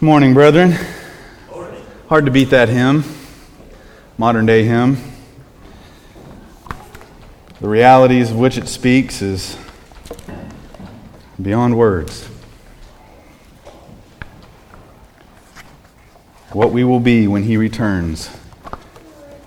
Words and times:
Good 0.00 0.06
morning, 0.06 0.32
brethren. 0.32 0.78
Hard 2.08 2.24
to 2.24 2.30
beat 2.30 2.48
that 2.48 2.70
hymn, 2.70 3.04
modern 4.16 4.46
day 4.46 4.64
hymn. 4.64 4.96
The 7.60 7.68
realities 7.68 8.30
of 8.30 8.38
which 8.38 8.56
it 8.56 8.66
speaks 8.66 9.20
is 9.20 9.58
beyond 11.42 11.76
words. 11.76 12.24
What 16.54 16.72
we 16.72 16.82
will 16.82 17.00
be 17.00 17.28
when 17.28 17.42
he 17.42 17.58
returns. 17.58 18.30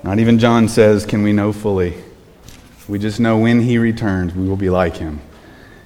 Not 0.04 0.20
even 0.20 0.38
John 0.38 0.70
says, 0.70 1.04
Can 1.04 1.24
we 1.24 1.34
know 1.34 1.52
fully? 1.52 1.96
We 2.88 3.00
just 3.00 3.20
know 3.20 3.40
when 3.40 3.62
he 3.62 3.80
returns, 3.80 4.36
we 4.36 4.48
will 4.48 4.56
be 4.56 4.70
like 4.70 4.98
him 4.98 5.20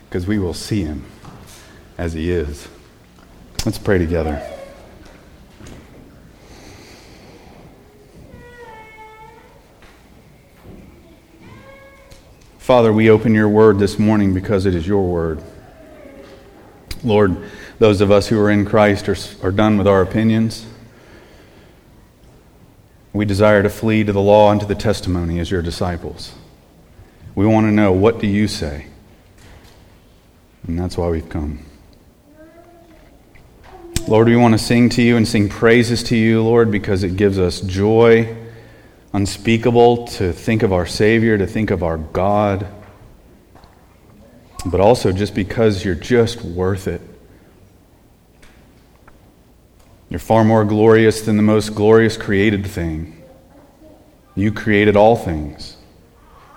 because 0.09 0.27
we 0.27 0.37
will 0.37 0.53
see 0.53 0.83
him 0.83 1.05
as 1.97 2.11
he 2.11 2.29
is. 2.29 2.67
Let's 3.65 3.77
pray 3.77 3.97
together. 3.97 4.55
Father, 12.67 12.91
we 12.91 13.09
open 13.09 13.33
your 13.33 13.47
word 13.47 13.79
this 13.79 13.97
morning 13.97 14.33
because 14.33 14.65
it 14.65 14.75
is 14.75 14.85
your 14.85 15.09
word. 15.09 15.41
Lord, 17.01 17.37
those 17.79 18.01
of 18.01 18.11
us 18.11 18.27
who 18.27 18.37
are 18.41 18.51
in 18.51 18.65
Christ 18.65 19.07
are, 19.07 19.15
are 19.41 19.53
done 19.53 19.77
with 19.77 19.87
our 19.87 20.01
opinions. 20.01 20.65
We 23.13 23.23
desire 23.23 23.63
to 23.63 23.69
flee 23.69 24.03
to 24.03 24.11
the 24.11 24.19
law 24.19 24.51
and 24.51 24.59
to 24.59 24.67
the 24.67 24.75
testimony 24.75 25.39
as 25.39 25.49
your 25.49 25.61
disciples. 25.61 26.35
We 27.35 27.45
want 27.45 27.67
to 27.67 27.71
know 27.71 27.93
what 27.93 28.19
do 28.19 28.27
you 28.27 28.49
say? 28.49 28.87
And 30.67 30.77
that's 30.77 30.97
why 30.97 31.07
we've 31.07 31.29
come. 31.29 31.65
Lord, 34.09 34.27
we 34.27 34.35
want 34.35 34.55
to 34.55 34.59
sing 34.59 34.89
to 34.89 35.01
you 35.01 35.15
and 35.15 35.25
sing 35.25 35.47
praises 35.47 36.03
to 36.03 36.17
you, 36.17 36.43
Lord, 36.43 36.69
because 36.69 37.03
it 37.03 37.15
gives 37.15 37.39
us 37.39 37.61
joy 37.61 38.35
unspeakable 39.13 40.07
to 40.07 40.33
think 40.33 40.63
of 40.63 40.73
our 40.73 40.85
Savior, 40.85 41.37
to 41.37 41.47
think 41.47 41.71
of 41.71 41.83
our 41.83 41.97
God, 41.97 42.67
but 44.65 44.79
also 44.79 45.11
just 45.11 45.33
because 45.33 45.85
you're 45.85 45.95
just 45.95 46.41
worth 46.41 46.87
it. 46.87 47.01
You're 50.09 50.19
far 50.19 50.43
more 50.43 50.63
glorious 50.63 51.21
than 51.21 51.37
the 51.37 51.43
most 51.43 51.75
glorious 51.75 52.15
created 52.15 52.65
thing. 52.65 53.21
You 54.35 54.51
created 54.51 54.95
all 54.95 55.15
things. 55.15 55.75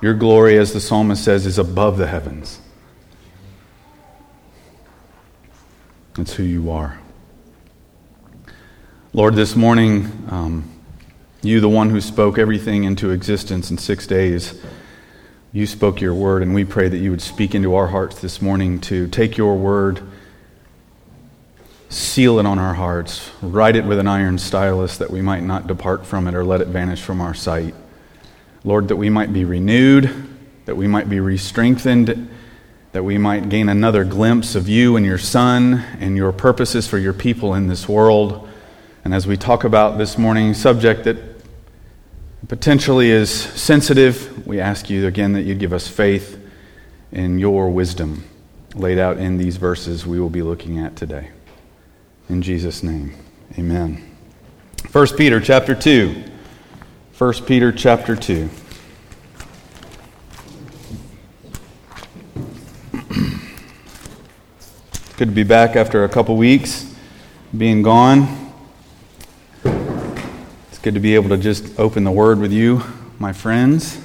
Your 0.01 0.15
glory, 0.15 0.57
as 0.57 0.73
the 0.73 0.81
psalmist 0.81 1.25
says, 1.25 1.47
is 1.47 1.59
above 1.59 1.99
the 1.99 2.07
heavens. 2.07 2.61
That's 6.15 6.35
who 6.35 6.43
you 6.43 6.71
are. 6.71 6.99
Lord, 9.13 9.35
this 9.35 9.57
morning, 9.57 10.27
um, 10.31 10.70
you, 11.43 11.61
the 11.61 11.69
one 11.69 11.91
who 11.91 12.01
spoke 12.01 12.39
everything 12.39 12.85
into 12.85 13.11
existence 13.11 13.71
in 13.71 13.79
six 13.79 14.07
days, 14.07 14.61
you 15.53 15.67
spoke 15.67 16.01
your 16.01 16.15
word, 16.15 16.43
and 16.43 16.55
we 16.55 16.65
pray 16.65 16.89
that 16.89 16.99
you 16.99 17.11
would 17.11 17.23
speak 17.23 17.55
into 17.55 17.75
our 17.75 17.89
hearts 17.89 18.21
this 18.21 18.41
morning 18.41 18.81
to 18.83 19.09
take 19.09 19.37
your 19.37 19.57
word, 19.57 20.01
seal 21.89 22.39
it 22.39 22.47
on 22.47 22.59
our 22.59 22.75
hearts, 22.75 23.31
write 23.43 23.75
it 23.75 23.85
with 23.85 23.99
an 23.99 24.07
iron 24.07 24.39
stylus 24.39 24.99
that 24.99 25.11
we 25.11 25.23
might 25.23 25.43
not 25.43 25.67
depart 25.67 26.07
from 26.07 26.29
it 26.29 26.35
or 26.35 26.45
let 26.45 26.61
it 26.61 26.69
vanish 26.69 27.03
from 27.03 27.21
our 27.21 27.35
sight. 27.35 27.75
Lord, 28.63 28.89
that 28.89 28.97
we 28.97 29.09
might 29.11 29.33
be 29.33 29.45
renewed, 29.45 30.13
that 30.67 30.77
we 30.77 30.87
might 30.87 31.09
be 31.09 31.19
re 31.19 31.39
strengthened, 31.39 32.29
that 32.93 33.03
we 33.03 33.19
might 33.19 33.49
gain 33.49 33.69
another 33.69 34.05
glimpse 34.05 34.55
of 34.55 34.69
you 34.69 34.97
and 34.97 35.07
your 35.07 35.19
Son 35.19 35.85
and 35.99 36.17
your 36.17 36.33
purposes 36.33 36.87
for 36.87 36.99
your 36.99 37.13
people 37.13 37.55
in 37.55 37.67
this 37.67 37.89
world. 37.89 38.49
And 39.05 39.15
as 39.15 39.27
we 39.27 39.37
talk 39.37 39.65
about 39.65 39.97
this 39.97 40.19
morning, 40.19 40.55
subject 40.55 41.05
that 41.05 41.30
potentially 42.49 43.11
is 43.11 43.31
sensitive, 43.31 44.47
we 44.47 44.61
ask 44.61 44.89
you 44.89 45.07
again 45.07 45.33
that 45.35 45.43
you 45.43 45.55
give 45.55 45.73
us 45.73 45.87
faith 45.87 46.39
in 47.13 47.39
your 47.39 47.71
wisdom 47.71 48.25
laid 48.75 48.99
out 48.99 49.19
in 49.19 49.37
these 49.37 49.57
verses 49.57 50.07
we 50.07 50.21
will 50.21 50.31
be 50.31 50.43
looking 50.43 50.79
at 50.79 50.97
today. 50.97 51.31
In 52.29 52.41
Jesus' 52.43 52.83
name, 52.83 53.15
amen. 53.59 54.17
1 54.93 55.07
Peter 55.17 55.41
chapter 55.41 55.75
2. 55.75 56.25
1 57.19 57.33
Peter 57.45 57.73
chapter 57.73 58.15
2. 58.17 58.49
Good 65.17 65.29
to 65.29 65.35
be 65.35 65.43
back 65.43 65.77
after 65.77 66.05
a 66.05 66.09
couple 66.09 66.37
weeks 66.37 66.95
being 67.57 67.83
gone 67.83 68.40
good 70.83 70.95
to 70.95 71.01
be 71.01 71.15
able 71.15 71.29
to 71.29 71.37
just 71.37 71.79
open 71.79 72.05
the 72.05 72.11
Word 72.11 72.39
with 72.39 72.53
you, 72.53 72.83
my 73.19 73.35
friends. 73.35 74.01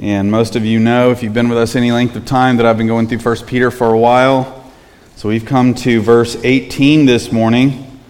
And 0.00 0.32
most 0.32 0.56
of 0.56 0.64
you 0.64 0.80
know, 0.80 1.12
if 1.12 1.22
you've 1.22 1.32
been 1.32 1.48
with 1.48 1.58
us 1.58 1.76
any 1.76 1.92
length 1.92 2.16
of 2.16 2.24
time, 2.26 2.56
that 2.56 2.66
I've 2.66 2.76
been 2.76 2.88
going 2.88 3.06
through 3.06 3.18
1 3.18 3.46
Peter 3.46 3.70
for 3.70 3.94
a 3.94 3.98
while. 3.98 4.68
So 5.14 5.28
we've 5.28 5.44
come 5.44 5.74
to 5.76 6.00
verse 6.00 6.36
18 6.42 7.06
this 7.06 7.30
morning. 7.30 8.00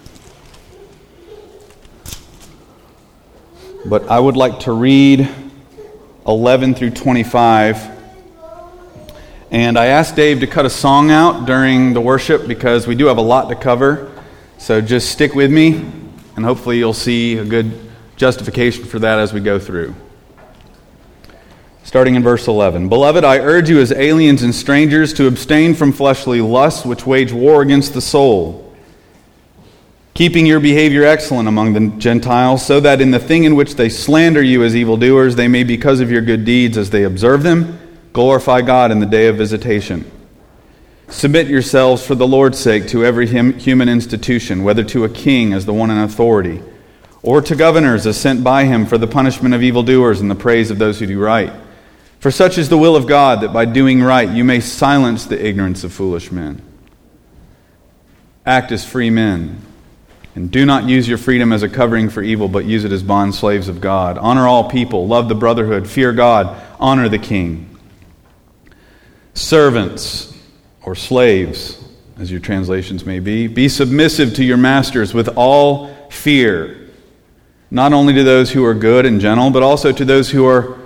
But 3.85 4.09
I 4.09 4.19
would 4.19 4.35
like 4.35 4.61
to 4.61 4.71
read 4.71 5.29
11 6.25 6.73
through 6.73 6.91
25. 6.91 7.91
And 9.51 9.77
I 9.77 9.87
asked 9.87 10.15
Dave 10.15 10.39
to 10.39 10.47
cut 10.47 10.65
a 10.65 10.69
song 10.69 11.11
out 11.11 11.45
during 11.45 11.93
the 11.93 12.01
worship 12.01 12.47
because 12.47 12.87
we 12.87 12.95
do 12.95 13.05
have 13.05 13.19
a 13.19 13.21
lot 13.21 13.49
to 13.49 13.55
cover. 13.55 14.11
So 14.57 14.81
just 14.81 15.11
stick 15.11 15.35
with 15.35 15.51
me 15.51 16.00
and 16.35 16.45
hopefully 16.45 16.77
you'll 16.77 16.93
see 16.93 17.37
a 17.37 17.45
good 17.45 17.71
justification 18.15 18.85
for 18.85 18.99
that 18.99 19.19
as 19.19 19.33
we 19.33 19.39
go 19.39 19.59
through. 19.59 19.95
Starting 21.83 22.15
in 22.15 22.23
verse 22.23 22.47
11 22.47 22.87
Beloved, 22.87 23.23
I 23.23 23.39
urge 23.39 23.69
you 23.69 23.79
as 23.79 23.91
aliens 23.91 24.43
and 24.43 24.53
strangers 24.53 25.13
to 25.15 25.27
abstain 25.27 25.73
from 25.73 25.91
fleshly 25.91 26.39
lusts 26.39 26.85
which 26.85 27.05
wage 27.05 27.33
war 27.33 27.61
against 27.61 27.93
the 27.93 28.01
soul, 28.01 28.73
keeping 30.13 30.45
your 30.45 30.59
behavior 30.59 31.03
excellent 31.03 31.47
among 31.47 31.73
the 31.73 31.97
Gentiles, 31.97 32.65
so 32.65 32.79
that 32.79 33.01
in 33.01 33.11
the 33.11 33.19
thing 33.19 33.43
in 33.43 33.55
which 33.55 33.75
they 33.75 33.89
slander 33.89 34.41
you 34.41 34.63
as 34.63 34.75
evildoers, 34.75 35.35
they 35.35 35.47
may, 35.47 35.63
because 35.63 35.99
of 35.99 36.11
your 36.11 36.21
good 36.21 36.45
deeds 36.45 36.77
as 36.77 36.91
they 36.91 37.03
observe 37.03 37.43
them, 37.43 37.79
glorify 38.13 38.61
God 38.61 38.91
in 38.91 38.99
the 38.99 39.05
day 39.05 39.27
of 39.27 39.37
visitation. 39.37 40.09
Submit 41.11 41.47
yourselves 41.47 42.05
for 42.05 42.15
the 42.15 42.25
Lord's 42.25 42.57
sake 42.57 42.87
to 42.87 43.05
every 43.05 43.27
human 43.27 43.89
institution, 43.89 44.63
whether 44.63 44.83
to 44.85 45.03
a 45.03 45.09
king 45.09 45.51
as 45.51 45.65
the 45.65 45.73
one 45.73 45.91
in 45.91 45.97
authority, 45.97 46.63
or 47.21 47.41
to 47.41 47.55
governors 47.55 48.07
as 48.07 48.19
sent 48.19 48.43
by 48.45 48.63
him 48.63 48.85
for 48.85 48.97
the 48.97 49.07
punishment 49.07 49.53
of 49.53 49.61
evildoers 49.61 50.21
and 50.21 50.31
the 50.31 50.35
praise 50.35 50.71
of 50.71 50.79
those 50.79 50.99
who 50.99 51.05
do 51.05 51.19
right. 51.19 51.51
For 52.19 52.31
such 52.31 52.57
is 52.57 52.69
the 52.69 52.77
will 52.77 52.95
of 52.95 53.07
God, 53.07 53.41
that 53.41 53.51
by 53.51 53.65
doing 53.65 54.01
right 54.01 54.29
you 54.29 54.45
may 54.45 54.61
silence 54.61 55.25
the 55.25 55.45
ignorance 55.45 55.83
of 55.83 55.91
foolish 55.91 56.31
men. 56.31 56.61
Act 58.45 58.71
as 58.71 58.85
free 58.85 59.09
men, 59.09 59.61
and 60.33 60.49
do 60.49 60.65
not 60.65 60.85
use 60.85 61.09
your 61.09 61.17
freedom 61.17 61.51
as 61.51 61.61
a 61.61 61.69
covering 61.69 62.09
for 62.09 62.23
evil, 62.23 62.47
but 62.47 62.63
use 62.63 62.85
it 62.85 62.91
as 62.93 63.03
bond 63.03 63.35
slaves 63.35 63.67
of 63.67 63.81
God. 63.81 64.17
Honor 64.17 64.47
all 64.47 64.69
people, 64.69 65.07
love 65.07 65.27
the 65.27 65.35
brotherhood, 65.35 65.89
fear 65.89 66.13
God, 66.13 66.59
honor 66.79 67.09
the 67.09 67.19
king. 67.19 67.77
Servants, 69.33 70.30
or 70.83 70.95
slaves, 70.95 71.83
as 72.17 72.31
your 72.31 72.39
translations 72.39 73.05
may 73.05 73.19
be. 73.19 73.47
Be 73.47 73.69
submissive 73.69 74.35
to 74.35 74.43
your 74.43 74.57
masters 74.57 75.13
with 75.13 75.29
all 75.35 75.93
fear, 76.09 76.89
not 77.69 77.93
only 77.93 78.13
to 78.13 78.23
those 78.23 78.51
who 78.51 78.65
are 78.65 78.73
good 78.73 79.05
and 79.05 79.21
gentle, 79.21 79.49
but 79.49 79.63
also 79.63 79.91
to 79.91 80.05
those 80.05 80.29
who 80.29 80.45
are 80.45 80.77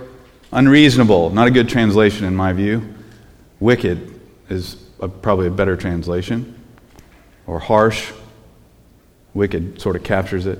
unreasonable. 0.52 1.30
Not 1.30 1.48
a 1.48 1.50
good 1.50 1.68
translation, 1.68 2.24
in 2.24 2.36
my 2.36 2.52
view. 2.52 2.94
Wicked 3.60 4.20
is 4.48 4.76
a, 5.00 5.08
probably 5.08 5.48
a 5.48 5.50
better 5.50 5.76
translation. 5.76 6.52
Or 7.46 7.58
harsh. 7.58 8.12
Wicked 9.34 9.80
sort 9.80 9.96
of 9.96 10.02
captures 10.02 10.46
it. 10.46 10.58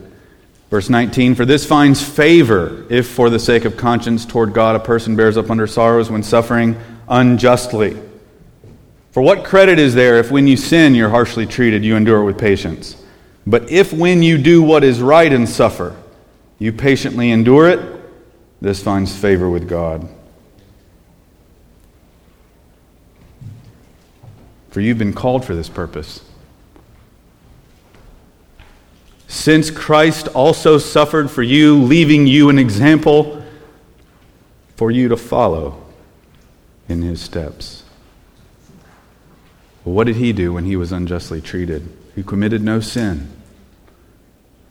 Verse 0.70 0.90
19 0.90 1.34
For 1.34 1.44
this 1.44 1.64
finds 1.64 2.02
favor 2.02 2.86
if, 2.90 3.08
for 3.08 3.30
the 3.30 3.38
sake 3.38 3.64
of 3.64 3.76
conscience 3.76 4.24
toward 4.24 4.52
God, 4.52 4.76
a 4.76 4.80
person 4.80 5.16
bears 5.16 5.36
up 5.36 5.50
under 5.50 5.66
sorrows 5.66 6.10
when 6.10 6.22
suffering 6.22 6.76
unjustly. 7.08 7.96
For 9.16 9.22
what 9.22 9.44
credit 9.44 9.78
is 9.78 9.94
there 9.94 10.18
if 10.18 10.30
when 10.30 10.46
you 10.46 10.58
sin 10.58 10.94
you're 10.94 11.08
harshly 11.08 11.46
treated, 11.46 11.82
you 11.82 11.96
endure 11.96 12.20
it 12.20 12.26
with 12.26 12.36
patience? 12.36 13.02
But 13.46 13.70
if 13.70 13.90
when 13.90 14.22
you 14.22 14.36
do 14.36 14.62
what 14.62 14.84
is 14.84 15.00
right 15.00 15.32
and 15.32 15.48
suffer, 15.48 15.96
you 16.58 16.70
patiently 16.70 17.30
endure 17.30 17.66
it, 17.66 17.80
this 18.60 18.82
finds 18.82 19.16
favor 19.16 19.48
with 19.48 19.70
God. 19.70 20.06
For 24.68 24.82
you've 24.82 24.98
been 24.98 25.14
called 25.14 25.46
for 25.46 25.54
this 25.54 25.70
purpose. 25.70 26.20
Since 29.28 29.70
Christ 29.70 30.28
also 30.28 30.76
suffered 30.76 31.30
for 31.30 31.42
you, 31.42 31.82
leaving 31.82 32.26
you 32.26 32.50
an 32.50 32.58
example 32.58 33.42
for 34.76 34.90
you 34.90 35.08
to 35.08 35.16
follow 35.16 35.82
in 36.86 37.00
his 37.00 37.22
steps. 37.22 37.82
What 39.86 40.08
did 40.08 40.16
he 40.16 40.32
do 40.32 40.52
when 40.52 40.64
he 40.64 40.74
was 40.74 40.90
unjustly 40.90 41.40
treated? 41.40 41.88
He 42.16 42.24
committed 42.24 42.60
no 42.60 42.80
sin, 42.80 43.30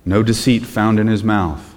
no 0.04 0.22
deceit 0.22 0.66
found 0.66 1.00
in 1.00 1.08
his 1.08 1.24
mouth. 1.24 1.74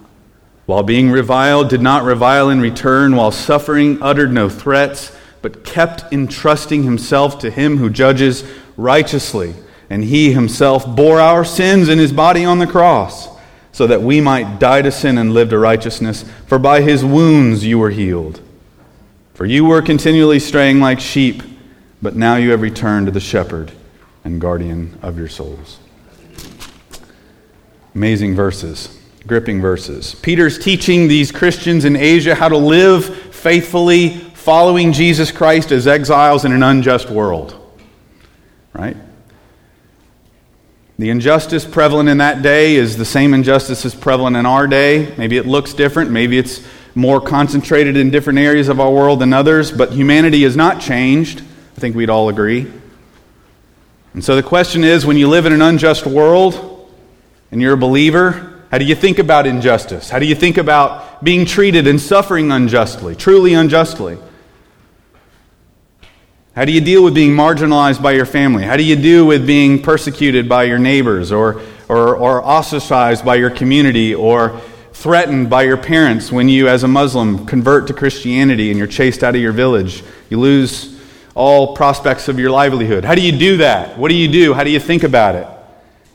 While 0.67 0.83
being 0.83 1.09
reviled, 1.09 1.69
did 1.69 1.81
not 1.81 2.03
revile 2.03 2.51
in 2.51 2.61
return. 2.61 3.15
While 3.15 3.31
suffering, 3.31 4.03
uttered 4.03 4.33
no 4.33 4.49
threats, 4.49 5.17
but 5.41 5.65
kept 5.65 6.13
entrusting 6.13 6.83
himself 6.83 7.39
to 7.39 7.51
him 7.51 7.77
who 7.77 7.91
judges 7.91 8.43
righteously. 8.77 9.55
And 9.89 10.03
he 10.03 10.33
himself 10.33 10.85
bore 10.85 11.21
our 11.21 11.45
sins 11.45 11.89
in 11.89 12.01
his 12.01 12.13
body 12.13 12.45
on 12.45 12.59
the 12.59 12.67
cross, 12.67 13.29
so 13.71 13.87
that 13.87 14.03
we 14.03 14.21
might 14.21 14.59
die 14.59 14.83
to 14.83 14.91
sin 14.91 15.17
and 15.17 15.33
live 15.33 15.51
to 15.51 15.59
righteousness. 15.59 16.25
For 16.49 16.59
by 16.59 16.81
his 16.81 17.05
wounds 17.05 17.65
you 17.65 17.79
were 17.79 17.91
healed. 17.91 18.41
For 19.35 19.47
you 19.47 19.65
were 19.65 19.81
continually 19.81 20.41
straying 20.41 20.81
like 20.81 20.99
sheep, 20.99 21.45
but 22.01 22.17
now 22.17 22.37
you 22.37 22.51
have 22.51 22.63
returned 22.63 23.07
to 23.07 23.13
the 23.13 23.21
shepherd 23.21 23.73
and 24.25 24.41
guardian 24.41 24.99
of 25.03 25.19
your 25.19 25.29
souls. 25.29 25.79
Amazing 27.95 28.35
verses 28.35 28.99
gripping 29.29 29.61
verses. 29.61 30.15
Peter's 30.17 30.59
teaching 30.59 31.07
these 31.07 31.31
Christians 31.31 31.85
in 31.85 31.95
Asia 31.95 32.35
how 32.35 32.49
to 32.49 32.57
live 32.57 33.05
faithfully, 33.35 34.09
following 34.09 34.93
Jesus 34.93 35.31
Christ 35.31 35.71
as 35.71 35.87
exiles 35.87 36.47
in 36.47 36.53
an 36.53 36.63
unjust 36.63 37.11
world. 37.11 37.55
Right? 38.73 38.97
The 40.99 41.11
injustice 41.11 41.65
prevalent 41.65 42.09
in 42.09 42.19
that 42.19 42.43
day 42.43 42.75
is 42.75 42.97
the 42.97 43.05
same 43.05 43.35
injustice 43.35 43.85
as 43.85 43.95
prevalent 43.95 44.37
in 44.37 44.47
our 44.47 44.67
day. 44.67 45.15
Maybe 45.17 45.37
it 45.37 45.47
looks 45.47 45.75
different, 45.75 46.11
maybe 46.11 46.39
it's 46.39 46.67
more 46.95 47.21
concentrated 47.21 47.97
in 47.97 48.11
different 48.11 48.39
areas 48.39 48.69
of 48.69 48.81
our 48.81 48.91
world 48.91 49.21
than 49.21 49.33
others, 49.33 49.71
but 49.71 49.93
humanity 49.93 50.43
has 50.43 50.57
not 50.57 50.81
changed. 50.81 51.43
I 51.79 51.81
think 51.81 51.95
we'd 51.95 52.11
all 52.11 52.29
agree. 52.29 52.67
And 54.13 54.25
so 54.25 54.35
the 54.35 54.43
question 54.43 54.83
is 54.83 55.07
when 55.07 55.17
you 55.17 55.29
live 55.29 55.47
in 55.47 55.53
an 55.53 55.63
unjust 55.63 56.07
world 56.07 56.91
and 57.53 57.63
you're 57.63 57.75
a 57.75 57.77
believer, 57.77 58.65
how 58.73 58.79
do 58.79 58.85
you 58.85 58.97
think 58.97 59.21
about 59.21 59.47
injustice? 59.47 60.11
How 60.11 60.19
do 60.19 60.27
you 60.27 60.35
think 60.35 60.59
about 60.59 61.23
being 61.23 61.47
treated 61.47 61.87
and 61.87 62.01
suffering 62.01 62.51
unjustly, 62.51 63.15
truly 63.15 63.55
unjustly? 63.55 64.19
How 66.57 66.65
do 66.65 66.73
you 66.73 66.81
deal 66.81 67.05
with 67.05 67.15
being 67.15 67.31
marginalized 67.31 68.03
by 68.03 68.11
your 68.11 68.27
family? 68.27 68.65
How 68.65 68.77
do 68.77 68.83
you 68.83 68.97
deal 68.97 69.25
with 69.25 69.47
being 69.47 69.81
persecuted 69.81 70.49
by 70.49 70.65
your 70.65 70.81
neighbors 70.81 71.31
or, 71.31 71.63
or, 71.89 72.17
or 72.17 72.45
ostracized 72.45 73.25
by 73.25 73.37
your 73.37 73.51
community 73.51 74.17
or 74.17 74.61
threatened 74.95 75.49
by 75.49 75.63
your 75.63 75.77
parents 75.77 76.33
when 76.33 76.49
you, 76.49 76.67
as 76.67 76.83
a 76.83 76.89
Muslim, 76.89 77.47
convert 77.47 77.87
to 77.87 77.95
Christianity 77.95 78.71
and 78.71 78.79
you're 78.79 78.89
chased 78.89 79.23
out 79.23 79.37
of 79.37 79.41
your 79.41 79.53
village? 79.53 80.03
You 80.29 80.41
lose 80.41 80.98
all 81.39 81.77
prospects 81.77 82.27
of 82.27 82.39
your 82.39 82.51
livelihood. 82.51 83.05
How 83.05 83.15
do 83.15 83.23
you 83.23 83.31
do 83.31 83.59
that? 83.59 83.97
What 83.97 84.09
do 84.09 84.17
you 84.17 84.27
do? 84.27 84.53
How 84.55 84.65
do 84.65 84.71
you 84.71 84.81
think 84.81 85.05
about 85.05 85.37
it? 85.37 85.47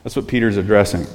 That's 0.04 0.18
what 0.18 0.28
Peter's 0.28 0.58
addressing. 0.58 1.08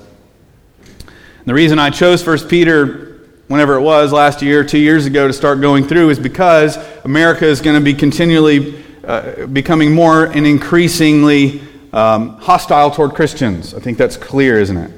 The 1.44 1.52
reason 1.52 1.78
I 1.78 1.90
chose 1.90 2.26
1 2.26 2.48
Peter, 2.48 3.20
whenever 3.48 3.74
it 3.74 3.82
was, 3.82 4.10
last 4.10 4.40
year, 4.40 4.64
two 4.64 4.78
years 4.78 5.04
ago, 5.04 5.26
to 5.26 5.32
start 5.34 5.60
going 5.60 5.86
through 5.86 6.08
is 6.08 6.18
because 6.18 6.78
America 7.04 7.44
is 7.44 7.60
going 7.60 7.78
to 7.78 7.84
be 7.84 7.92
continually 7.92 8.82
uh, 9.04 9.46
becoming 9.46 9.94
more 9.94 10.24
and 10.24 10.46
increasingly 10.46 11.60
um, 11.92 12.38
hostile 12.38 12.90
toward 12.90 13.12
Christians. 13.14 13.74
I 13.74 13.80
think 13.80 13.98
that's 13.98 14.16
clear, 14.16 14.58
isn't 14.58 14.76
it? 14.76 14.90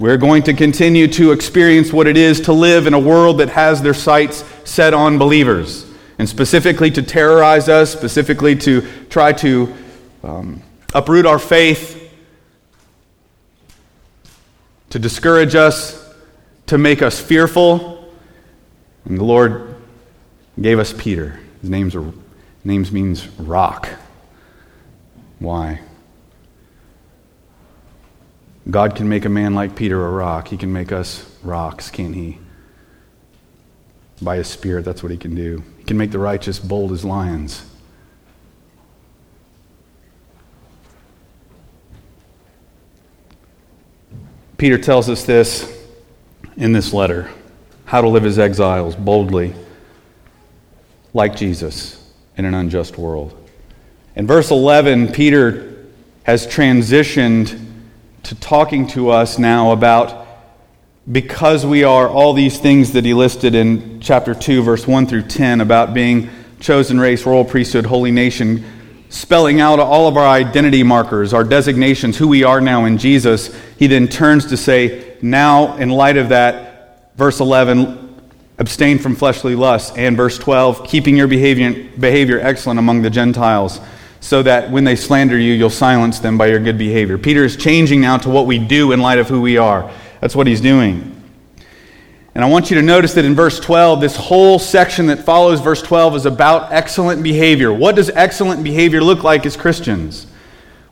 We're 0.00 0.16
going 0.16 0.42
to 0.44 0.54
continue 0.54 1.06
to 1.06 1.30
experience 1.30 1.92
what 1.92 2.08
it 2.08 2.16
is 2.16 2.40
to 2.42 2.52
live 2.52 2.88
in 2.88 2.94
a 2.94 3.00
world 3.00 3.38
that 3.38 3.50
has 3.50 3.80
their 3.80 3.94
sights 3.94 4.44
set 4.64 4.92
on 4.92 5.18
believers, 5.18 5.86
and 6.18 6.28
specifically 6.28 6.90
to 6.90 7.02
terrorize 7.02 7.68
us, 7.68 7.92
specifically 7.92 8.56
to 8.56 8.82
try 9.08 9.32
to 9.32 9.74
um, 10.22 10.62
uproot 10.94 11.26
our 11.26 11.38
faith 11.38 12.02
to 14.92 14.98
discourage 14.98 15.54
us, 15.54 15.98
to 16.66 16.76
make 16.76 17.00
us 17.00 17.18
fearful. 17.18 18.12
And 19.06 19.16
the 19.16 19.24
Lord 19.24 19.74
gave 20.60 20.78
us 20.78 20.92
Peter. 20.92 21.40
His 21.62 21.70
name's, 21.70 21.96
names 22.62 22.92
means 22.92 23.26
rock. 23.38 23.88
Why? 25.38 25.80
God 28.70 28.94
can 28.94 29.08
make 29.08 29.24
a 29.24 29.30
man 29.30 29.54
like 29.54 29.74
Peter 29.74 30.06
a 30.06 30.10
rock. 30.10 30.48
He 30.48 30.58
can 30.58 30.74
make 30.74 30.92
us 30.92 31.24
rocks, 31.42 31.88
can't 31.88 32.14
he? 32.14 32.36
By 34.20 34.36
his 34.36 34.46
Spirit, 34.46 34.84
that's 34.84 35.02
what 35.02 35.10
he 35.10 35.16
can 35.16 35.34
do. 35.34 35.64
He 35.82 35.86
can 35.86 35.96
make 35.96 36.12
the 36.12 36.18
righteous 36.20 36.60
bold 36.60 36.92
as 36.92 37.04
lions. 37.04 37.64
Peter 44.58 44.78
tells 44.78 45.08
us 45.08 45.24
this 45.24 45.76
in 46.56 46.72
this 46.72 46.92
letter 46.92 47.28
how 47.84 48.00
to 48.00 48.06
live 48.06 48.24
as 48.24 48.38
exiles 48.38 48.94
boldly, 48.94 49.56
like 51.14 51.34
Jesus, 51.34 52.12
in 52.36 52.44
an 52.44 52.54
unjust 52.54 52.96
world. 52.96 53.36
In 54.14 54.24
verse 54.24 54.52
11, 54.52 55.10
Peter 55.10 55.84
has 56.22 56.46
transitioned 56.46 57.60
to 58.22 58.36
talking 58.36 58.86
to 58.86 59.10
us 59.10 59.36
now 59.36 59.72
about 59.72 60.21
because 61.10 61.66
we 61.66 61.84
are 61.84 62.08
all 62.08 62.32
these 62.32 62.58
things 62.58 62.92
that 62.92 63.04
he 63.04 63.14
listed 63.14 63.54
in 63.54 64.00
chapter 64.00 64.34
2, 64.34 64.62
verse 64.62 64.86
1 64.86 65.06
through 65.06 65.22
10, 65.22 65.60
about 65.60 65.94
being 65.94 66.30
chosen 66.60 67.00
race, 67.00 67.26
royal 67.26 67.44
priesthood, 67.44 67.86
holy 67.86 68.10
nation 68.10 68.64
spelling 69.12 69.60
out 69.60 69.78
all 69.78 70.08
of 70.08 70.16
our 70.16 70.26
identity 70.26 70.82
markers, 70.82 71.34
our 71.34 71.44
designations, 71.44 72.16
who 72.16 72.26
we 72.26 72.44
are 72.44 72.62
now 72.62 72.86
in 72.86 72.96
Jesus, 72.96 73.54
he 73.78 73.86
then 73.86 74.08
turns 74.08 74.46
to 74.46 74.56
say, 74.56 75.16
now, 75.20 75.76
in 75.76 75.90
light 75.90 76.16
of 76.16 76.30
that, 76.30 77.14
verse 77.16 77.38
11, 77.38 78.22
abstain 78.58 78.98
from 78.98 79.14
fleshly 79.14 79.54
lusts, 79.54 79.96
and 79.98 80.16
verse 80.16 80.38
12, 80.38 80.88
keeping 80.88 81.14
your 81.14 81.28
behavior, 81.28 81.90
behavior 82.00 82.40
excellent 82.40 82.78
among 82.78 83.02
the 83.02 83.10
Gentiles, 83.10 83.80
so 84.20 84.42
that 84.42 84.70
when 84.70 84.84
they 84.84 84.96
slander 84.96 85.38
you, 85.38 85.52
you'll 85.52 85.68
silence 85.68 86.18
them 86.18 86.38
by 86.38 86.46
your 86.46 86.60
good 86.60 86.78
behavior. 86.78 87.18
Peter 87.18 87.44
is 87.44 87.56
changing 87.56 88.00
now 88.00 88.16
to 88.16 88.30
what 88.30 88.46
we 88.46 88.58
do 88.58 88.92
in 88.92 89.00
light 89.00 89.18
of 89.18 89.28
who 89.28 89.42
we 89.42 89.58
are. 89.58 89.92
That's 90.22 90.36
what 90.36 90.46
he's 90.46 90.60
doing. 90.60 91.20
And 92.36 92.44
I 92.44 92.48
want 92.48 92.70
you 92.70 92.76
to 92.76 92.82
notice 92.82 93.14
that 93.14 93.24
in 93.24 93.34
verse 93.34 93.58
12, 93.58 94.00
this 94.00 94.14
whole 94.14 94.60
section 94.60 95.06
that 95.06 95.24
follows 95.24 95.60
verse 95.60 95.82
12 95.82 96.14
is 96.14 96.26
about 96.26 96.72
excellent 96.72 97.24
behavior. 97.24 97.72
What 97.72 97.96
does 97.96 98.08
excellent 98.08 98.62
behavior 98.62 99.02
look 99.02 99.24
like 99.24 99.44
as 99.46 99.56
Christians? 99.56 100.28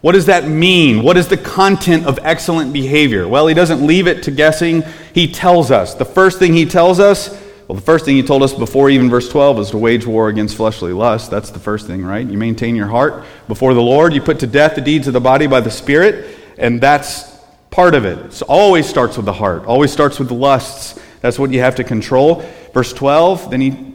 What 0.01 0.13
does 0.13 0.27
that 0.27 0.49
mean? 0.49 1.05
What 1.05 1.17
is 1.17 1.29
the 1.29 1.37
content 1.37 2.07
of 2.07 2.19
excellent 2.25 2.73
behavior? 2.73 3.29
Well, 3.29 3.47
he 3.47 3.55
doesn't 3.55 3.87
leave 3.87 4.09
it 4.09 4.25
to 4.25 4.33
guessing. 4.33 4.83
He 5.15 5.31
tells 5.31 5.71
us. 5.71 5.95
The 5.95 6.05
first 6.05 6.41
thing 6.41 6.53
he 6.53 6.67
tells 6.67 6.99
us, 6.99 7.31
well, 7.69 7.77
the 7.77 7.83
first 7.83 8.07
thing 8.07 8.17
he 8.17 8.25
told 8.25 8.43
us 8.43 8.53
before 8.53 8.91
even 8.91 9.09
verse 9.09 9.29
12 9.29 9.61
is 9.61 9.71
to 9.71 9.79
wage 9.79 10.09
war 10.09 10.29
against 10.29 10.57
fleshly 10.57 10.93
lust. 10.93 11.31
That's 11.31 11.51
the 11.51 11.61
first 11.61 11.87
thing, 11.87 12.05
right? 12.05 12.27
You 12.27 12.37
maintain 12.37 12.75
your 12.75 12.89
heart 12.89 13.25
before 13.47 13.75
the 13.75 13.81
Lord. 13.81 14.13
You 14.13 14.23
put 14.23 14.41
to 14.41 14.49
death 14.49 14.75
the 14.75 14.81
deeds 14.81 15.07
of 15.07 15.13
the 15.13 15.21
body 15.21 15.47
by 15.47 15.61
the 15.61 15.71
Spirit, 15.71 16.37
and 16.59 16.81
that's 16.81 17.30
part 17.71 17.95
of 17.95 18.05
it. 18.05 18.19
It 18.19 18.43
always 18.43 18.89
starts 18.89 19.17
with 19.17 19.27
the 19.27 19.33
heart, 19.33 19.65
always 19.67 19.93
starts 19.93 20.19
with 20.19 20.29
the 20.29 20.35
lusts 20.35 20.99
that's 21.21 21.39
what 21.39 21.53
you 21.53 21.61
have 21.61 21.77
to 21.77 21.85
control. 21.85 22.43
Verse 22.73 22.93
12, 22.93 23.51
then 23.51 23.61
he 23.61 23.95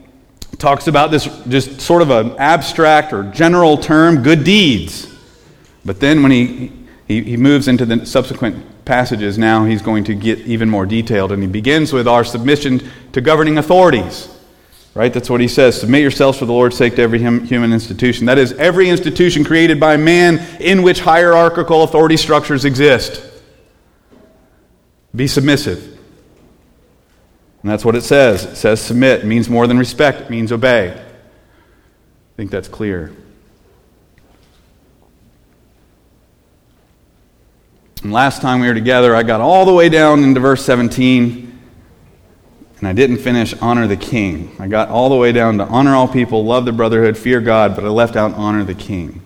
talks 0.58 0.88
about 0.88 1.12
this 1.12 1.26
just 1.48 1.82
sort 1.82 2.02
of 2.02 2.10
an 2.12 2.36
abstract 2.38 3.14
or 3.14 3.24
general 3.24 3.78
term, 3.78 4.24
good 4.24 4.44
deeds. 4.44 5.12
But 5.84 6.00
then 6.00 6.22
when 6.22 6.32
he, 6.32 6.72
he, 7.08 7.24
he 7.24 7.38
moves 7.38 7.68
into 7.68 7.86
the 7.86 8.06
subsequent 8.06 8.86
passages, 8.86 9.38
now 9.38 9.66
he's 9.66 9.82
going 9.82 10.04
to 10.06 10.16
get 10.16 10.40
even 10.40 10.70
more 10.70 10.86
detailed. 10.86 11.32
And 11.32 11.42
he 11.42 11.50
begins 11.50 11.92
with 11.92 12.08
our 12.08 12.24
submission 12.24 12.90
to 13.14 13.22
governing 13.22 13.58
authorities. 13.58 14.30
Right? 14.94 15.14
That's 15.14 15.30
what 15.30 15.42
he 15.42 15.50
says. 15.50 15.78
Submit 15.78 16.02
yourselves 16.02 16.40
for 16.40 16.46
the 16.46 16.54
Lord's 16.54 16.78
sake 16.78 16.96
to 16.96 17.02
every 17.02 17.20
human 17.20 17.74
institution. 17.74 18.28
That 18.28 18.38
is, 18.38 18.54
every 18.54 18.88
institution 18.88 19.44
created 19.44 19.78
by 19.78 19.98
man 19.98 20.40
in 20.62 20.84
which 20.84 21.02
hierarchical 21.02 21.84
authority 21.84 22.16
structures 22.16 22.64
exist. 22.64 23.35
Be 25.16 25.28
submissive. 25.28 25.96
And 27.62 27.72
that's 27.72 27.86
what 27.86 27.96
it 27.96 28.02
says. 28.02 28.46
It 28.46 28.56
says 28.58 28.82
submit. 28.82 29.22
It 29.22 29.26
means 29.26 29.50
more 29.50 29.66
than 29.66 29.80
respect, 29.80 30.22
it 30.22 30.30
means 30.30 30.52
obey. 30.52 30.92
I 30.92 32.36
think 32.36 32.52
that's 32.52 32.68
clear. 32.68 33.12
And 38.04 38.14
last 38.14 38.40
time 38.40 38.60
we 38.60 38.68
were 38.68 38.76
together, 38.76 39.16
I 39.16 39.24
got 39.24 39.42
all 39.42 39.66
the 39.66 39.74
way 39.74 39.90
down 39.90 40.24
into 40.24 40.40
verse 40.40 40.64
17, 40.64 41.60
and 42.78 42.88
I 42.88 42.94
didn't 42.94 43.18
finish 43.18 43.56
honor 43.56 43.88
the 43.88 43.98
king. 43.98 44.56
I 44.60 44.68
got 44.68 44.90
all 44.90 45.10
the 45.10 45.16
way 45.16 45.32
down 45.32 45.58
to 45.58 45.66
honor 45.66 45.96
all 45.96 46.08
people, 46.08 46.46
love 46.46 46.66
the 46.66 46.72
brotherhood, 46.72 47.18
fear 47.18 47.42
God, 47.42 47.74
but 47.74 47.84
I 47.84 47.88
left 47.88 48.16
out 48.16 48.36
honor 48.36 48.64
the 48.64 48.76
king. 48.76 49.24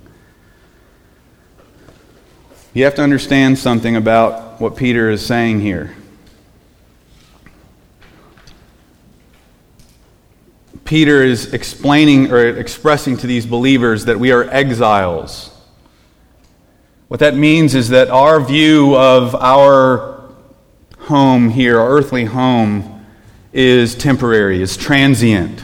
You 2.73 2.85
have 2.85 2.95
to 2.95 3.01
understand 3.01 3.57
something 3.57 3.97
about 3.97 4.48
what 4.59 4.75
Peter 4.75 5.09
is 5.09 5.25
saying 5.25 5.61
here. 5.61 5.95
Peter 10.85 11.21
is 11.23 11.53
explaining 11.53 12.31
or 12.31 12.47
expressing 12.47 13.15
to 13.15 13.27
these 13.27 13.45
believers 13.45 14.05
that 14.05 14.19
we 14.19 14.31
are 14.31 14.43
exiles. 14.45 15.55
What 17.09 17.19
that 17.19 17.35
means 17.35 17.75
is 17.75 17.89
that 17.89 18.09
our 18.09 18.39
view 18.39 18.95
of 18.95 19.35
our 19.35 20.29
home 21.01 21.49
here, 21.49 21.79
our 21.79 21.89
earthly 21.89 22.25
home, 22.25 23.05
is 23.53 23.93
temporary, 23.93 24.61
is 24.61 24.75
transient. 24.75 25.63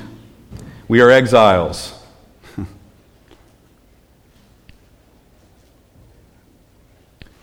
We 0.88 1.02
are 1.02 1.10
exiles. 1.10 1.95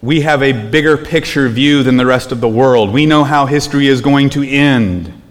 We 0.03 0.23
have 0.23 0.43
a 0.43 0.53
bigger 0.53 0.97
picture 0.97 1.49
view 1.49 1.85
than 1.85 1.97
the 1.97 2.05
rest 2.05 2.33
of 2.33 2.41
the 2.41 2.49
world. 2.49 2.93
We 2.93 3.07
know 3.07 3.23
how 3.23 3.47
history 3.47 3.87
is 3.87 4.01
going 4.01 4.31
to 4.31 4.43
end. 4.43 5.23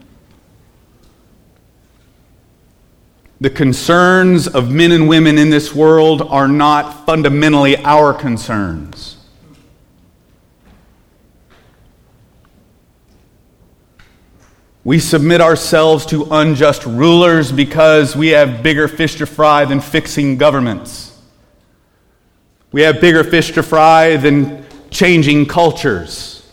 The 3.42 3.50
concerns 3.50 4.48
of 4.48 4.72
men 4.72 4.94
and 4.94 5.10
women 5.10 5.38
in 5.38 5.50
this 5.50 5.76
world 5.76 6.22
are 6.22 6.48
not 6.48 7.06
fundamentally 7.06 7.76
our 7.78 8.14
concerns. 8.14 9.18
We 14.84 15.00
submit 15.00 15.42
ourselves 15.42 16.06
to 16.08 16.28
unjust 16.32 16.86
rulers 16.86 17.52
because 17.52 18.16
we 18.16 18.30
have 18.30 18.64
bigger 18.64 18.88
fish 18.88 19.16
to 19.16 19.26
fry 19.26 19.66
than 19.66 19.82
fixing 19.82 20.38
governments. 20.38 21.11
We 22.72 22.84
have 22.84 23.02
bigger 23.02 23.24
fish 23.24 23.52
to 23.54 23.64
fry 23.64 24.16
than 24.16 24.66
changing 24.90 25.48
cultures. 25.48 26.50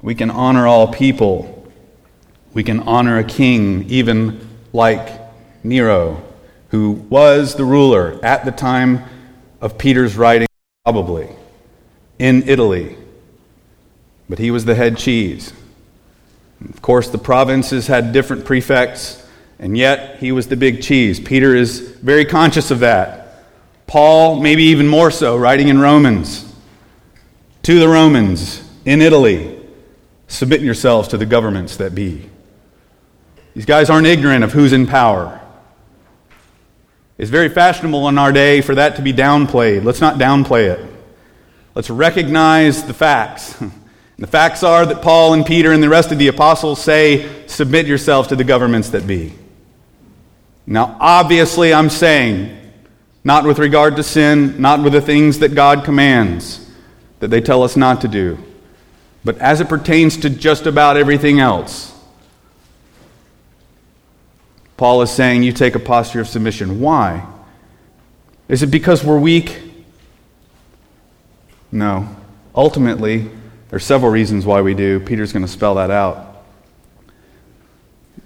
We 0.00 0.14
can 0.14 0.30
honor 0.30 0.66
all 0.66 0.88
people. 0.88 1.70
We 2.54 2.62
can 2.62 2.80
honor 2.80 3.18
a 3.18 3.24
king, 3.24 3.84
even 3.90 4.40
like 4.72 5.20
Nero, 5.62 6.22
who 6.70 6.92
was 6.92 7.56
the 7.56 7.64
ruler 7.64 8.18
at 8.22 8.46
the 8.46 8.52
time 8.52 9.04
of 9.60 9.76
Peter's 9.76 10.16
writing, 10.16 10.48
probably, 10.84 11.28
in 12.18 12.48
Italy. 12.48 12.96
But 14.30 14.38
he 14.38 14.50
was 14.50 14.64
the 14.64 14.74
head 14.74 14.96
cheese. 14.96 15.52
Of 16.66 16.80
course, 16.80 17.10
the 17.10 17.18
provinces 17.18 17.86
had 17.86 18.12
different 18.12 18.44
prefects, 18.44 19.27
and 19.58 19.76
yet 19.76 20.18
he 20.18 20.32
was 20.32 20.48
the 20.48 20.56
big 20.56 20.82
cheese. 20.82 21.18
Peter 21.20 21.54
is 21.54 21.80
very 21.80 22.24
conscious 22.24 22.70
of 22.70 22.80
that. 22.80 23.44
Paul, 23.86 24.40
maybe 24.40 24.64
even 24.64 24.86
more 24.86 25.10
so, 25.10 25.36
writing 25.36 25.68
in 25.68 25.80
Romans 25.80 26.44
to 27.62 27.78
the 27.78 27.88
Romans 27.88 28.62
in 28.84 29.00
Italy 29.00 29.58
Submit 30.28 30.60
yourselves 30.60 31.08
to 31.08 31.16
the 31.16 31.26
governments 31.26 31.78
that 31.78 31.94
be. 31.94 32.28
These 33.54 33.64
guys 33.64 33.90
aren't 33.90 34.06
ignorant 34.06 34.44
of 34.44 34.52
who's 34.52 34.74
in 34.74 34.86
power. 34.86 35.40
It's 37.16 37.30
very 37.30 37.48
fashionable 37.48 38.06
in 38.08 38.18
our 38.18 38.30
day 38.30 38.60
for 38.60 38.74
that 38.76 38.96
to 38.96 39.02
be 39.02 39.12
downplayed. 39.12 39.82
Let's 39.84 40.02
not 40.02 40.18
downplay 40.18 40.70
it. 40.70 40.94
Let's 41.74 41.90
recognize 41.90 42.84
the 42.84 42.94
facts. 42.94 43.58
the 44.18 44.26
facts 44.26 44.62
are 44.62 44.84
that 44.86 45.02
Paul 45.02 45.32
and 45.32 45.44
Peter 45.44 45.72
and 45.72 45.82
the 45.82 45.88
rest 45.88 46.12
of 46.12 46.18
the 46.18 46.28
apostles 46.28 46.80
say, 46.80 47.46
Submit 47.46 47.86
yourselves 47.86 48.28
to 48.28 48.36
the 48.36 48.44
governments 48.44 48.90
that 48.90 49.06
be. 49.06 49.32
Now, 50.70 50.98
obviously, 51.00 51.72
I'm 51.72 51.88
saying, 51.88 52.54
not 53.24 53.44
with 53.44 53.58
regard 53.58 53.96
to 53.96 54.02
sin, 54.02 54.60
not 54.60 54.82
with 54.82 54.92
the 54.92 55.00
things 55.00 55.38
that 55.38 55.54
God 55.54 55.82
commands, 55.82 56.70
that 57.20 57.28
they 57.28 57.40
tell 57.40 57.62
us 57.62 57.74
not 57.74 58.02
to 58.02 58.08
do. 58.08 58.38
But 59.24 59.38
as 59.38 59.62
it 59.62 59.70
pertains 59.70 60.18
to 60.18 60.30
just 60.30 60.66
about 60.66 60.98
everything 60.98 61.40
else, 61.40 61.98
Paul 64.76 65.00
is 65.00 65.10
saying 65.10 65.42
you 65.42 65.52
take 65.52 65.74
a 65.74 65.80
posture 65.80 66.20
of 66.20 66.28
submission. 66.28 66.80
Why? 66.80 67.26
Is 68.46 68.62
it 68.62 68.70
because 68.70 69.02
we're 69.02 69.18
weak? 69.18 69.62
No. 71.72 72.14
Ultimately, 72.54 73.20
there 73.20 73.76
are 73.76 73.80
several 73.80 74.12
reasons 74.12 74.44
why 74.44 74.60
we 74.60 74.74
do. 74.74 75.00
Peter's 75.00 75.32
going 75.32 75.46
to 75.46 75.50
spell 75.50 75.76
that 75.76 75.90
out. 75.90 76.27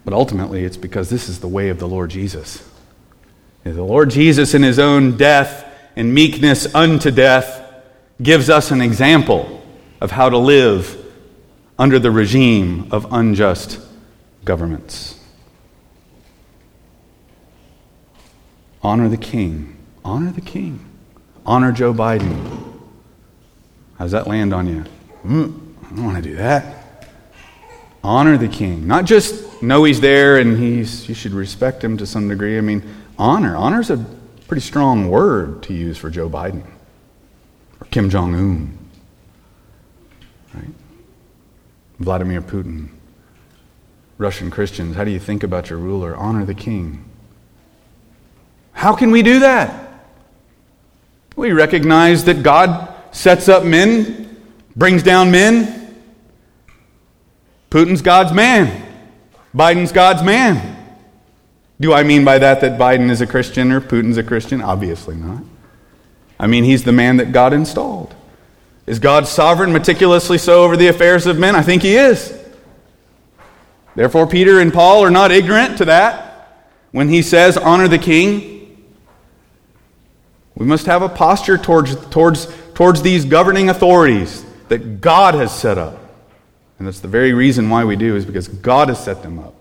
But 0.05 0.15
ultimately, 0.15 0.65
it's 0.65 0.77
because 0.77 1.11
this 1.11 1.29
is 1.29 1.41
the 1.41 1.49
way 1.49 1.69
of 1.69 1.79
the 1.79 1.89
Lord 1.89 2.11
Jesus. 2.11 2.69
The 3.65 3.83
Lord 3.83 4.11
Jesus, 4.11 4.55
in 4.55 4.63
his 4.63 4.79
own 4.79 5.17
death 5.17 5.65
and 5.95 6.13
meekness 6.13 6.75
unto 6.75 7.11
death, 7.11 7.61
gives 8.21 8.51
us 8.51 8.71
an 8.71 8.81
example 8.81 9.63
of 10.01 10.11
how 10.11 10.29
to 10.29 10.39
live 10.39 10.99
under 11.79 11.99
the 11.99 12.11
regime 12.11 12.89
of 12.91 13.13
unjust 13.13 13.81
governments. 14.45 15.19
Honor 18.83 19.09
the 19.09 19.17
king. 19.17 19.77
Honor 20.05 20.33
the 20.33 20.41
king. 20.41 20.85
Honor 21.47 21.71
Joe 21.71 21.95
Biden. 21.95 22.81
How's 23.99 24.11
that 24.11 24.27
land 24.27 24.53
on 24.53 24.67
you? 24.67 24.85
Mm, 25.25 25.61
I 25.85 25.95
don't 25.95 26.05
want 26.05 26.17
to 26.17 26.23
do 26.23 26.37
that. 26.37 26.82
Honor 28.05 28.37
the 28.37 28.49
king. 28.49 28.87
Not 28.87 29.05
just 29.05 29.63
know 29.63 29.85
he's 29.85 30.01
there 30.01 30.39
and 30.39 30.59
he's, 30.59 31.09
you 31.09 31.15
should 31.15 31.33
respect 31.33 31.83
him 31.83 31.97
to 31.99 32.07
some 32.07 32.29
degree. 32.29 32.59
I 32.59 32.61
mean, 32.61 32.83
honor. 33.19 33.57
Honor 33.57 33.81
is 33.81 33.91
a 33.91 34.05
pretty 34.49 34.63
strong 34.63 35.09
word 35.09 35.63
to 35.65 35.75
use 35.75 35.97
for 35.97 36.11
Joe 36.11 36.29
Biden 36.29 36.65
or 37.81 37.87
Kim 37.87 38.11
Jong 38.11 38.35
un. 38.35 38.79
Right? 40.53 40.75
Vladimir 42.01 42.43
Putin, 42.43 42.89
Russian 44.19 44.51
Christians, 44.51 44.97
how 44.97 45.05
do 45.05 45.11
you 45.11 45.21
think 45.21 45.45
about 45.45 45.71
your 45.71 45.79
ruler? 45.79 46.17
Honor 46.17 46.45
the 46.45 46.55
king. 46.55 47.05
How 48.73 48.95
can 48.97 49.13
we 49.13 49.23
do 49.23 49.41
that? 49.41 49.91
We 51.37 51.53
recognize 51.53 52.25
that 52.25 52.43
God 52.43 52.93
sets 53.13 53.49
up 53.49 53.65
men, 53.65 54.43
brings 54.75 55.03
down 55.03 55.31
men. 55.31 55.82
Putin's 57.73 58.03
God's 58.03 58.35
man. 58.35 58.87
Biden's 59.55 59.93
God's 59.93 60.23
man. 60.23 60.77
Do 61.81 61.95
I 61.95 62.03
mean 62.03 62.23
by 62.23 62.37
that 62.39 62.61
that 62.61 62.79
Biden 62.79 63.09
is 63.09 63.23
a 63.23 63.27
Christian 63.27 63.73
or 63.73 63.81
Putin's 63.81 64.19
a 64.19 64.23
Christian? 64.23 64.61
Obviously 64.61 65.17
not. 65.17 65.43
I 66.39 66.49
mean, 66.49 66.65
he's 66.65 66.85
the 66.85 66.93
man 66.93 67.17
that 67.17 67.33
God 67.33 67.55
installed. 67.55 68.15
Is 68.87 68.99
God 68.99 69.27
sovereign, 69.27 69.73
meticulously 69.73 70.37
so 70.37 70.65
over 70.65 70.77
the 70.77 70.89
affairs 70.89 71.25
of 71.25 71.39
men? 71.39 71.57
I 71.57 71.63
think 71.63 71.81
He 71.81 71.97
is. 71.97 72.39
Therefore, 73.95 74.27
Peter 74.27 74.61
and 74.61 74.71
Paul 74.71 75.03
are 75.03 75.11
not 75.11 75.31
ignorant 75.31 75.79
to 75.79 75.87
that. 75.87 76.67
When 76.91 77.09
he 77.09 77.23
says, 77.23 77.57
honor 77.57 77.89
the 77.89 77.99
king, 77.99 78.85
we 80.55 80.67
must 80.67 80.85
have 80.85 81.01
a 81.01 81.09
posture 81.09 81.57
towards, 81.57 81.97
towards, 82.11 82.55
towards 82.75 83.01
these 83.01 83.25
governing 83.25 83.71
authorities 83.71 84.45
that 84.69 85.01
God 85.01 85.33
has 85.33 85.59
set 85.59 85.79
up. 85.79 86.02
And 86.83 86.89
that's 86.89 86.99
the 86.99 87.07
very 87.07 87.33
reason 87.33 87.71
why 87.71 87.85
we 87.85 87.95
do, 87.95 88.17
is 88.17 88.27
because 88.27 88.49
God 88.49 88.89
has 88.89 88.99
set 88.99 89.23
them 89.23 89.39
up. 89.39 89.55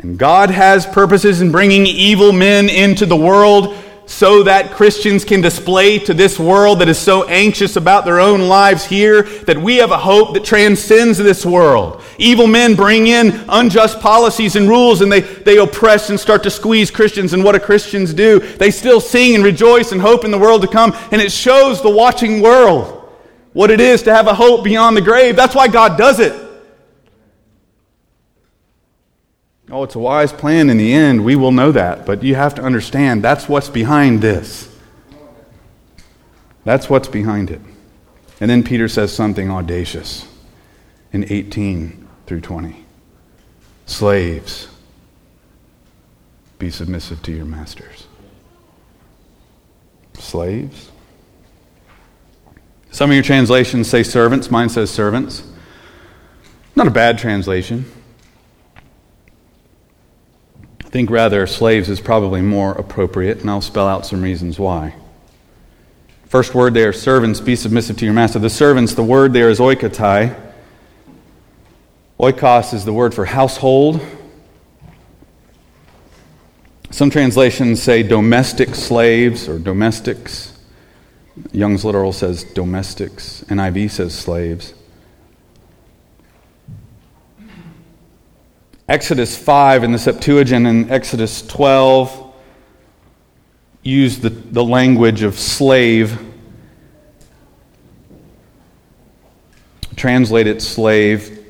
And 0.00 0.18
God 0.18 0.50
has 0.50 0.84
purposes 0.84 1.40
in 1.40 1.50
bringing 1.50 1.86
evil 1.86 2.30
men 2.30 2.68
into 2.68 3.06
the 3.06 3.16
world 3.16 3.74
so 4.04 4.42
that 4.42 4.72
Christians 4.72 5.24
can 5.24 5.40
display 5.40 5.98
to 6.00 6.12
this 6.12 6.38
world 6.38 6.80
that 6.80 6.90
is 6.90 6.98
so 6.98 7.24
anxious 7.24 7.76
about 7.76 8.04
their 8.04 8.20
own 8.20 8.48
lives 8.48 8.84
here 8.84 9.22
that 9.22 9.56
we 9.56 9.76
have 9.76 9.92
a 9.92 9.96
hope 9.96 10.34
that 10.34 10.44
transcends 10.44 11.16
this 11.16 11.46
world. 11.46 12.02
Evil 12.18 12.46
men 12.46 12.74
bring 12.74 13.06
in 13.06 13.42
unjust 13.48 14.00
policies 14.00 14.56
and 14.56 14.68
rules 14.68 15.00
and 15.00 15.10
they, 15.10 15.20
they 15.20 15.56
oppress 15.56 16.10
and 16.10 16.20
start 16.20 16.42
to 16.42 16.50
squeeze 16.50 16.90
Christians. 16.90 17.32
And 17.32 17.44
what 17.44 17.52
do 17.52 17.60
Christians 17.60 18.12
do? 18.12 18.40
They 18.40 18.70
still 18.70 19.00
sing 19.00 19.36
and 19.36 19.42
rejoice 19.42 19.90
and 19.90 20.02
hope 20.02 20.22
in 20.22 20.30
the 20.30 20.38
world 20.38 20.60
to 20.60 20.68
come. 20.68 20.94
And 21.10 21.22
it 21.22 21.32
shows 21.32 21.80
the 21.80 21.88
watching 21.88 22.42
world 22.42 22.95
what 23.56 23.70
it 23.70 23.80
is 23.80 24.02
to 24.02 24.14
have 24.14 24.26
a 24.26 24.34
hope 24.34 24.62
beyond 24.62 24.98
the 24.98 25.00
grave. 25.00 25.34
That's 25.34 25.54
why 25.54 25.66
God 25.66 25.96
does 25.96 26.20
it. 26.20 26.34
Oh, 29.70 29.82
it's 29.82 29.94
a 29.94 29.98
wise 29.98 30.30
plan 30.30 30.68
in 30.68 30.76
the 30.76 30.92
end. 30.92 31.24
We 31.24 31.36
will 31.36 31.52
know 31.52 31.72
that. 31.72 32.04
But 32.04 32.22
you 32.22 32.34
have 32.34 32.54
to 32.56 32.62
understand 32.62 33.24
that's 33.24 33.48
what's 33.48 33.70
behind 33.70 34.20
this. 34.20 34.68
That's 36.64 36.90
what's 36.90 37.08
behind 37.08 37.50
it. 37.50 37.62
And 38.42 38.50
then 38.50 38.62
Peter 38.62 38.88
says 38.88 39.10
something 39.10 39.50
audacious 39.50 40.28
in 41.14 41.24
18 41.32 42.06
through 42.26 42.42
20. 42.42 42.84
Slaves, 43.86 44.68
be 46.58 46.68
submissive 46.68 47.22
to 47.22 47.32
your 47.32 47.46
masters. 47.46 48.06
Slaves? 50.12 50.90
Some 52.96 53.10
of 53.10 53.14
your 53.14 53.22
translations 53.22 53.90
say 53.90 54.02
servants. 54.02 54.50
Mine 54.50 54.70
says 54.70 54.88
servants. 54.88 55.42
Not 56.74 56.86
a 56.86 56.90
bad 56.90 57.18
translation 57.18 57.84
I 60.82 60.88
think 60.88 61.10
rather 61.10 61.46
slaves 61.46 61.90
is 61.90 62.00
probably 62.00 62.40
more 62.40 62.72
appropriate, 62.72 63.42
and 63.42 63.50
I'll 63.50 63.60
spell 63.60 63.86
out 63.86 64.06
some 64.06 64.22
reasons 64.22 64.58
why. 64.58 64.94
First 66.24 66.54
word 66.54 66.72
there, 66.72 66.90
servants, 66.94 67.38
be 67.38 67.54
submissive 67.54 67.98
to 67.98 68.06
your 68.06 68.14
master. 68.14 68.38
The 68.38 68.48
servants, 68.48 68.94
the 68.94 69.02
word 69.02 69.34
there 69.34 69.50
is 69.50 69.58
oikotai. 69.58 70.34
Oikos 72.18 72.72
is 72.72 72.86
the 72.86 72.94
word 72.94 73.12
for 73.12 73.26
household. 73.26 74.00
Some 76.90 77.10
translations 77.10 77.82
say 77.82 78.02
domestic 78.02 78.74
slaves 78.74 79.50
or 79.50 79.58
domestics. 79.58 80.55
Young's 81.52 81.84
literal 81.84 82.12
says 82.12 82.44
domestics. 82.44 83.44
NIV 83.48 83.90
says 83.90 84.14
slaves. 84.14 84.74
Exodus 88.88 89.36
5 89.36 89.84
in 89.84 89.92
the 89.92 89.98
Septuagint 89.98 90.66
and 90.66 90.90
Exodus 90.90 91.42
12 91.46 92.34
use 93.82 94.18
the, 94.20 94.30
the 94.30 94.64
language 94.64 95.22
of 95.22 95.38
slave. 95.38 96.20
Translate 99.96 100.46
it 100.46 100.62
slave 100.62 101.44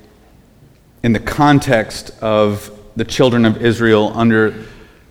in 1.02 1.12
the 1.12 1.20
context 1.20 2.10
of 2.22 2.70
the 2.96 3.04
children 3.04 3.44
of 3.44 3.62
Israel 3.62 4.12
under 4.14 4.64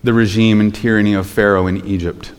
the 0.03 0.13
regime 0.13 0.59
and 0.59 0.73
tyranny 0.73 1.13
of 1.13 1.27
Pharaoh 1.27 1.67
in 1.67 1.85
Egypt. 1.85 2.33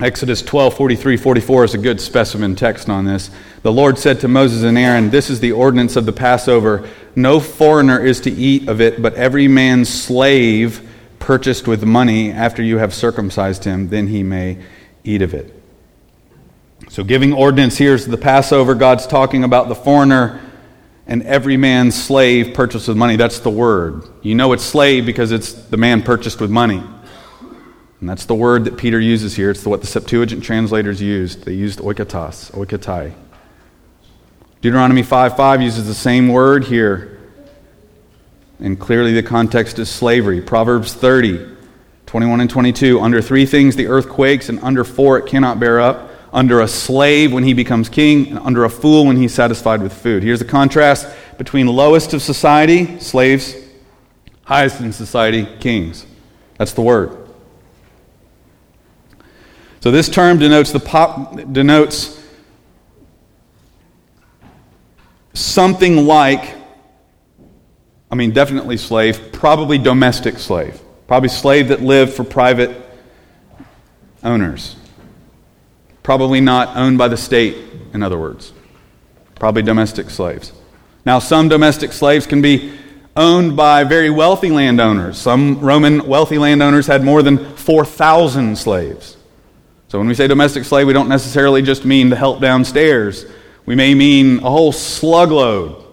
Exodus 0.00 0.40
12, 0.40 0.76
43, 0.78 1.16
44 1.18 1.64
is 1.64 1.74
a 1.74 1.78
good 1.78 2.00
specimen 2.00 2.56
text 2.56 2.88
on 2.88 3.04
this. 3.04 3.30
The 3.62 3.70
Lord 3.70 3.98
said 3.98 4.20
to 4.20 4.28
Moses 4.28 4.62
and 4.62 4.78
Aaron, 4.78 5.10
This 5.10 5.28
is 5.28 5.40
the 5.40 5.52
ordinance 5.52 5.94
of 5.94 6.06
the 6.06 6.12
Passover. 6.12 6.88
No 7.14 7.38
foreigner 7.38 8.02
is 8.02 8.18
to 8.22 8.30
eat 8.30 8.66
of 8.66 8.80
it, 8.80 9.02
but 9.02 9.12
every 9.14 9.46
man's 9.46 9.90
slave 9.90 10.88
purchased 11.18 11.68
with 11.68 11.84
money 11.84 12.32
after 12.32 12.62
you 12.62 12.78
have 12.78 12.94
circumcised 12.94 13.64
him, 13.64 13.90
then 13.90 14.06
he 14.06 14.22
may 14.22 14.64
eat 15.04 15.20
of 15.20 15.34
it. 15.34 15.54
So, 16.88 17.04
giving 17.04 17.34
ordinance 17.34 17.76
here 17.76 17.92
is 17.92 18.06
the 18.06 18.16
Passover. 18.16 18.74
God's 18.74 19.06
talking 19.06 19.44
about 19.44 19.68
the 19.68 19.74
foreigner 19.74 20.40
and 21.06 21.22
every 21.24 21.58
man's 21.58 22.00
slave 22.00 22.54
purchased 22.54 22.88
with 22.88 22.96
money. 22.96 23.16
That's 23.16 23.40
the 23.40 23.50
word. 23.50 24.04
You 24.22 24.34
know 24.34 24.54
it's 24.54 24.64
slave 24.64 25.04
because 25.04 25.30
it's 25.30 25.52
the 25.52 25.76
man 25.76 26.02
purchased 26.02 26.40
with 26.40 26.50
money. 26.50 26.82
And 28.00 28.08
that's 28.08 28.24
the 28.24 28.34
word 28.34 28.64
that 28.64 28.78
Peter 28.78 28.98
uses 28.98 29.36
here. 29.36 29.50
It's 29.50 29.64
what 29.64 29.82
the 29.82 29.86
Septuagint 29.86 30.42
translators 30.42 31.02
used. 31.02 31.44
They 31.44 31.52
used 31.52 31.80
oikatos, 31.80 32.50
oikatai. 32.52 33.12
Deuteronomy 34.62 35.02
5 35.02 35.36
5 35.36 35.62
uses 35.62 35.86
the 35.86 35.94
same 35.94 36.28
word 36.28 36.64
here. 36.64 37.18
And 38.58 38.78
clearly 38.78 39.12
the 39.12 39.22
context 39.22 39.78
is 39.78 39.90
slavery. 39.90 40.40
Proverbs 40.40 40.94
30, 40.94 41.56
21 42.06 42.40
and 42.40 42.50
22. 42.50 43.00
Under 43.00 43.20
three 43.20 43.46
things 43.46 43.76
the 43.76 43.86
earth 43.86 44.08
quakes, 44.08 44.48
and 44.48 44.58
under 44.60 44.84
four 44.84 45.18
it 45.18 45.26
cannot 45.26 45.60
bear 45.60 45.80
up. 45.80 46.10
Under 46.32 46.60
a 46.60 46.68
slave 46.68 47.32
when 47.32 47.42
he 47.42 47.54
becomes 47.54 47.88
king, 47.88 48.28
and 48.28 48.38
under 48.38 48.64
a 48.64 48.70
fool 48.70 49.06
when 49.06 49.16
he's 49.16 49.34
satisfied 49.34 49.82
with 49.82 49.92
food. 49.92 50.22
Here's 50.22 50.38
the 50.38 50.44
contrast 50.44 51.08
between 51.38 51.66
lowest 51.66 52.14
of 52.14 52.22
society, 52.22 52.98
slaves, 53.00 53.54
highest 54.44 54.80
in 54.80 54.92
society, 54.92 55.46
kings. 55.58 56.06
That's 56.56 56.72
the 56.72 56.82
word. 56.82 57.19
So 59.80 59.90
this 59.90 60.08
term 60.08 60.38
denotes 60.38 60.72
the 60.72 60.80
pop, 60.80 61.36
denotes 61.52 62.22
something 65.32 66.06
like 66.06 66.54
I 68.10 68.14
mean 68.14 68.32
definitely 68.32 68.76
slave, 68.76 69.32
probably 69.32 69.78
domestic 69.78 70.38
slave. 70.38 70.80
Probably 71.06 71.28
slave 71.28 71.68
that 71.68 71.80
lived 71.80 72.12
for 72.12 72.24
private 72.24 72.70
owners. 74.22 74.76
Probably 76.02 76.40
not 76.40 76.76
owned 76.76 76.98
by 76.98 77.08
the 77.08 77.16
state, 77.16 77.56
in 77.92 78.02
other 78.02 78.18
words. 78.18 78.52
Probably 79.36 79.62
domestic 79.62 80.10
slaves. 80.10 80.52
Now, 81.04 81.18
some 81.18 81.48
domestic 81.48 81.92
slaves 81.92 82.26
can 82.26 82.42
be 82.42 82.72
owned 83.16 83.56
by 83.56 83.84
very 83.84 84.10
wealthy 84.10 84.50
landowners. 84.50 85.18
Some 85.18 85.60
Roman 85.60 86.06
wealthy 86.06 86.38
landowners 86.38 86.86
had 86.86 87.02
more 87.02 87.22
than 87.22 87.56
4,000 87.56 88.56
slaves. 88.56 89.16
So 89.90 89.98
when 89.98 90.06
we 90.06 90.14
say 90.14 90.28
domestic 90.28 90.64
slave, 90.64 90.86
we 90.86 90.92
don't 90.92 91.08
necessarily 91.08 91.62
just 91.62 91.84
mean 91.84 92.10
the 92.10 92.16
help 92.16 92.40
downstairs. 92.40 93.26
We 93.66 93.74
may 93.74 93.92
mean 93.92 94.38
a 94.38 94.48
whole 94.48 94.72
slugload 94.72 95.84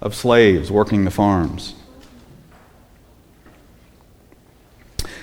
of 0.00 0.14
slaves 0.14 0.70
working 0.70 1.04
the 1.04 1.10
farms. 1.10 1.74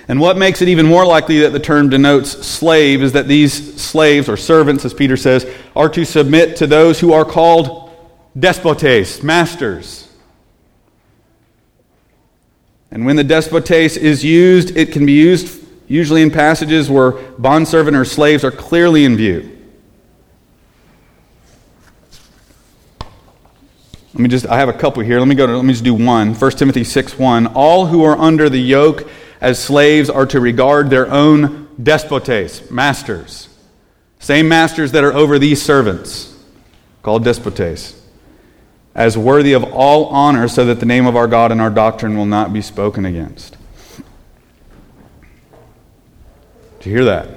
And 0.06 0.20
what 0.20 0.36
makes 0.36 0.60
it 0.60 0.68
even 0.68 0.84
more 0.84 1.06
likely 1.06 1.40
that 1.40 1.54
the 1.54 1.58
term 1.58 1.88
denotes 1.88 2.46
slave 2.46 3.02
is 3.02 3.12
that 3.12 3.26
these 3.26 3.80
slaves, 3.80 4.28
or 4.28 4.36
servants, 4.36 4.84
as 4.84 4.92
Peter 4.92 5.16
says, 5.16 5.50
are 5.74 5.88
to 5.88 6.04
submit 6.04 6.56
to 6.56 6.66
those 6.66 7.00
who 7.00 7.14
are 7.14 7.24
called 7.24 7.90
despotes, 8.38 9.22
masters. 9.22 10.06
And 12.90 13.06
when 13.06 13.16
the 13.16 13.24
despotes 13.24 13.96
is 13.96 14.22
used, 14.22 14.76
it 14.76 14.92
can 14.92 15.06
be 15.06 15.12
used 15.12 15.63
usually 15.86 16.22
in 16.22 16.30
passages 16.30 16.90
where 16.90 17.12
bondservant 17.12 17.96
or 17.96 18.04
slaves 18.04 18.44
are 18.44 18.50
clearly 18.50 19.04
in 19.04 19.16
view. 19.16 19.50
Let 24.14 24.20
me 24.20 24.28
just, 24.28 24.46
I 24.46 24.58
have 24.58 24.68
a 24.68 24.72
couple 24.72 25.02
here. 25.02 25.18
Let 25.18 25.26
me 25.26 25.34
go 25.34 25.46
to, 25.46 25.56
let 25.56 25.64
me 25.64 25.72
just 25.72 25.82
do 25.82 25.92
one. 25.92 26.34
1 26.34 26.50
Timothy 26.52 26.84
6 26.84 27.18
1. 27.18 27.48
All 27.48 27.86
who 27.86 28.04
are 28.04 28.16
under 28.16 28.48
the 28.48 28.60
yoke 28.60 29.08
as 29.40 29.62
slaves 29.62 30.08
are 30.08 30.24
to 30.26 30.38
regard 30.38 30.88
their 30.88 31.10
own 31.10 31.68
despotes, 31.82 32.70
masters. 32.70 33.48
Same 34.20 34.48
masters 34.48 34.92
that 34.92 35.02
are 35.02 35.12
over 35.12 35.38
these 35.38 35.60
servants, 35.60 36.34
called 37.02 37.24
despotes, 37.24 38.00
as 38.94 39.18
worthy 39.18 39.52
of 39.52 39.64
all 39.64 40.06
honor, 40.06 40.46
so 40.46 40.64
that 40.64 40.78
the 40.78 40.86
name 40.86 41.06
of 41.06 41.16
our 41.16 41.26
God 41.26 41.50
and 41.50 41.60
our 41.60 41.68
doctrine 41.68 42.16
will 42.16 42.24
not 42.24 42.52
be 42.52 42.62
spoken 42.62 43.04
against. 43.04 43.56
You 46.86 46.92
hear 46.92 47.04
that? 47.04 47.28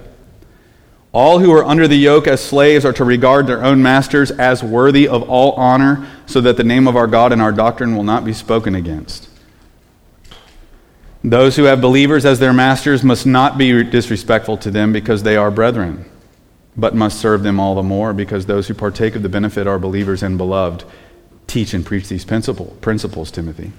All 1.14 1.40
who 1.40 1.52
are 1.54 1.66
under 1.66 1.88
the 1.88 1.96
yoke 1.96 2.28
as 2.28 2.44
slaves 2.44 2.86
are 2.86 2.94
to 2.94 3.04
regard 3.04 3.48
their 3.48 3.64
own 3.64 3.82
masters 3.82 4.30
as 4.30 4.64
worthy 4.64 5.08
of 5.08 5.28
all 5.30 5.54
honor, 5.54 6.08
so 6.26 6.42
that 6.42 6.58
the 6.58 6.64
name 6.64 6.88
of 6.88 6.96
our 6.96 7.08
God 7.08 7.32
and 7.32 7.42
our 7.42 7.52
doctrine 7.52 7.96
will 7.96 8.04
not 8.04 8.26
be 8.26 8.34
spoken 8.34 8.76
against. 8.76 9.30
Those 11.24 11.56
who 11.56 11.64
have 11.64 11.82
believers 11.82 12.26
as 12.26 12.40
their 12.40 12.54
masters 12.54 13.04
must 13.04 13.26
not 13.26 13.58
be 13.58 13.84
disrespectful 13.84 14.58
to 14.58 14.70
them 14.70 14.94
because 14.94 15.24
they 15.24 15.36
are 15.36 15.50
brethren, 15.50 16.06
but 16.76 16.94
must 16.94 17.20
serve 17.20 17.42
them 17.42 17.60
all 17.60 17.74
the 17.74 17.84
more 17.84 18.14
because 18.14 18.46
those 18.46 18.68
who 18.68 18.74
partake 18.74 19.16
of 19.16 19.24
the 19.24 19.30
benefit 19.30 19.66
are 19.66 19.80
believers 19.80 20.22
and 20.22 20.38
beloved. 20.38 20.84
Teach 21.48 21.74
and 21.74 21.86
preach 21.86 22.10
these 22.10 22.26
principle, 22.26 22.78
principles, 22.82 23.32
Timothy. 23.32 23.72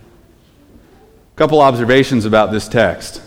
A 1.34 1.36
couple 1.36 1.60
observations 1.60 2.24
about 2.24 2.50
this 2.50 2.66
text. 2.66 3.22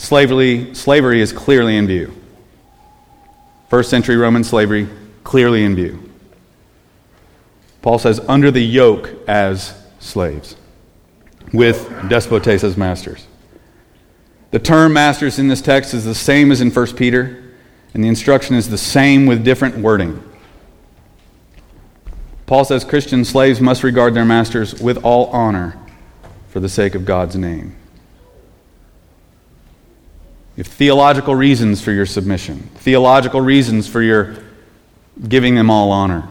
Slavery, 0.00 0.74
slavery 0.74 1.20
is 1.20 1.30
clearly 1.30 1.76
in 1.76 1.86
view. 1.86 2.14
First 3.68 3.90
century 3.90 4.16
Roman 4.16 4.42
slavery, 4.42 4.88
clearly 5.24 5.62
in 5.62 5.76
view. 5.76 6.10
Paul 7.82 7.98
says, 7.98 8.18
under 8.26 8.50
the 8.50 8.64
yoke 8.64 9.10
as 9.28 9.78
slaves, 9.98 10.56
with 11.52 11.86
despotes 12.08 12.64
as 12.64 12.78
masters. 12.78 13.26
The 14.52 14.58
term 14.58 14.94
masters 14.94 15.38
in 15.38 15.48
this 15.48 15.60
text 15.60 15.92
is 15.92 16.06
the 16.06 16.14
same 16.14 16.50
as 16.50 16.62
in 16.62 16.70
1 16.70 16.96
Peter, 16.96 17.52
and 17.92 18.02
the 18.02 18.08
instruction 18.08 18.56
is 18.56 18.70
the 18.70 18.78
same 18.78 19.26
with 19.26 19.44
different 19.44 19.76
wording. 19.76 20.22
Paul 22.46 22.64
says 22.64 22.84
Christian 22.84 23.26
slaves 23.26 23.60
must 23.60 23.82
regard 23.82 24.14
their 24.14 24.24
masters 24.24 24.80
with 24.80 25.04
all 25.04 25.26
honor 25.26 25.78
for 26.48 26.58
the 26.58 26.70
sake 26.70 26.94
of 26.94 27.04
God's 27.04 27.36
name. 27.36 27.76
You 30.56 30.64
have 30.64 30.72
theological 30.72 31.34
reasons 31.34 31.80
for 31.82 31.92
your 31.92 32.06
submission, 32.06 32.58
theological 32.76 33.40
reasons 33.40 33.88
for 33.88 34.02
your 34.02 34.36
giving 35.28 35.54
them 35.54 35.70
all 35.70 35.90
honor. 35.90 36.28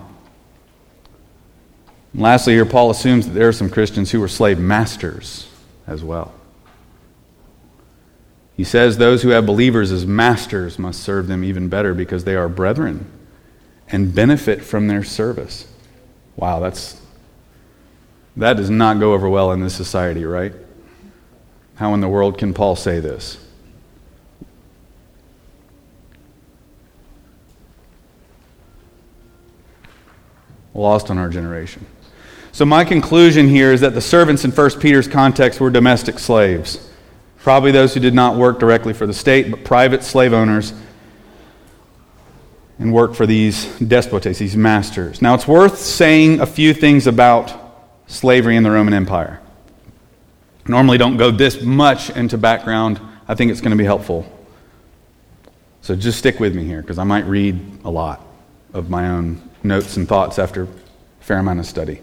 And 2.13 2.21
lastly, 2.21 2.53
here 2.53 2.65
Paul 2.65 2.89
assumes 2.89 3.27
that 3.27 3.33
there 3.33 3.47
are 3.47 3.53
some 3.53 3.69
Christians 3.69 4.11
who 4.11 4.19
were 4.19 4.27
slave 4.27 4.59
masters 4.59 5.47
as 5.87 6.03
well. 6.03 6.33
He 8.57 8.63
says 8.65 8.97
those 8.97 9.21
who 9.21 9.29
have 9.29 9.45
believers 9.45 9.91
as 9.91 10.05
masters 10.05 10.77
must 10.77 11.01
serve 11.01 11.27
them 11.27 11.43
even 11.43 11.69
better 11.69 11.93
because 11.93 12.25
they 12.25 12.35
are 12.35 12.49
brethren 12.49 13.09
and 13.87 14.13
benefit 14.13 14.63
from 14.63 14.87
their 14.87 15.03
service. 15.03 15.65
Wow, 16.35 16.59
that's 16.59 16.99
that 18.35 18.57
does 18.57 18.69
not 18.69 18.99
go 18.99 19.13
over 19.13 19.29
well 19.29 19.51
in 19.51 19.59
this 19.59 19.75
society, 19.75 20.25
right? 20.25 20.53
How 21.75 21.93
in 21.93 22.01
the 22.01 22.07
world 22.07 22.37
can 22.37 22.53
Paul 22.53 22.75
say 22.75 22.99
this? 22.99 23.37
Lost 30.79 31.11
on 31.11 31.17
our 31.17 31.29
generation. 31.29 31.85
So, 32.51 32.65
my 32.65 32.83
conclusion 32.83 33.47
here 33.47 33.71
is 33.71 33.81
that 33.81 33.93
the 33.93 34.01
servants 34.01 34.43
in 34.43 34.51
1 34.51 34.79
Peter's 34.79 35.07
context 35.07 35.59
were 35.59 35.69
domestic 35.69 36.19
slaves. 36.19 36.89
Probably 37.37 37.71
those 37.71 37.93
who 37.93 37.99
did 37.99 38.13
not 38.13 38.35
work 38.35 38.59
directly 38.59 38.93
for 38.93 39.07
the 39.07 39.13
state, 39.13 39.49
but 39.51 39.63
private 39.63 40.03
slave 40.03 40.33
owners 40.33 40.73
and 42.79 42.93
worked 42.93 43.15
for 43.15 43.25
these 43.25 43.65
despotes, 43.79 44.39
these 44.39 44.55
masters. 44.55 45.21
Now, 45.21 45.35
it's 45.35 45.47
worth 45.47 45.77
saying 45.77 46.39
a 46.39 46.45
few 46.45 46.73
things 46.73 47.07
about 47.07 47.53
slavery 48.07 48.55
in 48.55 48.63
the 48.63 48.71
Roman 48.71 48.93
Empire. 48.93 49.39
normally 50.67 50.97
don't 50.97 51.17
go 51.17 51.31
this 51.31 51.61
much 51.61 52.09
into 52.11 52.37
background. 52.37 52.99
I 53.27 53.35
think 53.35 53.51
it's 53.51 53.61
going 53.61 53.71
to 53.71 53.77
be 53.77 53.85
helpful. 53.85 54.25
So 55.81 55.95
just 55.95 56.19
stick 56.19 56.39
with 56.39 56.55
me 56.55 56.63
here 56.63 56.81
because 56.81 56.99
I 56.99 57.03
might 57.03 57.25
read 57.25 57.59
a 57.83 57.89
lot 57.89 58.25
of 58.73 58.89
my 58.89 59.09
own 59.09 59.48
notes 59.63 59.97
and 59.97 60.07
thoughts 60.07 60.39
after 60.39 60.63
a 60.63 60.67
fair 61.19 61.39
amount 61.39 61.59
of 61.59 61.65
study. 61.65 62.01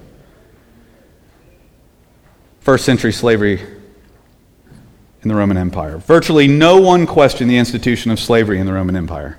First 2.61 2.85
century 2.85 3.13
slavery 3.13 3.61
in 5.23 5.29
the 5.29 5.35
Roman 5.35 5.57
Empire. 5.57 5.99
Virtually 5.99 6.47
no 6.47 6.81
one 6.81 7.07
questioned 7.07 7.51
the 7.51 7.59
institution 7.59 8.11
of 8.11 8.21
slavery 8.21 8.59
in 8.59 8.67
the 8.67 8.73
Roman 8.73 8.97
Empire. 8.97 9.39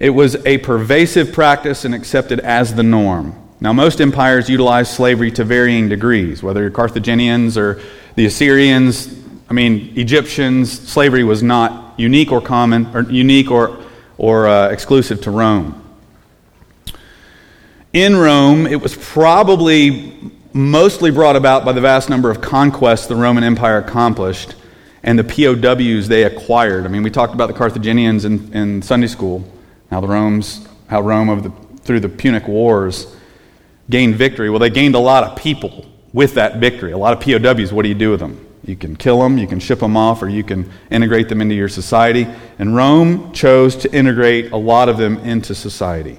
It 0.00 0.10
was 0.10 0.36
a 0.46 0.58
pervasive 0.58 1.32
practice 1.32 1.84
and 1.84 1.94
accepted 1.94 2.40
as 2.40 2.74
the 2.74 2.82
norm. 2.82 3.34
Now, 3.60 3.72
most 3.72 4.00
empires 4.00 4.48
utilized 4.48 4.92
slavery 4.92 5.32
to 5.32 5.44
varying 5.44 5.88
degrees, 5.88 6.42
whether 6.42 6.60
you're 6.60 6.70
Carthaginians 6.70 7.58
or 7.58 7.80
the 8.14 8.26
Assyrians, 8.26 9.18
I 9.50 9.54
mean, 9.54 9.92
Egyptians, 9.96 10.70
slavery 10.70 11.24
was 11.24 11.42
not 11.42 11.98
unique 11.98 12.30
or 12.30 12.40
common, 12.40 12.94
or 12.94 13.02
unique 13.02 13.50
or, 13.50 13.82
or 14.16 14.46
uh, 14.46 14.68
exclusive 14.68 15.22
to 15.22 15.30
Rome. 15.30 15.77
In 17.94 18.16
Rome, 18.16 18.66
it 18.66 18.82
was 18.82 18.94
probably 18.94 20.14
mostly 20.52 21.10
brought 21.10 21.36
about 21.36 21.64
by 21.64 21.72
the 21.72 21.80
vast 21.80 22.10
number 22.10 22.30
of 22.30 22.42
conquests 22.42 23.06
the 23.06 23.16
Roman 23.16 23.42
Empire 23.42 23.78
accomplished 23.78 24.56
and 25.02 25.18
the 25.18 25.24
POWs 25.24 26.06
they 26.06 26.24
acquired. 26.24 26.84
I 26.84 26.88
mean, 26.88 27.02
we 27.02 27.10
talked 27.10 27.32
about 27.32 27.46
the 27.46 27.54
Carthaginians 27.54 28.26
in, 28.26 28.52
in 28.52 28.82
Sunday 28.82 29.06
school, 29.06 29.42
how 29.90 30.02
the 30.02 30.06
Rome's, 30.06 30.68
how 30.88 31.00
Rome 31.00 31.28
the, 31.40 31.50
through 31.80 32.00
the 32.00 32.10
Punic 32.10 32.46
Wars 32.46 33.16
gained 33.88 34.16
victory. 34.16 34.50
Well, 34.50 34.58
they 34.58 34.68
gained 34.68 34.94
a 34.94 35.00
lot 35.00 35.24
of 35.24 35.38
people 35.38 35.86
with 36.12 36.34
that 36.34 36.56
victory. 36.56 36.92
A 36.92 36.98
lot 36.98 37.14
of 37.14 37.20
POWs. 37.20 37.72
What 37.72 37.84
do 37.84 37.88
you 37.88 37.94
do 37.94 38.10
with 38.10 38.20
them? 38.20 38.46
You 38.66 38.76
can 38.76 38.96
kill 38.96 39.22
them, 39.22 39.38
you 39.38 39.46
can 39.46 39.60
ship 39.60 39.78
them 39.78 39.96
off, 39.96 40.20
or 40.20 40.28
you 40.28 40.44
can 40.44 40.70
integrate 40.90 41.30
them 41.30 41.40
into 41.40 41.54
your 41.54 41.70
society. 41.70 42.26
And 42.58 42.76
Rome 42.76 43.32
chose 43.32 43.76
to 43.76 43.92
integrate 43.94 44.52
a 44.52 44.58
lot 44.58 44.90
of 44.90 44.98
them 44.98 45.16
into 45.20 45.54
society. 45.54 46.18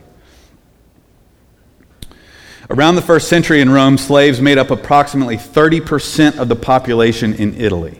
Around 2.69 2.95
the 2.95 3.01
first 3.01 3.27
century 3.27 3.61
in 3.61 3.69
Rome, 3.69 3.97
slaves 3.97 4.39
made 4.41 4.57
up 4.57 4.69
approximately 4.69 5.37
30% 5.37 6.37
of 6.37 6.49
the 6.49 6.55
population 6.55 7.33
in 7.33 7.59
Italy. 7.59 7.99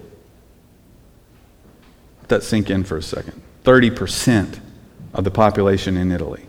Let 2.22 2.30
that 2.30 2.44
sink 2.44 2.70
in 2.70 2.84
for 2.84 2.98
a 2.98 3.02
second. 3.02 3.42
30% 3.64 4.60
of 5.14 5.24
the 5.24 5.32
population 5.32 5.98
in 5.98 6.12
Italy 6.12 6.46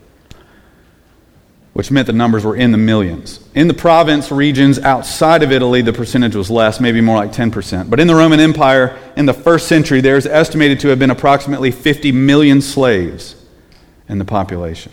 which 1.73 1.89
meant 1.89 2.05
the 2.05 2.13
numbers 2.13 2.43
were 2.43 2.55
in 2.55 2.71
the 2.71 2.77
millions. 2.77 3.39
In 3.55 3.67
the 3.67 3.73
province 3.73 4.31
regions 4.31 4.77
outside 4.79 5.41
of 5.41 5.51
Italy, 5.51 5.81
the 5.81 5.93
percentage 5.93 6.35
was 6.35 6.49
less, 6.49 6.81
maybe 6.81 6.99
more 6.99 7.15
like 7.15 7.31
10%. 7.31 7.89
But 7.89 7.99
in 7.99 8.07
the 8.07 8.15
Roman 8.15 8.39
Empire, 8.39 8.97
in 9.15 9.25
the 9.25 9.33
first 9.33 9.67
century, 9.67 10.01
there's 10.01 10.25
estimated 10.25 10.81
to 10.81 10.89
have 10.89 10.99
been 10.99 11.11
approximately 11.11 11.71
50 11.71 12.11
million 12.11 12.61
slaves 12.61 13.35
in 14.09 14.17
the 14.17 14.25
population. 14.25 14.91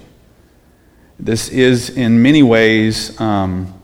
This 1.18 1.48
is, 1.48 1.90
in 1.90 2.22
many 2.22 2.42
ways, 2.42 3.18
um, 3.20 3.74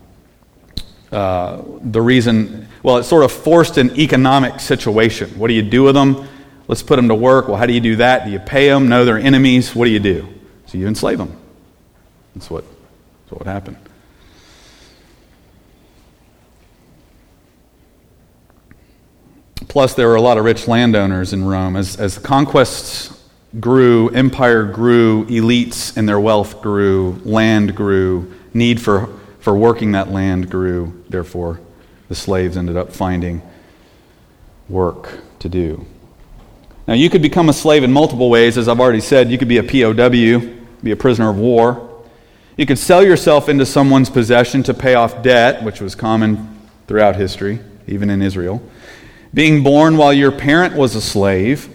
uh, 1.11 1.61
the 1.81 2.01
reason, 2.01 2.67
well, 2.81 2.97
it 2.97 3.03
sort 3.03 3.23
of 3.23 3.31
forced 3.31 3.77
an 3.77 3.97
economic 3.99 4.59
situation. 4.59 5.29
What 5.37 5.49
do 5.49 5.53
you 5.53 5.61
do 5.61 5.83
with 5.83 5.95
them? 5.95 6.27
Let's 6.67 6.81
put 6.81 6.95
them 6.95 7.09
to 7.09 7.15
work. 7.15 7.47
Well, 7.47 7.57
how 7.57 7.65
do 7.65 7.73
you 7.73 7.81
do 7.81 7.97
that? 7.97 8.25
Do 8.25 8.31
you 8.31 8.39
pay 8.39 8.69
them? 8.69 8.89
No, 8.89 9.05
they're 9.05 9.17
enemies. 9.17 9.75
What 9.75 9.85
do 9.85 9.91
you 9.91 9.99
do? 9.99 10.27
So 10.65 10.77
you 10.77 10.87
enslave 10.87 11.17
them. 11.17 11.37
That's 12.33 12.49
what 12.49 12.63
that's 12.63 13.39
what 13.39 13.45
happened. 13.45 13.77
Plus, 19.67 19.93
there 19.93 20.07
were 20.07 20.15
a 20.15 20.21
lot 20.21 20.37
of 20.37 20.45
rich 20.45 20.67
landowners 20.67 21.33
in 21.33 21.43
Rome. 21.43 21.75
As, 21.75 21.97
as 21.97 22.15
the 22.15 22.21
conquests 22.21 23.24
grew, 23.59 24.09
empire 24.09 24.63
grew, 24.63 25.25
elites 25.25 25.95
and 25.95 26.07
their 26.07 26.19
wealth 26.19 26.61
grew, 26.61 27.21
land 27.23 27.75
grew, 27.75 28.33
need 28.53 28.81
for, 28.81 29.07
for 29.39 29.55
working 29.55 29.93
that 29.93 30.11
land 30.11 30.49
grew. 30.49 31.03
Therefore, 31.09 31.59
the 32.09 32.15
slaves 32.15 32.57
ended 32.57 32.77
up 32.77 32.91
finding 32.91 33.41
work 34.67 35.19
to 35.39 35.49
do. 35.49 35.85
Now, 36.87 36.93
you 36.93 37.09
could 37.09 37.21
become 37.21 37.49
a 37.49 37.53
slave 37.53 37.83
in 37.83 37.91
multiple 37.91 38.29
ways. 38.29 38.57
As 38.57 38.67
I've 38.67 38.79
already 38.79 39.01
said, 39.01 39.31
you 39.31 39.37
could 39.37 39.47
be 39.47 39.57
a 39.57 39.63
POW, 39.63 40.09
be 40.09 40.91
a 40.91 40.95
prisoner 40.95 41.29
of 41.29 41.37
war. 41.37 42.03
You 42.57 42.65
could 42.65 42.77
sell 42.77 43.03
yourself 43.03 43.49
into 43.49 43.65
someone's 43.65 44.09
possession 44.09 44.63
to 44.63 44.73
pay 44.73 44.93
off 44.93 45.23
debt, 45.23 45.63
which 45.63 45.81
was 45.81 45.95
common 45.95 46.59
throughout 46.87 47.15
history, 47.15 47.59
even 47.87 48.09
in 48.09 48.21
Israel. 48.21 48.61
Being 49.33 49.63
born 49.63 49.97
while 49.97 50.13
your 50.13 50.31
parent 50.31 50.75
was 50.75 50.95
a 50.95 51.01
slave 51.01 51.74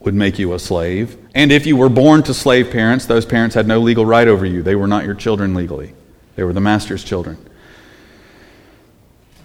would 0.00 0.14
make 0.14 0.38
you 0.38 0.54
a 0.54 0.58
slave. 0.58 1.16
And 1.34 1.50
if 1.50 1.66
you 1.66 1.76
were 1.76 1.88
born 1.88 2.22
to 2.24 2.34
slave 2.34 2.70
parents, 2.70 3.06
those 3.06 3.24
parents 3.24 3.54
had 3.54 3.66
no 3.66 3.80
legal 3.80 4.06
right 4.06 4.28
over 4.28 4.46
you. 4.46 4.62
They 4.62 4.76
were 4.76 4.86
not 4.86 5.04
your 5.04 5.14
children 5.14 5.54
legally, 5.54 5.94
they 6.36 6.44
were 6.44 6.52
the 6.52 6.60
master's 6.60 7.04
children. 7.04 7.38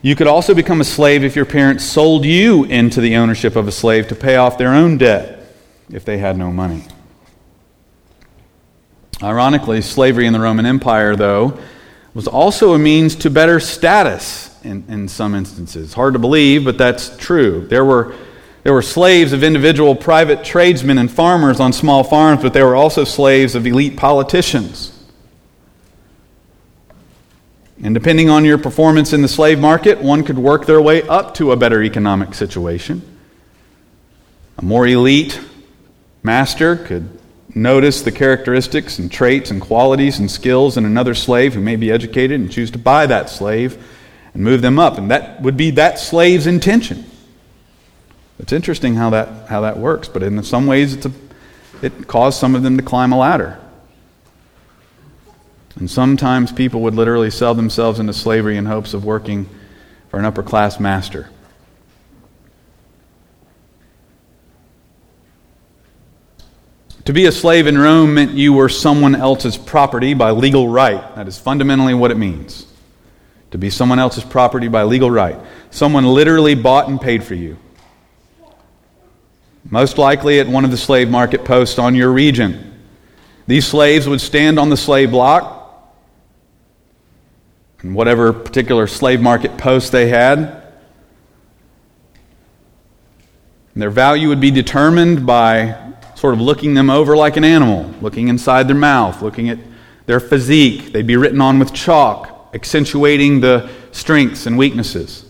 You 0.02 0.18
could 0.18 0.28
also 0.28 0.54
become 0.54 0.82
a 0.82 0.84
slave 0.84 1.24
if 1.24 1.34
your 1.34 1.46
parents 1.46 1.86
sold 1.86 2.26
you 2.26 2.66
into 2.66 3.00
the 3.00 3.16
ownership 3.16 3.56
of 3.56 3.70
a 3.70 3.72
slave 3.72 4.10
to 4.10 4.16
pay 4.16 4.36
off 4.36 4.58
their 4.58 4.74
own 4.74 4.98
debt 4.98 5.56
if 5.90 6.04
they 6.04 6.18
had 6.18 6.38
no 6.38 6.52
money. 6.52 6.84
Ironically, 9.22 9.82
slavery 9.82 10.28
in 10.28 10.34
the 10.34 10.42
Roman 10.42 10.66
Empire, 10.66 11.16
though, 11.16 11.58
was 12.14 12.28
also 12.28 12.74
a 12.74 12.80
means 12.80 13.16
to 13.16 13.30
better 13.30 13.62
status 13.62 14.54
in, 14.66 14.84
in 14.90 15.08
some 15.08 15.34
instances. 15.36 15.94
Hard 15.94 16.14
to 16.14 16.20
believe, 16.20 16.66
but 16.66 16.78
that's 16.78 17.16
true. 17.18 17.66
There 17.68 17.86
were, 17.86 18.14
there 18.64 18.74
were 18.74 18.82
slaves 18.82 19.34
of 19.34 19.44
individual 19.44 19.94
private 19.94 20.44
tradesmen 20.44 20.98
and 20.98 21.12
farmers 21.12 21.60
on 21.60 21.74
small 21.74 22.04
farms, 22.04 22.42
but 22.42 22.54
there 22.54 22.66
were 22.66 22.76
also 22.76 23.04
slaves 23.04 23.56
of 23.56 23.68
elite 23.68 23.98
politicians. 23.98 24.90
And 27.84 27.94
depending 27.94 28.30
on 28.30 28.46
your 28.46 28.58
performance 28.58 29.12
in 29.12 29.22
the 29.22 29.28
slave 29.28 29.60
market, 29.60 30.02
one 30.02 30.24
could 30.24 30.38
work 30.38 30.66
their 30.66 30.82
way 30.82 31.02
up 31.04 31.34
to 31.36 31.52
a 31.52 31.58
better 31.58 31.84
economic 31.84 32.34
situation. 32.34 33.02
A 34.58 34.64
more 34.64 34.88
elite 34.88 35.42
master 36.22 36.78
could 36.78 37.20
notice 37.54 38.02
the 38.02 38.12
characteristics 38.14 38.98
and 38.98 39.12
traits 39.12 39.52
and 39.52 39.62
qualities 39.62 40.20
and 40.20 40.32
skills 40.32 40.78
in 40.78 40.86
another 40.86 41.14
slave 41.14 41.54
who 41.54 41.60
may 41.60 41.76
be 41.76 41.92
educated 41.92 42.40
and 42.40 42.50
choose 42.50 42.72
to 42.72 42.78
buy 42.78 43.06
that 43.08 43.30
slave 43.30 43.84
and 44.34 44.42
move 44.42 44.62
them 44.62 44.80
up. 44.80 44.98
And 44.98 45.12
that 45.12 45.42
would 45.42 45.58
be 45.58 45.72
that 45.72 46.00
slave's 46.00 46.48
intention. 46.48 47.04
It's 48.44 48.52
interesting 48.52 48.96
how 48.96 49.12
that, 49.12 49.48
how 49.48 49.62
that 49.62 49.78
works, 49.78 50.10
but 50.10 50.22
in 50.22 50.44
some 50.44 50.68
ways 50.68 50.94
it's 50.94 51.06
a, 51.06 51.12
it 51.82 52.08
caused 52.08 52.38
some 52.38 52.56
of 52.56 52.62
them 52.62 52.76
to 52.76 52.84
climb 52.84 53.14
a 53.14 53.18
ladder. 53.18 53.58
And 55.78 55.90
sometimes 55.90 56.52
people 56.52 56.82
would 56.82 56.94
literally 56.94 57.32
sell 57.32 57.56
themselves 57.56 58.02
into 58.02 58.12
slavery 58.12 58.58
in 58.58 58.66
hopes 58.66 58.94
of 58.94 59.06
working 59.06 59.50
for 60.10 60.20
an 60.20 60.26
upper 60.26 60.44
class 60.44 60.78
master. 60.78 61.30
To 67.06 67.14
be 67.14 67.26
a 67.28 67.32
slave 67.32 67.66
in 67.66 67.78
Rome 67.78 68.14
meant 68.14 68.32
you 68.32 68.52
were 68.52 68.68
someone 68.68 69.16
else's 69.16 69.58
property 69.58 70.16
by 70.16 70.32
legal 70.32 70.68
right. 70.68 71.16
That 71.16 71.30
is 71.30 71.40
fundamentally 71.40 71.94
what 71.94 72.12
it 72.12 72.18
means. 72.18 72.68
To 73.52 73.58
be 73.58 73.70
someone 73.70 74.00
else's 74.00 74.26
property 74.26 74.68
by 74.68 74.84
legal 74.84 75.10
right. 75.10 75.40
Someone 75.72 76.04
literally 76.04 76.56
bought 76.56 76.90
and 76.90 77.00
paid 77.00 77.24
for 77.24 77.36
you. 77.36 77.58
Most 79.70 79.98
likely 79.98 80.40
at 80.40 80.48
one 80.48 80.66
of 80.66 80.72
the 80.72 80.78
slave 80.78 81.10
market 81.10 81.46
posts 81.46 81.80
on 81.80 81.96
your 81.96 82.12
region. 82.12 82.74
These 83.48 83.68
slaves 83.68 84.08
would 84.08 84.22
stand 84.22 84.60
on 84.60 84.70
the 84.70 84.78
slave 84.78 85.12
block, 85.12 85.62
and 87.82 87.96
whatever 87.96 88.32
particular 88.32 88.88
slave 88.88 89.22
market 89.22 89.58
post 89.58 89.92
they 89.92 90.08
had. 90.08 90.62
Their 93.76 93.90
value 93.90 94.30
would 94.30 94.40
be 94.40 94.52
determined 94.52 95.26
by 95.26 95.94
sort 96.16 96.34
of 96.34 96.42
looking 96.42 96.74
them 96.74 96.90
over 96.90 97.18
like 97.18 97.38
an 97.38 97.44
animal, 97.44 97.92
looking 98.02 98.28
inside 98.28 98.68
their 98.68 98.76
mouth, 98.76 99.22
looking 99.22 99.50
at 99.50 99.60
their 100.06 100.20
physique. 100.20 100.94
They'd 100.94 101.08
be 101.08 101.18
written 101.18 101.42
on 101.42 101.60
with 101.60 101.74
chalk, 101.74 102.50
accentuating 102.54 103.42
the 103.42 103.70
strengths 103.92 104.46
and 104.46 104.58
weaknesses. 104.58 105.23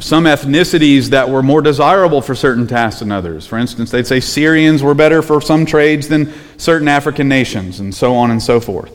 Some 0.00 0.24
ethnicities 0.24 1.10
that 1.10 1.30
were 1.30 1.42
more 1.42 1.62
desirable 1.62 2.20
for 2.20 2.34
certain 2.34 2.66
tasks 2.66 2.98
than 2.98 3.12
others. 3.12 3.46
For 3.46 3.58
instance, 3.58 3.92
they'd 3.92 4.06
say 4.06 4.18
Syrians 4.18 4.82
were 4.82 4.94
better 4.94 5.22
for 5.22 5.40
some 5.40 5.64
trades 5.64 6.08
than 6.08 6.32
certain 6.56 6.88
African 6.88 7.28
nations, 7.28 7.78
and 7.78 7.94
so 7.94 8.16
on 8.16 8.32
and 8.32 8.42
so 8.42 8.58
forth. 8.58 8.92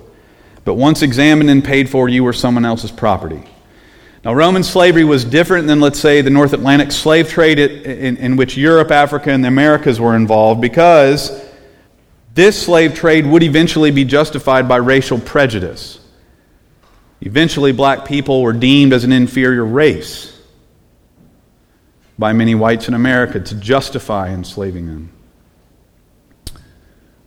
But 0.66 0.74
once 0.74 1.02
examined 1.02 1.50
and 1.50 1.64
paid 1.64 1.90
for, 1.90 2.10
you 2.10 2.26
were 2.26 2.34
someone 2.34 2.66
else's 2.66 2.92
property. 2.92 3.42
Now, 4.26 4.34
Roman 4.34 4.62
slavery 4.62 5.06
was 5.06 5.24
different 5.24 5.68
than, 5.68 5.80
let's 5.80 6.00
say, 6.00 6.22
the 6.22 6.30
North 6.30 6.52
Atlantic 6.52 6.92
slave 6.92 7.30
trade 7.30 7.60
in, 7.60 8.18
in, 8.18 8.36
which 8.36 8.58
Europe, 8.58 8.92
Africa, 8.92 9.32
and 9.32 9.42
the 9.42 9.48
Americas 9.48 10.02
were 10.02 10.18
involved 10.18 10.60
because 10.60 11.46
this 12.34 12.62
slave 12.62 12.94
trade 12.94 13.26
would 13.26 13.44
eventually 13.44 13.92
be 13.92 14.04
justified 14.04 14.68
by 14.68 14.76
racial 14.76 15.18
prejudice. 15.18 16.06
Eventually, 17.22 17.72
black 17.72 18.04
people 18.04 18.42
were 18.42 18.52
deemed 18.52 18.92
as 18.92 19.06
an 19.06 19.14
inferior 19.14 19.64
race 19.64 20.38
by 22.19 22.34
many 22.34 22.53
whites 22.53 22.89
in 22.89 22.93
America 22.93 23.39
to 23.39 23.55
justify 23.55 24.29
enslaving 24.29 24.88
them. 24.88 25.10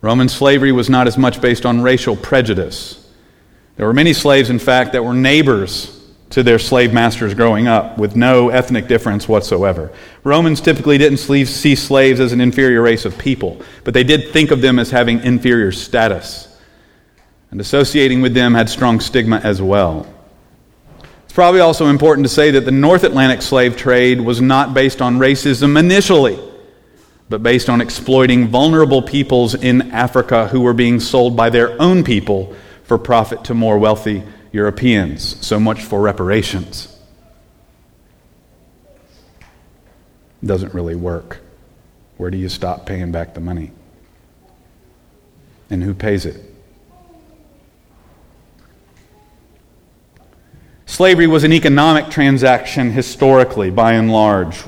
Roman 0.02 0.28
slavery 0.28 0.70
was 0.70 0.90
not 0.90 1.07
as 1.07 1.16
much 1.16 1.40
based 1.40 1.64
on 1.64 1.81
racial 1.81 2.14
prejudice. 2.14 2.98
There 3.76 3.87
were 3.87 3.94
many 3.94 4.12
slaves, 4.12 4.50
in 4.50 4.59
fact, 4.59 4.92
that 4.92 5.02
were 5.02 5.14
neighbors 5.14 5.98
to 6.31 6.42
their 6.42 6.59
slave 6.59 6.92
masters 6.92 7.33
growing 7.35 7.68
up 7.68 7.96
with 7.96 8.16
no 8.16 8.50
ethnic 8.50 8.87
difference 8.87 9.26
whatsoever. 9.26 9.90
Romans 10.24 10.61
typically 10.61 10.98
didn't 10.98 11.18
see 11.18 11.74
slaves 11.74 12.20
as 12.20 12.33
an 12.33 12.40
inferior 12.40 12.83
race 12.83 13.07
of 13.07 13.16
people, 13.16 13.62
but 13.85 13.94
they 13.94 14.05
did 14.05 14.31
think 14.31 14.50
of 14.50 14.61
them 14.61 14.78
as 14.78 14.90
having 14.90 15.20
inferior 15.20 15.72
status. 15.72 16.48
And 17.50 17.61
associating 17.61 18.20
with 18.20 18.35
them 18.35 18.55
had 18.55 18.68
strong 18.68 19.00
stigma 19.00 19.40
as 19.44 19.62
well. 19.62 20.07
It's 21.33 21.37
probably 21.37 21.61
also 21.61 21.87
important 21.87 22.27
to 22.27 22.29
say 22.29 22.51
that 22.51 22.66
the 22.66 22.71
North 22.71 23.05
Atlantic 23.05 23.40
slave 23.40 23.75
trade 23.75 24.21
was 24.21 24.42
not 24.42 24.75
based 24.75 25.01
on 25.01 25.16
racism 25.16 25.79
initially, 25.79 26.38
but 27.31 27.42
based 27.42 27.71
on 27.71 27.81
exploiting 27.81 28.49
vulnerable 28.49 29.01
peoples 29.01 29.55
in 29.55 29.92
Africa 29.92 30.49
who 30.49 30.61
were 30.61 30.75
being 30.75 31.01
sold 31.01 31.35
by 31.35 31.49
their 31.49 31.81
own 31.81 32.05
people 32.05 32.55
for 32.85 32.99
profit 32.99 33.45
to 33.45 33.55
more 33.55 33.79
wealthy 33.79 34.23
Europeans. 34.53 35.38
So 35.40 35.59
much 35.59 35.83
for 35.83 36.03
reparations. 36.03 36.95
Doesn't 40.45 40.75
really 40.75 40.97
work. 40.97 41.40
Where 42.18 42.31
do 42.31 42.37
you 42.37 42.51
stop 42.51 42.85
paying 42.85 43.11
back 43.11 43.33
the 43.33 43.40
money? 43.40 43.71
And 45.71 45.83
who 45.83 45.95
pays 45.95 46.27
it? 46.27 46.52
Slavery 50.92 51.26
was 51.26 51.42
an 51.42 51.55
economic 51.55 52.11
transaction 52.11 52.90
historically, 52.90 53.70
by 53.70 53.94
and 53.94 54.12
large, 54.12 54.59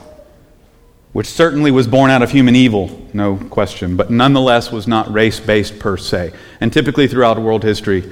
which 1.13 1.27
certainly 1.27 1.71
was 1.71 1.87
born 1.87 2.11
out 2.11 2.23
of 2.23 2.31
human 2.31 2.57
evil, 2.57 3.07
no 3.13 3.37
question, 3.37 3.95
but 3.95 4.11
nonetheless 4.11 4.73
was 4.73 4.89
not 4.89 5.13
race 5.13 5.39
based 5.39 5.79
per 5.79 5.99
se. 5.99 6.33
And 6.63 6.73
typically 6.73 7.09
throughout 7.09 7.39
world 7.39 7.63
history, 7.63 8.11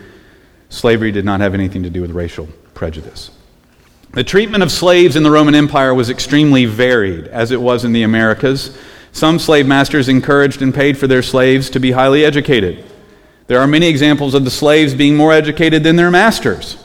slavery 0.68 1.11
did 1.11 1.25
not 1.25 1.40
have 1.40 1.55
anything 1.55 1.85
to 1.85 1.88
do 1.88 2.03
with 2.03 2.11
racial 2.11 2.48
prejudice. 2.75 3.31
The 4.11 4.25
treatment 4.25 4.62
of 4.62 4.70
slaves 4.70 5.16
in 5.16 5.22
the 5.22 5.31
Roman 5.31 5.55
Empire 5.55 5.94
was 5.94 6.11
extremely 6.11 6.66
varied, 6.66 7.29
as 7.29 7.51
it 7.51 7.62
was 7.62 7.83
in 7.83 7.94
the 7.94 8.03
Americas. 8.03 8.77
Some 9.12 9.38
slave 9.38 9.66
masters 9.66 10.11
encouraged 10.11 10.61
and 10.61 10.75
paid 10.75 10.98
for 10.98 11.07
their 11.07 11.22
slaves 11.22 11.70
to 11.70 11.81
be 11.81 11.92
highly 11.92 12.27
educated. 12.27 12.85
There 13.46 13.61
are 13.61 13.66
many 13.66 13.88
examples 13.88 14.35
of 14.35 14.44
the 14.44 14.51
slaves 14.51 14.92
being 14.92 15.16
more 15.16 15.33
educated 15.33 15.83
than 15.83 15.96
their 15.96 16.11
masters 16.11 16.77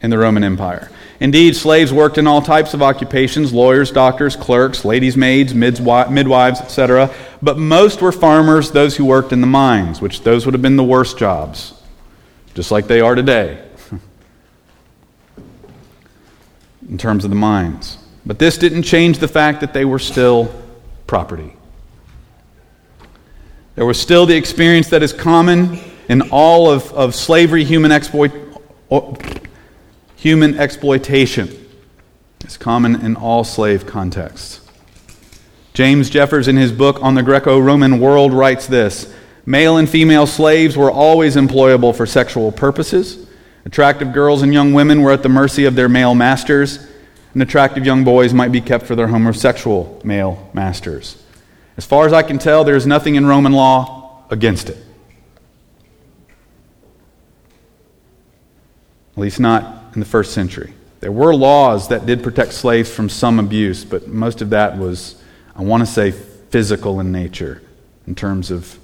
in 0.00 0.10
the 0.10 0.18
Roman 0.18 0.44
Empire. 0.44 0.90
Indeed, 1.20 1.56
slaves 1.56 1.92
worked 1.92 2.18
in 2.18 2.26
all 2.26 2.42
types 2.42 2.74
of 2.74 2.82
occupations 2.82 3.52
lawyers, 3.52 3.90
doctors, 3.90 4.36
clerks, 4.36 4.84
ladies' 4.84 5.16
maids, 5.16 5.54
midwives, 5.54 6.60
etc. 6.60 7.14
But 7.40 7.58
most 7.58 8.02
were 8.02 8.12
farmers, 8.12 8.70
those 8.70 8.96
who 8.96 9.04
worked 9.04 9.32
in 9.32 9.40
the 9.40 9.46
mines, 9.46 10.00
which 10.00 10.22
those 10.22 10.44
would 10.44 10.54
have 10.54 10.62
been 10.62 10.76
the 10.76 10.84
worst 10.84 11.18
jobs 11.18 11.72
just 12.56 12.70
like 12.70 12.86
they 12.86 13.02
are 13.02 13.14
today 13.14 13.62
in 16.88 16.96
terms 16.96 17.22
of 17.22 17.30
the 17.30 17.36
mines. 17.36 17.98
But 18.24 18.38
this 18.38 18.56
didn't 18.56 18.84
change 18.84 19.18
the 19.18 19.28
fact 19.28 19.60
that 19.60 19.74
they 19.74 19.84
were 19.84 19.98
still 19.98 20.52
property. 21.06 21.52
There 23.74 23.84
was 23.84 24.00
still 24.00 24.24
the 24.24 24.34
experience 24.34 24.88
that 24.88 25.02
is 25.02 25.12
common 25.12 25.78
in 26.08 26.30
all 26.30 26.70
of, 26.70 26.90
of 26.94 27.14
slavery, 27.14 27.62
human, 27.62 27.92
exploit, 27.92 28.32
human 30.16 30.58
exploitation. 30.58 31.48
is 32.44 32.56
common 32.56 32.96
in 32.96 33.16
all 33.16 33.44
slave 33.44 33.86
contexts. 33.86 34.60
James 35.74 36.08
Jeffers, 36.08 36.48
in 36.48 36.56
his 36.56 36.72
book 36.72 36.98
on 37.02 37.14
the 37.14 37.22
Greco 37.22 37.58
Roman 37.58 38.00
world, 38.00 38.32
writes 38.32 38.66
this 38.66 39.12
Male 39.44 39.76
and 39.76 39.88
female 39.88 40.26
slaves 40.26 40.76
were 40.76 40.90
always 40.90 41.36
employable 41.36 41.94
for 41.94 42.06
sexual 42.06 42.50
purposes. 42.50 43.26
Attractive 43.64 44.12
girls 44.12 44.42
and 44.42 44.52
young 44.52 44.72
women 44.72 45.02
were 45.02 45.12
at 45.12 45.22
the 45.22 45.28
mercy 45.28 45.64
of 45.64 45.74
their 45.74 45.88
male 45.88 46.14
masters, 46.14 46.86
and 47.32 47.42
attractive 47.42 47.84
young 47.84 48.04
boys 48.04 48.32
might 48.32 48.52
be 48.52 48.60
kept 48.60 48.86
for 48.86 48.96
their 48.96 49.08
homosexual 49.08 50.00
male 50.02 50.48
masters. 50.54 51.22
As 51.76 51.84
far 51.84 52.06
as 52.06 52.12
I 52.12 52.22
can 52.22 52.38
tell, 52.38 52.64
there 52.64 52.76
is 52.76 52.86
nothing 52.86 53.16
in 53.16 53.26
Roman 53.26 53.52
law 53.52 54.24
against 54.30 54.70
it. 54.70 54.78
At 59.12 59.18
least 59.18 59.40
not 59.40 59.85
in 59.96 60.00
the 60.00 60.06
first 60.06 60.32
century. 60.32 60.74
There 61.00 61.10
were 61.10 61.34
laws 61.34 61.88
that 61.88 62.06
did 62.06 62.22
protect 62.22 62.52
slaves 62.52 62.92
from 62.92 63.08
some 63.08 63.38
abuse, 63.38 63.84
but 63.84 64.06
most 64.06 64.42
of 64.42 64.50
that 64.50 64.76
was, 64.76 65.20
I 65.56 65.62
want 65.62 65.80
to 65.80 65.86
say, 65.86 66.10
physical 66.12 67.00
in 67.00 67.10
nature 67.10 67.62
in 68.06 68.14
terms 68.14 68.50
of 68.50 68.78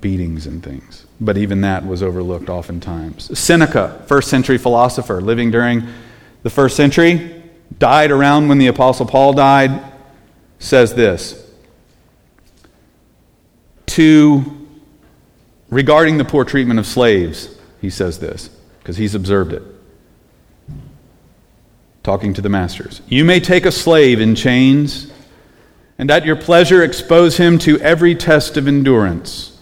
beatings 0.00 0.46
and 0.46 0.62
things. 0.62 1.06
But 1.20 1.36
even 1.36 1.62
that 1.62 1.84
was 1.84 2.02
overlooked 2.02 2.48
oftentimes. 2.48 3.36
Seneca, 3.38 4.04
first 4.06 4.28
century 4.28 4.58
philosopher, 4.58 5.20
living 5.20 5.50
during 5.50 5.86
the 6.42 6.50
first 6.50 6.76
century, 6.76 7.42
died 7.78 8.10
around 8.12 8.48
when 8.48 8.58
the 8.58 8.68
Apostle 8.68 9.06
Paul 9.06 9.32
died, 9.32 9.92
says 10.58 10.94
this 10.94 11.42
to 13.86 14.68
regarding 15.70 16.18
the 16.18 16.24
poor 16.24 16.44
treatment 16.44 16.78
of 16.78 16.86
slaves, 16.86 17.56
he 17.80 17.88
says 17.90 18.18
this, 18.18 18.50
because 18.78 18.96
he's 18.96 19.14
observed 19.14 19.52
it. 19.52 19.62
Talking 22.06 22.32
to 22.34 22.40
the 22.40 22.48
masters. 22.48 23.02
You 23.08 23.24
may 23.24 23.40
take 23.40 23.66
a 23.66 23.72
slave 23.72 24.20
in 24.20 24.34
chains, 24.34 25.12
and 25.98 26.10
at 26.10 26.24
your 26.24 26.36
pleasure 26.36 26.82
expose 26.82 27.36
him 27.36 27.58
to 27.58 27.78
every 27.80 28.14
test 28.14 28.56
of 28.56 28.66
endurance 28.66 29.56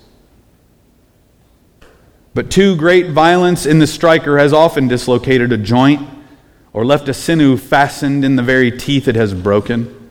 but 2.35 2.51
too 2.51 2.77
great 2.77 3.11
violence 3.11 3.65
in 3.65 3.79
the 3.79 3.87
striker 3.87 4.39
has 4.39 4.53
often 4.53 4.89
dislocated 4.89 5.53
a 5.53 5.57
joint 5.57 6.07
or 6.73 6.85
left 6.85 7.09
a 7.09 7.15
sinew 7.15 7.57
fastened 7.57 8.25
in 8.25 8.35
the 8.35 8.43
very 8.43 8.73
teeth 8.73 9.07
it 9.07 9.15
has 9.15 9.33
broken. 9.33 10.11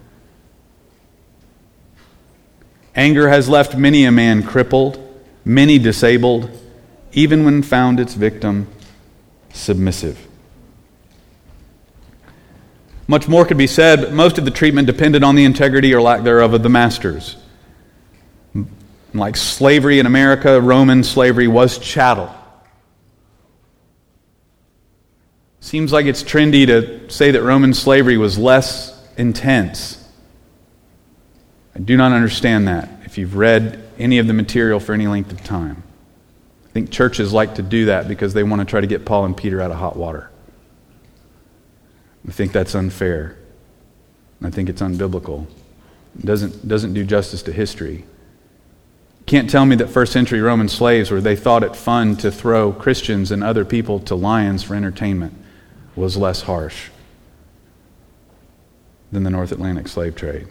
Anger 2.96 3.28
has 3.28 3.50
left 3.50 3.76
many 3.76 4.06
a 4.06 4.12
man 4.12 4.42
crippled, 4.42 4.98
many 5.44 5.78
disabled, 5.78 6.50
even 7.12 7.44
when 7.44 7.62
found 7.62 8.00
its 8.00 8.14
victim 8.14 8.68
submissive. 9.52 10.26
Much 13.08 13.28
more 13.28 13.46
could 13.46 13.58
be 13.58 13.68
said, 13.68 14.02
but 14.02 14.14
most 14.14 14.38
of 14.38 14.46
the 14.46 14.52
treatment 14.52 14.88
depended 14.88 15.24
on 15.24 15.36
the 15.36 15.44
integrity 15.44 15.94
or 15.94 16.02
lack 16.02 16.24
thereof 16.24 16.54
of 16.54 16.64
the 16.64 16.70
masters. 16.70 17.36
Like 19.14 19.36
slavery 19.36 20.00
in 20.00 20.06
America, 20.06 20.60
Roman 20.60 21.04
slavery 21.04 21.48
was 21.48 21.78
chattel. 21.78 22.34
Seems 25.60 25.92
like 25.94 26.06
it's 26.06 26.24
trendy 26.24 26.66
to 26.68 27.10
say 27.10 27.32
that 27.32 27.42
Roman 27.42 27.74
slavery 27.74 28.18
was 28.18 28.38
less 28.38 29.02
intense. 29.18 30.00
I 31.76 31.80
do 31.80 31.96
not 31.98 32.12
understand 32.12 32.68
that 32.68 32.90
if 33.06 33.18
you've 33.18 33.36
read 33.36 33.84
any 33.98 34.18
of 34.18 34.28
the 34.28 34.34
material 34.34 34.80
for 34.80 34.94
any 34.94 35.08
length 35.08 35.32
of 35.32 35.44
time. 35.44 35.84
I 36.66 36.72
think 36.74 36.90
churches 36.90 37.32
like 37.32 37.56
to 37.56 37.62
do 37.62 37.86
that 37.86 38.08
because 38.08 38.34
they 38.34 38.44
want 38.44 38.62
to 38.62 38.66
try 38.66 38.82
to 38.82 38.88
get 38.88 39.06
Paul 39.06 39.26
and 39.26 39.38
Peter 39.38 39.62
out 39.62 39.72
of 39.72 39.78
hot 39.78 39.96
water. 39.96 40.32
I 42.28 42.32
think 42.32 42.52
that's 42.52 42.76
unfair. 42.76 43.38
I 44.42 44.50
think 44.50 44.70
it's 44.70 44.82
unbiblical. 44.82 45.48
It 46.20 46.26
doesn't, 46.26 46.68
doesn't 46.68 46.94
do 46.94 47.04
justice 47.04 47.42
to 47.44 47.52
history. 47.52 48.06
Can't 49.26 49.50
tell 49.50 49.66
me 49.66 49.76
that 49.78 49.88
first 49.88 50.12
century 50.12 50.42
Roman 50.42 50.68
slaves, 50.68 51.10
where 51.10 51.22
they 51.22 51.36
thought 51.36 51.64
it 51.64 51.76
fun 51.76 52.18
to 52.18 52.32
throw 52.32 52.74
Christians 52.74 53.32
and 53.32 53.44
other 53.44 53.64
people 53.64 54.00
to 54.02 54.16
lions 54.16 54.64
for 54.64 54.76
entertainment, 54.76 55.34
was 55.96 56.18
less 56.18 56.42
harsh 56.42 56.90
than 59.12 59.24
the 59.24 59.30
North 59.30 59.52
Atlantic 59.52 59.88
slave 59.88 60.16
trade. 60.16 60.48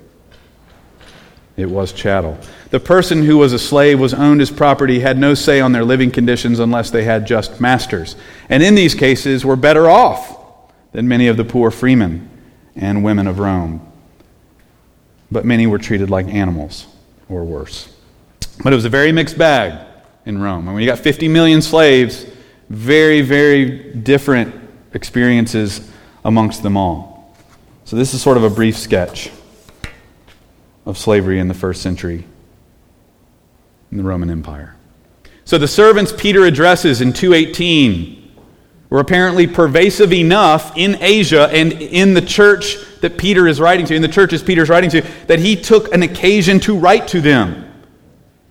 It 1.56 1.66
was 1.66 1.92
chattel. 1.92 2.38
The 2.70 2.80
person 2.80 3.24
who 3.24 3.36
was 3.36 3.52
a 3.52 3.58
slave 3.58 4.00
was 4.00 4.14
owned 4.14 4.40
as 4.40 4.50
property, 4.50 5.00
had 5.00 5.18
no 5.18 5.34
say 5.34 5.60
on 5.60 5.72
their 5.72 5.84
living 5.84 6.10
conditions 6.10 6.58
unless 6.58 6.90
they 6.90 7.04
had 7.04 7.26
just 7.26 7.60
masters. 7.60 8.16
And 8.48 8.62
in 8.62 8.74
these 8.74 8.94
cases 8.94 9.44
were 9.44 9.56
better 9.56 9.90
off 9.90 10.41
than 10.92 11.08
many 11.08 11.28
of 11.28 11.36
the 11.36 11.44
poor 11.44 11.70
freemen 11.70 12.28
and 12.76 13.02
women 13.02 13.26
of 13.26 13.38
Rome. 13.38 13.86
But 15.30 15.44
many 15.44 15.66
were 15.66 15.78
treated 15.78 16.10
like 16.10 16.26
animals 16.26 16.86
or 17.28 17.44
worse. 17.44 17.94
But 18.62 18.72
it 18.72 18.76
was 18.76 18.84
a 18.84 18.90
very 18.90 19.12
mixed 19.12 19.38
bag 19.38 19.86
in 20.26 20.40
Rome. 20.40 20.66
And 20.66 20.74
when 20.74 20.82
you 20.82 20.88
got 20.88 20.98
50 20.98 21.28
million 21.28 21.62
slaves, 21.62 22.26
very, 22.68 23.22
very 23.22 23.92
different 23.94 24.54
experiences 24.94 25.90
amongst 26.24 26.62
them 26.62 26.76
all. 26.76 27.34
So, 27.84 27.96
this 27.96 28.14
is 28.14 28.22
sort 28.22 28.36
of 28.36 28.44
a 28.44 28.50
brief 28.50 28.78
sketch 28.78 29.30
of 30.86 30.96
slavery 30.96 31.38
in 31.38 31.48
the 31.48 31.54
first 31.54 31.82
century 31.82 32.24
in 33.90 33.98
the 33.98 34.04
Roman 34.04 34.30
Empire. 34.30 34.76
So, 35.44 35.58
the 35.58 35.68
servants 35.68 36.12
Peter 36.16 36.44
addresses 36.44 37.00
in 37.00 37.12
218 37.12 38.21
were 38.92 39.00
apparently 39.00 39.46
pervasive 39.46 40.12
enough 40.12 40.76
in 40.76 40.98
Asia 41.00 41.48
and 41.50 41.72
in 41.72 42.12
the 42.12 42.20
church 42.20 42.76
that 43.00 43.16
Peter 43.16 43.48
is 43.48 43.58
writing 43.58 43.86
to, 43.86 43.94
in 43.94 44.02
the 44.02 44.06
churches 44.08 44.42
Peter 44.42 44.62
is 44.62 44.68
writing 44.68 44.90
to, 44.90 45.00
that 45.28 45.38
he 45.38 45.56
took 45.56 45.94
an 45.94 46.02
occasion 46.02 46.60
to 46.60 46.76
write 46.76 47.08
to 47.08 47.22
them. 47.22 47.54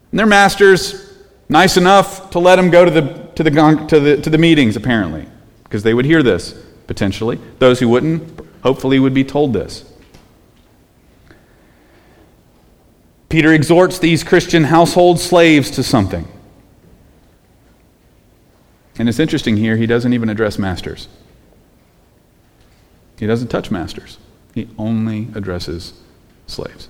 And 0.10 0.20
their 0.20 0.26
masters, 0.26 1.16
nice 1.48 1.78
enough 1.78 2.32
to 2.32 2.40
let 2.40 2.56
them 2.56 2.72
go 2.72 2.84
to 2.84 2.90
the, 2.90 3.02
to 3.36 3.44
the, 3.44 3.86
to 3.88 4.00
the, 4.00 4.18
to 4.20 4.32
the 4.32 4.38
meetings, 4.40 4.76
apparently, 4.76 5.28
because 5.64 5.84
they 5.84 5.94
would 5.94 6.06
hear 6.06 6.24
this, 6.24 6.60
potentially. 6.88 7.40
Those 7.60 7.80
who 7.80 7.88
wouldn't, 7.88 8.42
hopefully, 8.64 8.98
would 8.98 9.14
be 9.14 9.24
told 9.24 9.54
this. 9.54 9.94
Peter 13.30 13.54
exhorts 13.54 14.00
these 14.00 14.24
Christian 14.24 14.64
household 14.64 15.20
slaves 15.20 15.70
to 15.70 15.84
something. 15.84 16.28
And 18.98 19.08
it's 19.08 19.20
interesting 19.20 19.58
here, 19.58 19.78
he 19.78 19.86
doesn't 19.86 20.14
even 20.14 20.30
address 20.30 20.60
masters. 20.60 21.08
He 23.18 23.28
doesn't 23.28 23.50
touch 23.50 23.70
masters, 23.70 24.18
he 24.54 24.68
only 24.78 25.28
addresses 25.36 25.94
slaves. 26.48 26.88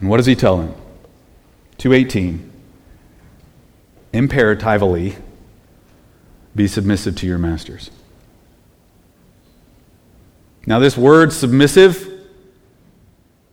And 0.00 0.10
what 0.10 0.18
does 0.18 0.26
he 0.26 0.34
tell 0.34 0.58
them? 0.58 0.74
218 1.78 2.52
Imperatively, 4.12 5.16
be 6.54 6.66
submissive 6.66 7.16
to 7.16 7.26
your 7.26 7.38
masters. 7.38 7.90
Now, 10.66 10.78
this 10.78 10.96
word 10.96 11.32
submissive, 11.32 12.12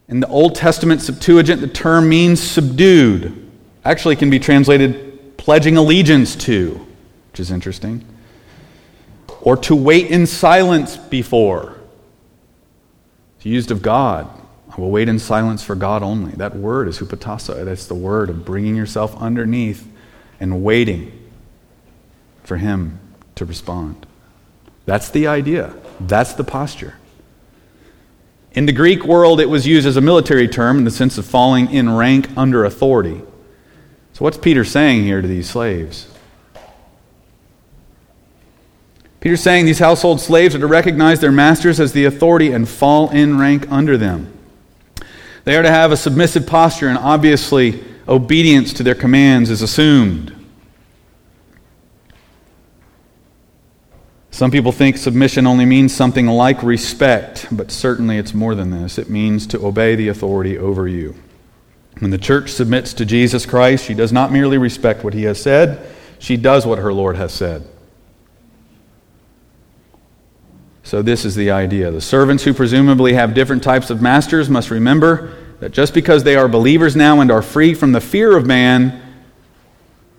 in 0.07 0.19
the 0.19 0.27
Old 0.27 0.55
Testament 0.55 1.01
Septuagint, 1.01 1.61
the 1.61 1.67
term 1.67 2.09
means 2.09 2.41
subdued 2.41 3.42
actually 3.85 4.15
can 4.15 4.29
be 4.29 4.39
translated 4.39 5.37
pledging 5.37 5.77
allegiance 5.77 6.35
to, 6.35 6.85
which 7.31 7.39
is 7.39 7.51
interesting, 7.51 8.05
or 9.41 9.57
to 9.57 9.75
wait 9.75 10.07
in 10.07 10.25
silence 10.25 10.95
before. 10.95 11.77
It's 13.37 13.45
used 13.45 13.71
of 13.71 13.81
God. 13.81 14.29
I 14.69 14.79
will 14.79 14.89
wait 14.89 15.09
in 15.09 15.19
silence 15.19 15.61
for 15.61 15.75
God 15.75 16.01
only. 16.01 16.31
That 16.31 16.55
word 16.55 16.87
is 16.87 16.99
hupatasa. 16.99 17.65
That's 17.65 17.85
the 17.85 17.95
word 17.95 18.29
of 18.29 18.45
bringing 18.45 18.75
yourself 18.75 19.15
underneath 19.17 19.87
and 20.39 20.63
waiting 20.63 21.11
for 22.43 22.57
Him 22.57 22.99
to 23.35 23.45
respond. 23.45 24.05
That's 24.85 25.09
the 25.09 25.27
idea. 25.27 25.73
That's 25.99 26.33
the 26.33 26.43
posture. 26.43 26.95
In 28.53 28.65
the 28.65 28.71
Greek 28.71 29.03
world, 29.03 29.39
it 29.39 29.49
was 29.49 29.67
used 29.67 29.87
as 29.87 29.97
a 29.97 30.01
military 30.01 30.47
term 30.47 30.77
in 30.77 30.83
the 30.83 30.91
sense 30.91 31.17
of 31.17 31.25
falling 31.25 31.71
in 31.71 31.89
rank 31.89 32.29
under 32.37 32.65
authority. 32.65 33.21
So, 34.13 34.23
what's 34.23 34.37
Peter 34.37 34.63
saying 34.63 35.03
here 35.03 35.21
to 35.21 35.27
these 35.27 35.49
slaves? 35.49 36.07
Peter's 39.19 39.41
saying 39.41 39.65
these 39.65 39.79
household 39.79 40.21
slaves 40.21 40.53
are 40.53 40.59
to 40.59 40.67
recognize 40.67 41.19
their 41.19 41.31
masters 41.31 41.79
as 41.79 41.93
the 41.93 42.05
authority 42.05 42.51
and 42.51 42.69
fall 42.69 43.09
in 43.09 43.39
rank 43.39 43.71
under 43.71 43.97
them. 43.97 44.31
They 45.45 45.55
are 45.55 45.63
to 45.63 45.71
have 45.71 45.91
a 45.91 45.97
submissive 45.97 46.45
posture, 46.45 46.89
and 46.89 46.97
obviously, 46.97 47.83
obedience 48.07 48.71
to 48.73 48.83
their 48.83 48.95
commands 48.95 49.49
is 49.49 49.61
assumed. 49.61 50.35
Some 54.29 54.51
people 54.51 54.71
think 54.71 54.97
submission 54.97 55.47
only 55.47 55.65
means 55.65 55.93
something 55.93 56.27
like 56.27 56.61
respect, 56.61 57.47
but 57.51 57.71
certainly 57.71 58.17
it's 58.17 58.33
more 58.33 58.55
than 58.55 58.71
this. 58.71 58.97
It 58.97 59.09
means 59.09 59.47
to 59.47 59.65
obey 59.65 59.95
the 59.95 60.09
authority 60.09 60.57
over 60.57 60.87
you. 60.87 61.15
When 62.03 62.11
the 62.11 62.17
church 62.17 62.49
submits 62.49 62.93
to 62.95 63.05
Jesus 63.05 63.45
Christ, 63.45 63.85
she 63.85 63.93
does 63.93 64.11
not 64.11 64.29
merely 64.29 64.57
respect 64.57 65.05
what 65.05 65.13
he 65.13 65.23
has 65.23 65.41
said, 65.41 65.89
she 66.19 66.35
does 66.35 66.65
what 66.65 66.79
her 66.79 66.91
Lord 66.91 67.15
has 67.15 67.31
said. 67.31 67.65
So, 70.83 71.01
this 71.01 71.23
is 71.23 71.35
the 71.35 71.49
idea. 71.51 71.91
The 71.91 72.01
servants 72.01 72.43
who 72.43 72.53
presumably 72.53 73.13
have 73.13 73.33
different 73.33 73.63
types 73.63 73.89
of 73.89 74.01
masters 74.01 74.49
must 74.49 74.69
remember 74.69 75.33
that 75.61 75.71
just 75.71 75.93
because 75.93 76.25
they 76.25 76.35
are 76.35 76.49
believers 76.49 76.93
now 76.93 77.21
and 77.21 77.31
are 77.31 77.41
free 77.41 77.73
from 77.73 77.93
the 77.93 78.01
fear 78.01 78.35
of 78.35 78.45
man 78.45 79.01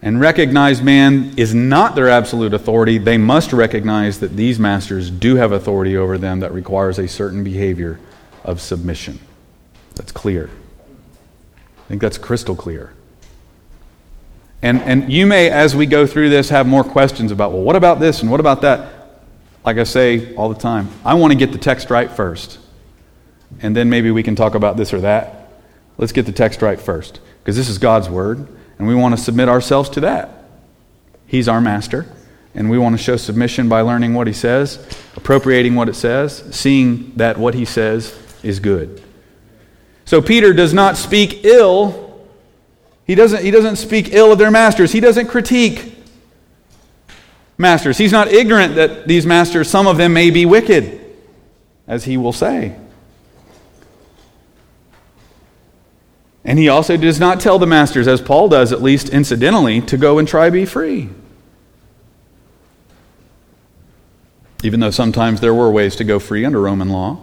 and 0.01 0.19
recognize 0.19 0.81
man 0.81 1.35
is 1.37 1.55
not 1.55 1.95
their 1.97 2.09
absolute 2.09 2.55
authority, 2.55 2.97
they 2.97 3.19
must 3.19 3.53
recognize 3.53 4.21
that 4.21 4.37
these 4.37 4.59
masters 4.59 5.11
do 5.11 5.37
have 5.37 5.53
authority 5.53 5.99
over 5.99 6.17
them 6.17 6.41
that 6.41 6.55
requires 6.55 6.99
a 6.99 7.07
certain 7.07 7.45
behavior 7.45 8.01
of 8.43 8.63
submission. 8.63 9.21
That's 9.97 10.13
clear. 10.13 10.49
I 11.85 11.89
think 11.89 12.01
that's 12.01 12.19
crystal 12.19 12.57
clear. 12.57 12.95
And, 14.63 14.81
and 14.81 15.13
you 15.13 15.27
may, 15.27 15.51
as 15.51 15.77
we 15.77 15.85
go 15.85 16.07
through 16.07 16.31
this, 16.31 16.49
have 16.49 16.67
more 16.67 16.83
questions 16.83 17.31
about, 17.31 17.53
well, 17.53 17.61
what 17.61 17.77
about 17.77 18.01
this 18.01 18.23
and 18.23 18.31
what 18.31 18.41
about 18.41 18.63
that? 18.63 18.93
Like 19.65 19.77
I 19.77 19.85
say 19.85 20.35
all 20.35 20.49
the 20.49 20.59
time, 20.59 20.89
I 21.05 21.15
want 21.15 21.33
to 21.33 21.39
get 21.39 21.53
the 21.53 21.59
text 21.59 21.91
right 21.91 22.11
first. 22.11 22.59
And 23.61 23.77
then 23.77 23.91
maybe 23.91 24.11
we 24.11 24.23
can 24.23 24.35
talk 24.35 24.55
about 24.55 24.77
this 24.77 24.95
or 24.95 25.01
that. 25.03 25.53
Let's 25.99 26.13
get 26.13 26.27
the 26.27 26.33
text 26.33 26.63
right 26.63 26.81
first, 26.81 27.21
because 27.41 27.57
this 27.57 27.69
is 27.69 27.79
God's 27.79 28.09
word, 28.09 28.49
and 28.79 28.89
we 28.89 28.95
want 28.95 29.17
to 29.17 29.23
submit 29.23 29.49
ourselves 29.49 29.91
to 29.91 30.01
that. 30.01 30.49
He's 31.27 31.47
our 31.47 31.61
master, 31.61 32.07
and 32.55 32.69
we 32.69 32.79
want 32.79 32.97
to 32.97 33.03
show 33.03 33.17
submission 33.17 33.69
by 33.69 33.83
learning 33.83 34.15
what 34.15 34.27
he 34.27 34.33
says, 34.33 34.85
appropriating 35.15 35.75
what 35.75 35.89
it 35.89 35.95
says, 35.95 36.43
seeing 36.51 37.13
that 37.17 37.39
what 37.39 37.55
he 37.55 37.65
says 37.65 38.19
is 38.43 38.61
good. 38.61 39.03
So 40.05 40.21
Peter 40.21 40.53
does 40.53 40.75
not 40.75 40.97
speak 40.97 41.45
ill. 41.45 42.27
He 43.07 43.15
doesn't, 43.15 43.43
he 43.43 43.51
doesn't 43.51 43.77
speak 43.77 44.13
ill 44.13 44.33
of 44.33 44.39
their 44.39 44.51
masters. 44.51 44.93
He 44.93 45.01
doesn't 45.01 45.29
critique 45.29 45.95
masters. 47.57 47.99
He's 47.99 48.13
not 48.13 48.29
ignorant 48.29 48.75
that 48.77 49.07
these 49.07 49.27
masters, 49.27 49.69
some 49.69 49.87
of 49.87 49.97
them 49.97 50.13
may 50.13 50.31
be 50.31 50.47
wicked, 50.47 51.01
as 51.87 52.05
he 52.05 52.17
will 52.17 52.33
say. 52.33 52.77
And 56.45 56.59
he 56.59 56.69
also 56.69 56.97
does 56.99 57.19
not 57.19 57.41
tell 57.41 57.59
the 57.59 57.67
masters, 57.67 58.07
as 58.07 58.21
Paul 58.21 58.49
does, 58.49 58.73
at 58.73 58.83
least 58.83 59.09
incidentally, 59.09 59.81
to 59.83 59.97
go 59.97 60.19
and 60.19 60.29
try 60.29 60.51
be 60.51 60.67
free. 60.67 61.09
Even 64.63 64.81
though 64.81 64.91
sometimes 64.91 65.41
there 65.41 65.55
were 65.55 65.71
ways 65.71 65.97
to 65.97 66.05
go 66.05 66.19
free 66.19 66.45
under 66.45 66.61
Roman 66.61 66.91
law. 66.91 67.19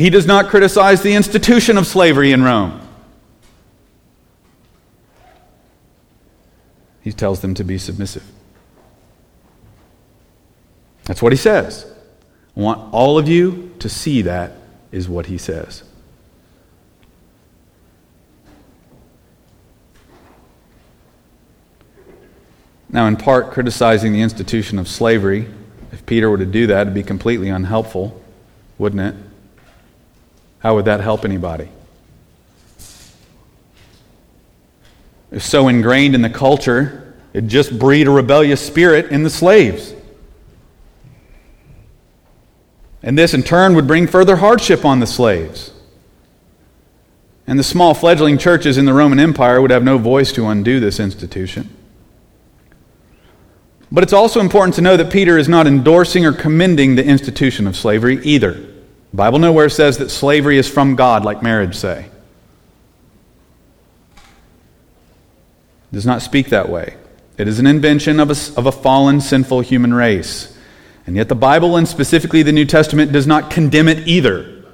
He 0.00 0.08
does 0.08 0.24
not 0.24 0.48
criticize 0.48 1.02
the 1.02 1.12
institution 1.12 1.76
of 1.76 1.86
slavery 1.86 2.32
in 2.32 2.42
Rome. 2.42 2.80
He 7.02 7.12
tells 7.12 7.40
them 7.40 7.52
to 7.56 7.64
be 7.64 7.76
submissive. 7.76 8.24
That's 11.04 11.20
what 11.20 11.32
he 11.32 11.36
says. 11.36 11.84
I 12.56 12.60
want 12.60 12.94
all 12.94 13.18
of 13.18 13.28
you 13.28 13.74
to 13.80 13.90
see 13.90 14.22
that, 14.22 14.52
is 14.90 15.06
what 15.06 15.26
he 15.26 15.36
says. 15.36 15.82
Now, 22.88 23.06
in 23.06 23.18
part, 23.18 23.50
criticizing 23.50 24.14
the 24.14 24.22
institution 24.22 24.78
of 24.78 24.88
slavery, 24.88 25.46
if 25.92 26.06
Peter 26.06 26.30
were 26.30 26.38
to 26.38 26.46
do 26.46 26.68
that, 26.68 26.80
it'd 26.80 26.94
be 26.94 27.02
completely 27.02 27.50
unhelpful, 27.50 28.18
wouldn't 28.78 29.14
it? 29.14 29.29
How 30.60 30.74
would 30.74 30.84
that 30.84 31.00
help 31.00 31.24
anybody? 31.24 31.68
It's 35.32 35.44
so 35.44 35.68
ingrained 35.68 36.14
in 36.14 36.22
the 36.22 36.30
culture, 36.30 37.14
it 37.32 37.46
just 37.46 37.78
breed 37.78 38.06
a 38.06 38.10
rebellious 38.10 38.64
spirit 38.64 39.10
in 39.10 39.22
the 39.22 39.30
slaves. 39.30 39.94
And 43.02 43.16
this, 43.16 43.32
in 43.32 43.42
turn, 43.42 43.74
would 43.74 43.86
bring 43.86 44.06
further 44.06 44.36
hardship 44.36 44.84
on 44.84 45.00
the 45.00 45.06
slaves. 45.06 45.72
And 47.46 47.58
the 47.58 47.64
small 47.64 47.94
fledgling 47.94 48.36
churches 48.36 48.76
in 48.76 48.84
the 48.84 48.92
Roman 48.92 49.18
Empire 49.18 49.60
would 49.60 49.70
have 49.70 49.82
no 49.82 49.98
voice 49.98 50.32
to 50.32 50.46
undo 50.46 50.80
this 50.80 51.00
institution. 51.00 51.74
But 53.90 54.04
it's 54.04 54.12
also 54.12 54.40
important 54.40 54.74
to 54.74 54.82
know 54.82 54.96
that 54.96 55.10
Peter 55.10 55.38
is 55.38 55.48
not 55.48 55.66
endorsing 55.66 56.26
or 56.26 56.32
commending 56.32 56.94
the 56.94 57.04
institution 57.04 57.66
of 57.66 57.76
slavery 57.76 58.22
either. 58.22 58.69
Bible 59.12 59.38
nowhere 59.38 59.68
says 59.68 59.98
that 59.98 60.10
slavery 60.10 60.58
is 60.58 60.68
from 60.68 60.94
God, 60.94 61.24
like 61.24 61.42
marriage 61.42 61.74
say. 61.74 62.08
It 65.92 65.94
does 65.94 66.06
not 66.06 66.22
speak 66.22 66.50
that 66.50 66.68
way. 66.68 66.96
It 67.36 67.48
is 67.48 67.58
an 67.58 67.66
invention 67.66 68.20
of 68.20 68.30
a, 68.30 68.58
of 68.58 68.66
a 68.66 68.72
fallen, 68.72 69.20
sinful 69.20 69.62
human 69.62 69.92
race. 69.92 70.56
And 71.06 71.16
yet 71.16 71.28
the 71.28 71.34
Bible, 71.34 71.76
and 71.76 71.88
specifically 71.88 72.42
the 72.42 72.52
New 72.52 72.66
Testament, 72.66 73.10
does 73.12 73.26
not 73.26 73.50
condemn 73.50 73.88
it 73.88 74.06
either. 74.06 74.64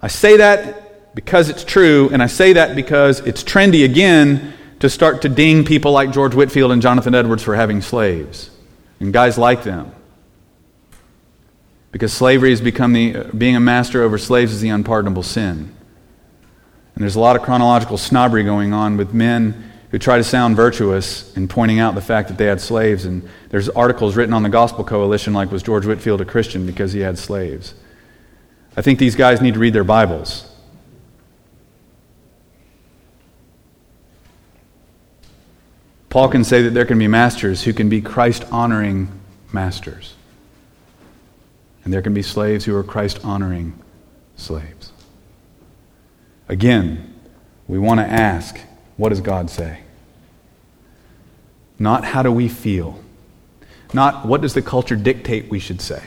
I 0.00 0.08
say 0.08 0.38
that 0.38 1.14
because 1.14 1.50
it's 1.50 1.64
true, 1.64 2.08
and 2.12 2.22
I 2.22 2.26
say 2.28 2.54
that 2.54 2.74
because 2.74 3.20
it's 3.20 3.44
trendy 3.44 3.84
again 3.84 4.54
to 4.78 4.88
start 4.88 5.22
to 5.22 5.28
ding 5.28 5.64
people 5.64 5.92
like 5.92 6.12
George 6.12 6.34
Whitefield 6.34 6.72
and 6.72 6.80
Jonathan 6.80 7.14
Edwards 7.14 7.42
for 7.42 7.54
having 7.54 7.82
slaves, 7.82 8.48
and 9.00 9.12
guys 9.12 9.36
like 9.36 9.64
them. 9.64 9.92
Because 11.92 12.12
slavery 12.12 12.50
has 12.50 12.60
become 12.60 12.92
the, 12.92 13.24
being 13.36 13.56
a 13.56 13.60
master 13.60 14.02
over 14.02 14.18
slaves 14.18 14.52
is 14.52 14.60
the 14.60 14.68
unpardonable 14.68 15.22
sin. 15.22 15.74
And 16.94 17.02
there's 17.02 17.16
a 17.16 17.20
lot 17.20 17.36
of 17.36 17.42
chronological 17.42 17.98
snobbery 17.98 18.44
going 18.44 18.72
on 18.72 18.96
with 18.96 19.12
men 19.12 19.70
who 19.90 19.98
try 19.98 20.18
to 20.18 20.24
sound 20.24 20.54
virtuous 20.54 21.36
in 21.36 21.48
pointing 21.48 21.80
out 21.80 21.94
the 21.94 22.00
fact 22.00 22.28
that 22.28 22.38
they 22.38 22.44
had 22.44 22.60
slaves. 22.60 23.04
And 23.04 23.28
there's 23.48 23.68
articles 23.70 24.14
written 24.16 24.32
on 24.32 24.42
the 24.42 24.48
Gospel 24.48 24.84
Coalition 24.84 25.32
like, 25.32 25.50
Was 25.50 25.62
George 25.62 25.84
Whitefield 25.84 26.20
a 26.20 26.24
Christian 26.24 26.64
because 26.64 26.92
he 26.92 27.00
had 27.00 27.18
slaves? 27.18 27.74
I 28.76 28.82
think 28.82 29.00
these 29.00 29.16
guys 29.16 29.40
need 29.40 29.54
to 29.54 29.60
read 29.60 29.72
their 29.72 29.84
Bibles. 29.84 30.46
Paul 36.08 36.28
can 36.28 36.44
say 36.44 36.62
that 36.62 36.70
there 36.70 36.84
can 36.84 36.98
be 36.98 37.08
masters 37.08 37.62
who 37.62 37.72
can 37.72 37.88
be 37.88 38.00
Christ 38.00 38.44
honoring 38.50 39.08
masters. 39.52 40.14
And 41.84 41.92
there 41.92 42.02
can 42.02 42.14
be 42.14 42.22
slaves 42.22 42.64
who 42.64 42.76
are 42.76 42.82
Christ 42.82 43.24
honoring 43.24 43.78
slaves. 44.36 44.92
Again, 46.48 47.14
we 47.68 47.78
want 47.78 48.00
to 48.00 48.06
ask 48.06 48.58
what 48.96 49.10
does 49.10 49.20
God 49.20 49.48
say? 49.48 49.80
Not 51.78 52.04
how 52.04 52.22
do 52.22 52.30
we 52.30 52.48
feel? 52.48 53.02
Not 53.94 54.26
what 54.26 54.42
does 54.42 54.54
the 54.54 54.62
culture 54.62 54.96
dictate 54.96 55.48
we 55.48 55.58
should 55.58 55.80
say? 55.80 56.02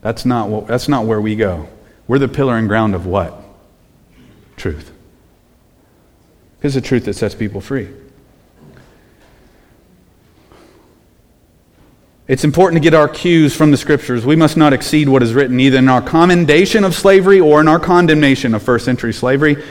That's 0.00 0.24
not, 0.24 0.48
what, 0.48 0.66
that's 0.66 0.88
not 0.88 1.04
where 1.04 1.20
we 1.20 1.36
go. 1.36 1.68
We're 2.06 2.18
the 2.18 2.28
pillar 2.28 2.56
and 2.56 2.68
ground 2.68 2.94
of 2.94 3.06
what? 3.06 3.42
Truth. 4.56 4.92
It's 6.62 6.74
the 6.74 6.80
truth 6.80 7.04
that 7.04 7.14
sets 7.14 7.34
people 7.34 7.60
free. 7.60 7.88
It's 12.26 12.44
important 12.44 12.82
to 12.82 12.88
get 12.88 12.94
our 12.94 13.06
cues 13.06 13.54
from 13.54 13.70
the 13.70 13.76
scriptures. 13.76 14.24
We 14.24 14.34
must 14.34 14.56
not 14.56 14.72
exceed 14.72 15.10
what 15.10 15.22
is 15.22 15.34
written, 15.34 15.60
either 15.60 15.76
in 15.76 15.90
our 15.90 16.00
commendation 16.00 16.82
of 16.82 16.94
slavery 16.94 17.38
or 17.38 17.60
in 17.60 17.68
our 17.68 17.78
condemnation 17.78 18.54
of 18.54 18.62
first 18.62 18.86
century 18.86 19.12
slavery. 19.12 19.62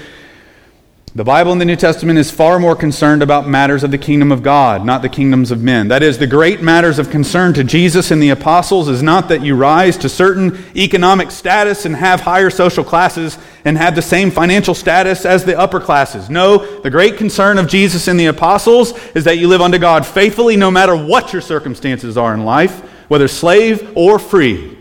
The 1.16 1.24
Bible 1.24 1.51
in 1.51 1.59
the 1.59 1.66
New 1.66 1.76
Testament 1.76 2.18
is 2.18 2.32
far 2.32 2.57
more 2.57 2.76
concerned 2.76 3.22
about 3.22 3.47
matters 3.47 3.84
of 3.84 3.91
the 3.91 3.99
kingdom 3.99 4.32
of 4.32 4.41
God, 4.41 4.84
not 4.84 5.03
the 5.03 5.09
kingdoms 5.09 5.51
of 5.51 5.61
men. 5.61 5.89
That 5.89 6.01
is, 6.01 6.18
the 6.18 6.26
great 6.26 6.64
matters 6.64 6.97
of 6.97 7.11
concern 7.11 7.53
to 7.53 7.64
Jesus 7.64 8.09
and 8.09 8.20
the 8.20 8.32
apostles 8.32 8.89
is 8.89 9.03
not 9.03 9.30
that 9.30 9.43
you 9.43 9.55
rise 9.55 9.95
to 9.97 10.09
certain 10.09 10.66
economic 10.76 11.30
status 11.30 11.86
and 11.86 11.95
have 11.95 12.22
higher 12.22 12.49
social 12.49 12.84
classes 12.84 13.38
and 13.64 13.78
have 13.78 13.93
the 13.93 14.01
same 14.01 14.32
financial 14.32 14.74
status 14.74 15.24
as 15.24 15.45
the 15.45 15.55
upper 15.55 15.80
classes. 15.80 16.32
No, 16.32 16.82
the 16.82 16.89
great 16.89 17.18
concern 17.18 17.59
of 17.59 17.68
Jesus 17.68 18.07
and 18.07 18.20
the 18.20 18.26
apostles 18.26 18.97
is 19.14 19.24
that 19.26 19.38
you 19.38 19.47
live 19.47 19.61
unto 19.61 19.78
God 19.78 20.07
faithfully 20.07 20.57
no 20.57 20.72
matter 20.72 20.95
what 20.95 21.32
your 21.32 21.43
circumstances 21.43 22.18
are 22.18 22.34
in 22.34 22.43
life, 22.43 22.80
whether 23.07 23.28
slave 23.28 23.95
or 23.95 24.18
free. 24.18 24.80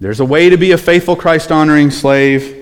There's 0.00 0.20
a 0.20 0.24
way 0.24 0.48
to 0.48 0.56
be 0.56 0.72
a 0.72 0.78
faithful 0.78 1.16
Christ 1.16 1.52
honoring 1.52 1.90
slave 1.90 2.59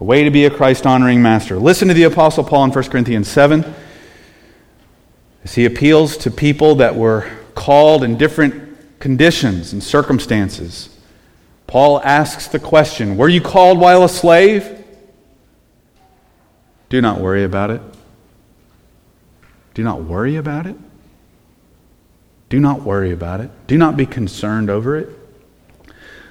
a 0.00 0.04
way 0.04 0.24
to 0.24 0.30
be 0.30 0.44
a 0.44 0.50
Christ 0.50 0.86
honoring 0.86 1.22
master. 1.22 1.58
Listen 1.58 1.88
to 1.88 1.94
the 1.94 2.02
Apostle 2.04 2.44
Paul 2.44 2.64
in 2.64 2.70
1 2.70 2.84
Corinthians 2.84 3.28
7 3.28 3.74
as 5.44 5.54
he 5.54 5.64
appeals 5.64 6.16
to 6.18 6.30
people 6.30 6.76
that 6.76 6.96
were 6.96 7.30
called 7.54 8.04
in 8.04 8.18
different 8.18 8.98
conditions 8.98 9.72
and 9.72 9.82
circumstances. 9.82 10.90
Paul 11.66 12.00
asks 12.02 12.46
the 12.48 12.58
question 12.58 13.16
Were 13.16 13.28
you 13.28 13.40
called 13.40 13.78
while 13.78 14.04
a 14.04 14.08
slave? 14.08 14.84
Do 16.88 17.00
not 17.00 17.20
worry 17.20 17.44
about 17.44 17.70
it. 17.70 17.80
Do 19.74 19.82
not 19.82 20.02
worry 20.02 20.36
about 20.36 20.66
it. 20.66 20.76
Do 22.48 22.60
not 22.60 22.82
worry 22.82 23.10
about 23.10 23.40
it. 23.40 23.50
Do 23.66 23.76
not 23.76 23.96
be 23.96 24.06
concerned 24.06 24.70
over 24.70 24.96
it. 24.96 25.08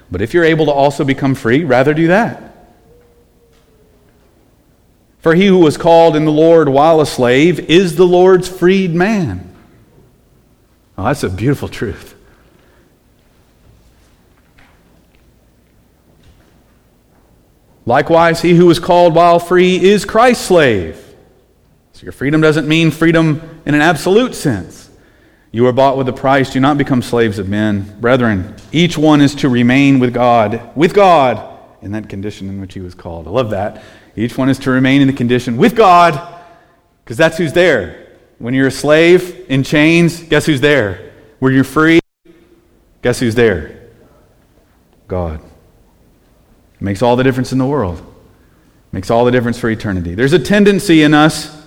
But 0.10 0.22
if 0.22 0.34
you're 0.34 0.46
able 0.46 0.66
to 0.66 0.72
also 0.72 1.04
become 1.04 1.36
free, 1.36 1.64
rather 1.64 1.94
do 1.94 2.08
that. 2.08 2.55
For 5.26 5.34
he 5.34 5.48
who 5.48 5.58
was 5.58 5.76
called 5.76 6.16
in 6.16 6.24
the 6.24 6.32
Lord 6.32 6.70
while 6.70 7.02
a 7.02 7.06
slave 7.08 7.60
is 7.62 7.96
the 7.96 8.06
Lord's 8.06 8.48
freed 8.48 8.94
man. 8.94 9.56
Oh, 11.00 11.06
that's 11.06 11.24
a 11.24 11.30
beautiful 11.32 11.68
truth. 11.68 12.14
Likewise, 17.88 18.44
he 18.44 18.54
who 18.54 18.68
was 18.68 18.78
called 18.78 19.16
while 19.16 19.40
free 19.40 19.84
is 19.84 20.06
Christ's 20.06 20.46
slave. 20.46 21.04
So 21.94 22.04
your 22.04 22.12
freedom 22.12 22.40
doesn't 22.40 22.68
mean 22.68 22.92
freedom 22.92 23.64
in 23.66 23.74
an 23.74 23.82
absolute 23.82 24.36
sense. 24.36 24.92
You 25.52 25.66
are 25.66 25.74
bought 25.74 25.98
with 25.98 26.08
a 26.08 26.14
price. 26.14 26.54
Do 26.54 26.60
not 26.60 26.78
become 26.78 27.02
slaves 27.02 27.40
of 27.40 27.50
men. 27.50 28.00
Brethren, 28.00 28.56
each 28.72 28.96
one 28.96 29.22
is 29.22 29.34
to 29.38 29.50
remain 29.50 29.98
with 29.98 30.14
God, 30.14 30.70
with 30.78 30.94
God, 30.94 31.58
in 31.82 31.94
that 31.94 32.10
condition 32.10 32.48
in 32.48 32.62
which 32.62 32.76
he 32.76 32.80
was 32.80 32.94
called. 32.94 33.26
I 33.28 33.32
love 33.32 33.50
that. 33.50 33.84
Each 34.16 34.38
one 34.38 34.50
is 34.50 34.60
to 34.60 34.72
remain 34.72 35.02
in 35.02 35.08
the 35.08 35.14
condition 35.14 35.58
with 35.58 35.76
God, 35.76 36.44
because 37.04 37.18
that's 37.18 37.38
who's 37.38 37.54
there. 37.54 38.14
When 38.40 38.54
you're 38.54 38.68
a 38.68 38.72
slave 38.72 39.46
in 39.50 39.64
chains, 39.64 40.22
guess 40.24 40.46
who's 40.46 40.62
there? 40.62 41.14
When 41.40 41.54
you're 41.54 41.64
free, 41.64 42.00
guess 43.02 43.20
who's 43.20 43.36
there? 43.36 43.90
God. 45.08 45.40
It 46.76 46.82
makes 46.82 47.02
all 47.02 47.16
the 47.16 47.24
difference 47.24 47.52
in 47.52 47.58
the 47.58 47.66
world. 47.66 48.00
It 48.00 48.94
makes 48.94 49.12
all 49.12 49.26
the 49.26 49.32
difference 49.32 49.60
for 49.60 49.70
eternity. 49.70 50.16
There's 50.16 50.34
a 50.34 50.40
tendency 50.40 51.04
in 51.04 51.14
us 51.14 51.64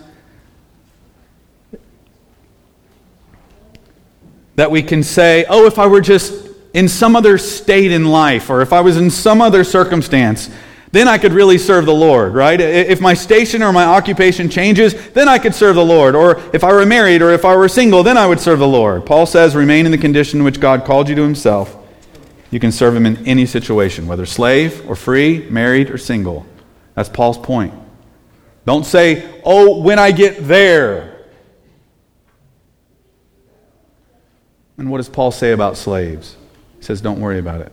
that 4.56 4.70
we 4.70 4.82
can 4.82 5.02
say, 5.02 5.44
oh, 5.48 5.66
if 5.66 5.78
I 5.78 5.86
were 5.86 6.00
just 6.00 6.48
in 6.74 6.88
some 6.88 7.14
other 7.14 7.38
state 7.38 7.92
in 7.92 8.06
life, 8.06 8.50
or 8.50 8.60
if 8.60 8.72
I 8.72 8.80
was 8.80 8.96
in 8.96 9.10
some 9.10 9.40
other 9.40 9.62
circumstance, 9.62 10.50
then 10.90 11.06
I 11.06 11.18
could 11.18 11.32
really 11.32 11.58
serve 11.58 11.86
the 11.86 11.94
Lord, 11.94 12.34
right? 12.34 12.60
If 12.60 13.00
my 13.00 13.14
station 13.14 13.62
or 13.62 13.72
my 13.72 13.84
occupation 13.84 14.48
changes, 14.48 14.94
then 15.10 15.28
I 15.28 15.38
could 15.38 15.54
serve 15.54 15.76
the 15.76 15.84
Lord. 15.84 16.14
Or 16.14 16.40
if 16.54 16.64
I 16.64 16.72
were 16.72 16.86
married 16.86 17.20
or 17.20 17.30
if 17.30 17.44
I 17.44 17.54
were 17.56 17.68
single, 17.68 18.02
then 18.02 18.16
I 18.16 18.26
would 18.26 18.40
serve 18.40 18.58
the 18.58 18.68
Lord. 18.68 19.04
Paul 19.04 19.26
says, 19.26 19.54
remain 19.54 19.84
in 19.84 19.92
the 19.92 19.98
condition 19.98 20.40
in 20.40 20.44
which 20.44 20.60
God 20.60 20.84
called 20.84 21.08
you 21.08 21.14
to 21.14 21.22
himself. 21.22 21.76
You 22.50 22.58
can 22.58 22.72
serve 22.72 22.96
him 22.96 23.04
in 23.04 23.26
any 23.26 23.44
situation, 23.44 24.06
whether 24.06 24.24
slave 24.24 24.88
or 24.88 24.96
free, 24.96 25.46
married 25.50 25.90
or 25.90 25.98
single. 25.98 26.46
That's 26.94 27.10
Paul's 27.10 27.38
point. 27.38 27.74
Don't 28.64 28.84
say, 28.84 29.40
oh, 29.44 29.80
when 29.80 29.98
I 29.98 30.10
get 30.10 30.48
there. 30.48 31.26
And 34.78 34.90
what 34.90 34.98
does 34.98 35.08
Paul 35.08 35.32
say 35.32 35.52
about 35.52 35.76
slaves? 35.76 36.36
He 36.78 36.84
says, 36.84 37.00
don't 37.00 37.20
worry 37.20 37.38
about 37.38 37.60
it. 37.60 37.72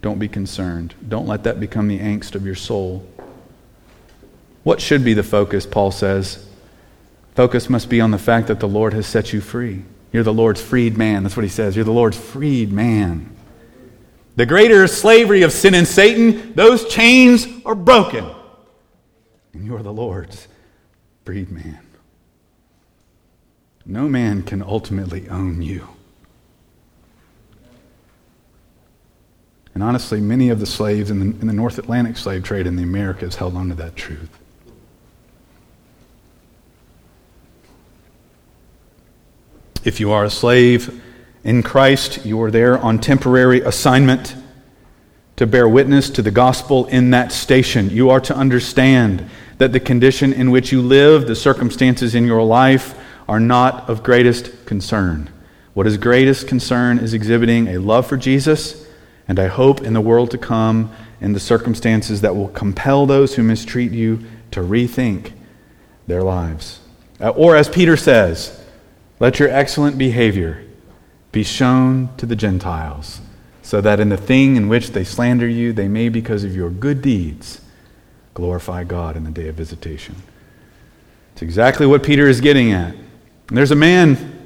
Don't 0.00 0.18
be 0.18 0.28
concerned. 0.28 0.94
Don't 1.06 1.26
let 1.26 1.44
that 1.44 1.60
become 1.60 1.88
the 1.88 1.98
angst 1.98 2.34
of 2.34 2.46
your 2.46 2.54
soul. 2.54 3.06
What 4.62 4.80
should 4.80 5.04
be 5.04 5.14
the 5.14 5.22
focus, 5.22 5.66
Paul 5.66 5.90
says? 5.90 6.46
Focus 7.34 7.70
must 7.70 7.88
be 7.88 8.00
on 8.00 8.10
the 8.10 8.18
fact 8.18 8.48
that 8.48 8.60
the 8.60 8.68
Lord 8.68 8.92
has 8.92 9.06
set 9.06 9.32
you 9.32 9.40
free. 9.40 9.84
You're 10.12 10.22
the 10.22 10.32
Lord's 10.32 10.60
freed 10.60 10.98
man. 10.98 11.22
That's 11.22 11.36
what 11.36 11.44
he 11.44 11.48
says. 11.48 11.76
You're 11.76 11.84
the 11.84 11.92
Lord's 11.92 12.18
freed 12.18 12.72
man. 12.72 13.36
The 14.36 14.46
greater 14.46 14.86
slavery 14.86 15.42
of 15.42 15.52
sin 15.52 15.74
and 15.74 15.86
Satan, 15.86 16.54
those 16.54 16.88
chains 16.88 17.46
are 17.64 17.74
broken. 17.74 18.26
And 19.52 19.64
you 19.64 19.76
are 19.76 19.82
the 19.82 19.92
Lord's 19.92 20.48
freed 21.24 21.50
man. 21.50 21.80
No 23.84 24.08
man 24.08 24.42
can 24.42 24.62
ultimately 24.62 25.28
own 25.28 25.62
you. 25.62 25.88
And 29.74 29.82
honestly, 29.82 30.20
many 30.20 30.50
of 30.50 30.60
the 30.60 30.66
slaves 30.66 31.10
in 31.10 31.18
the, 31.20 31.40
in 31.40 31.46
the 31.46 31.52
North 31.52 31.78
Atlantic 31.78 32.16
slave 32.16 32.42
trade 32.42 32.66
in 32.66 32.76
the 32.76 32.82
Americas 32.82 33.36
held 33.36 33.54
on 33.54 33.68
to 33.68 33.74
that 33.76 33.96
truth. 33.96 34.28
If 39.84 40.00
you 40.00 40.10
are 40.10 40.24
a 40.24 40.30
slave 40.30 41.02
in 41.44 41.62
Christ, 41.62 42.26
you 42.26 42.40
are 42.42 42.50
there 42.50 42.78
on 42.78 42.98
temporary 42.98 43.60
assignment 43.60 44.34
to 45.36 45.46
bear 45.46 45.66
witness 45.66 46.10
to 46.10 46.22
the 46.22 46.30
gospel 46.30 46.84
in 46.86 47.10
that 47.10 47.32
station. 47.32 47.88
You 47.88 48.10
are 48.10 48.20
to 48.20 48.36
understand 48.36 49.30
that 49.56 49.72
the 49.72 49.80
condition 49.80 50.34
in 50.34 50.50
which 50.50 50.72
you 50.72 50.82
live, 50.82 51.26
the 51.26 51.34
circumstances 51.34 52.14
in 52.14 52.26
your 52.26 52.42
life, 52.42 52.98
are 53.26 53.40
not 53.40 53.88
of 53.88 54.02
greatest 54.02 54.66
concern. 54.66 55.30
What 55.72 55.86
is 55.86 55.96
greatest 55.96 56.48
concern 56.48 56.98
is 56.98 57.14
exhibiting 57.14 57.68
a 57.68 57.78
love 57.78 58.06
for 58.06 58.16
Jesus 58.16 58.86
and 59.28 59.38
I 59.38 59.46
hope 59.46 59.80
in 59.82 59.92
the 59.92 60.00
world 60.00 60.30
to 60.32 60.38
come, 60.38 60.92
in 61.20 61.32
the 61.32 61.40
circumstances 61.40 62.20
that 62.22 62.34
will 62.34 62.48
compel 62.48 63.06
those 63.06 63.34
who 63.34 63.42
mistreat 63.42 63.92
you 63.92 64.24
to 64.50 64.60
rethink 64.60 65.32
their 66.06 66.22
lives. 66.22 66.80
Uh, 67.20 67.28
or, 67.30 67.54
as 67.54 67.68
Peter 67.68 67.96
says, 67.96 68.64
let 69.18 69.38
your 69.38 69.50
excellent 69.50 69.98
behavior 69.98 70.64
be 71.30 71.42
shown 71.42 72.14
to 72.16 72.26
the 72.26 72.34
Gentiles, 72.34 73.20
so 73.62 73.80
that 73.80 74.00
in 74.00 74.08
the 74.08 74.16
thing 74.16 74.56
in 74.56 74.68
which 74.68 74.90
they 74.90 75.04
slander 75.04 75.46
you, 75.46 75.72
they 75.72 75.86
may, 75.86 76.08
because 76.08 76.42
of 76.42 76.56
your 76.56 76.70
good 76.70 77.02
deeds, 77.02 77.60
glorify 78.34 78.82
God 78.82 79.16
in 79.16 79.24
the 79.24 79.30
day 79.30 79.48
of 79.48 79.54
visitation. 79.54 80.16
It's 81.34 81.42
exactly 81.42 81.86
what 81.86 82.02
Peter 82.02 82.26
is 82.26 82.40
getting 82.40 82.72
at. 82.72 82.94
And 83.48 83.56
there's 83.56 83.70
a 83.70 83.76
man 83.76 84.39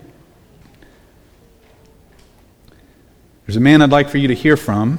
There's 3.46 3.56
a 3.56 3.60
man 3.60 3.82
I'd 3.82 3.90
like 3.90 4.08
for 4.08 4.18
you 4.18 4.28
to 4.28 4.34
hear 4.34 4.56
from. 4.56 4.98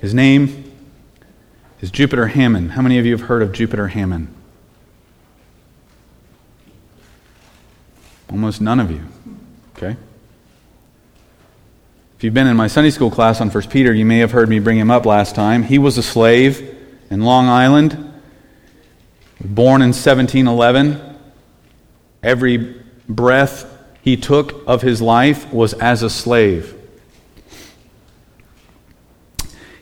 His 0.00 0.12
name 0.12 0.70
is 1.80 1.90
Jupiter 1.90 2.26
Hammon. 2.26 2.70
How 2.70 2.82
many 2.82 2.98
of 2.98 3.06
you 3.06 3.12
have 3.12 3.22
heard 3.22 3.42
of 3.42 3.52
Jupiter 3.52 3.88
Hammon? 3.88 4.34
Almost 8.30 8.60
none 8.60 8.80
of 8.80 8.90
you. 8.90 9.00
Okay? 9.76 9.96
If 12.16 12.24
you've 12.24 12.34
been 12.34 12.46
in 12.46 12.56
my 12.56 12.66
Sunday 12.66 12.90
school 12.90 13.10
class 13.10 13.40
on 13.40 13.48
1 13.48 13.68
Peter, 13.68 13.94
you 13.94 14.04
may 14.04 14.18
have 14.18 14.32
heard 14.32 14.50
me 14.50 14.58
bring 14.58 14.76
him 14.76 14.90
up 14.90 15.06
last 15.06 15.34
time. 15.34 15.62
He 15.62 15.78
was 15.78 15.96
a 15.96 16.02
slave 16.02 16.76
in 17.10 17.22
Long 17.22 17.48
Island, 17.48 17.92
born 19.42 19.80
in 19.80 19.88
1711. 19.88 21.00
Every 22.22 22.82
breath 23.08 23.64
he 24.02 24.18
took 24.18 24.68
of 24.68 24.82
his 24.82 25.00
life 25.00 25.50
was 25.50 25.72
as 25.72 26.02
a 26.02 26.10
slave. 26.10 26.76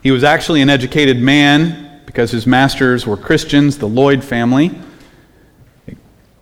He 0.08 0.12
was 0.12 0.24
actually 0.24 0.62
an 0.62 0.70
educated 0.70 1.20
man 1.20 2.00
because 2.06 2.30
his 2.30 2.46
masters 2.46 3.06
were 3.06 3.18
Christians, 3.18 3.76
the 3.76 3.86
Lloyd 3.86 4.24
family. 4.24 4.70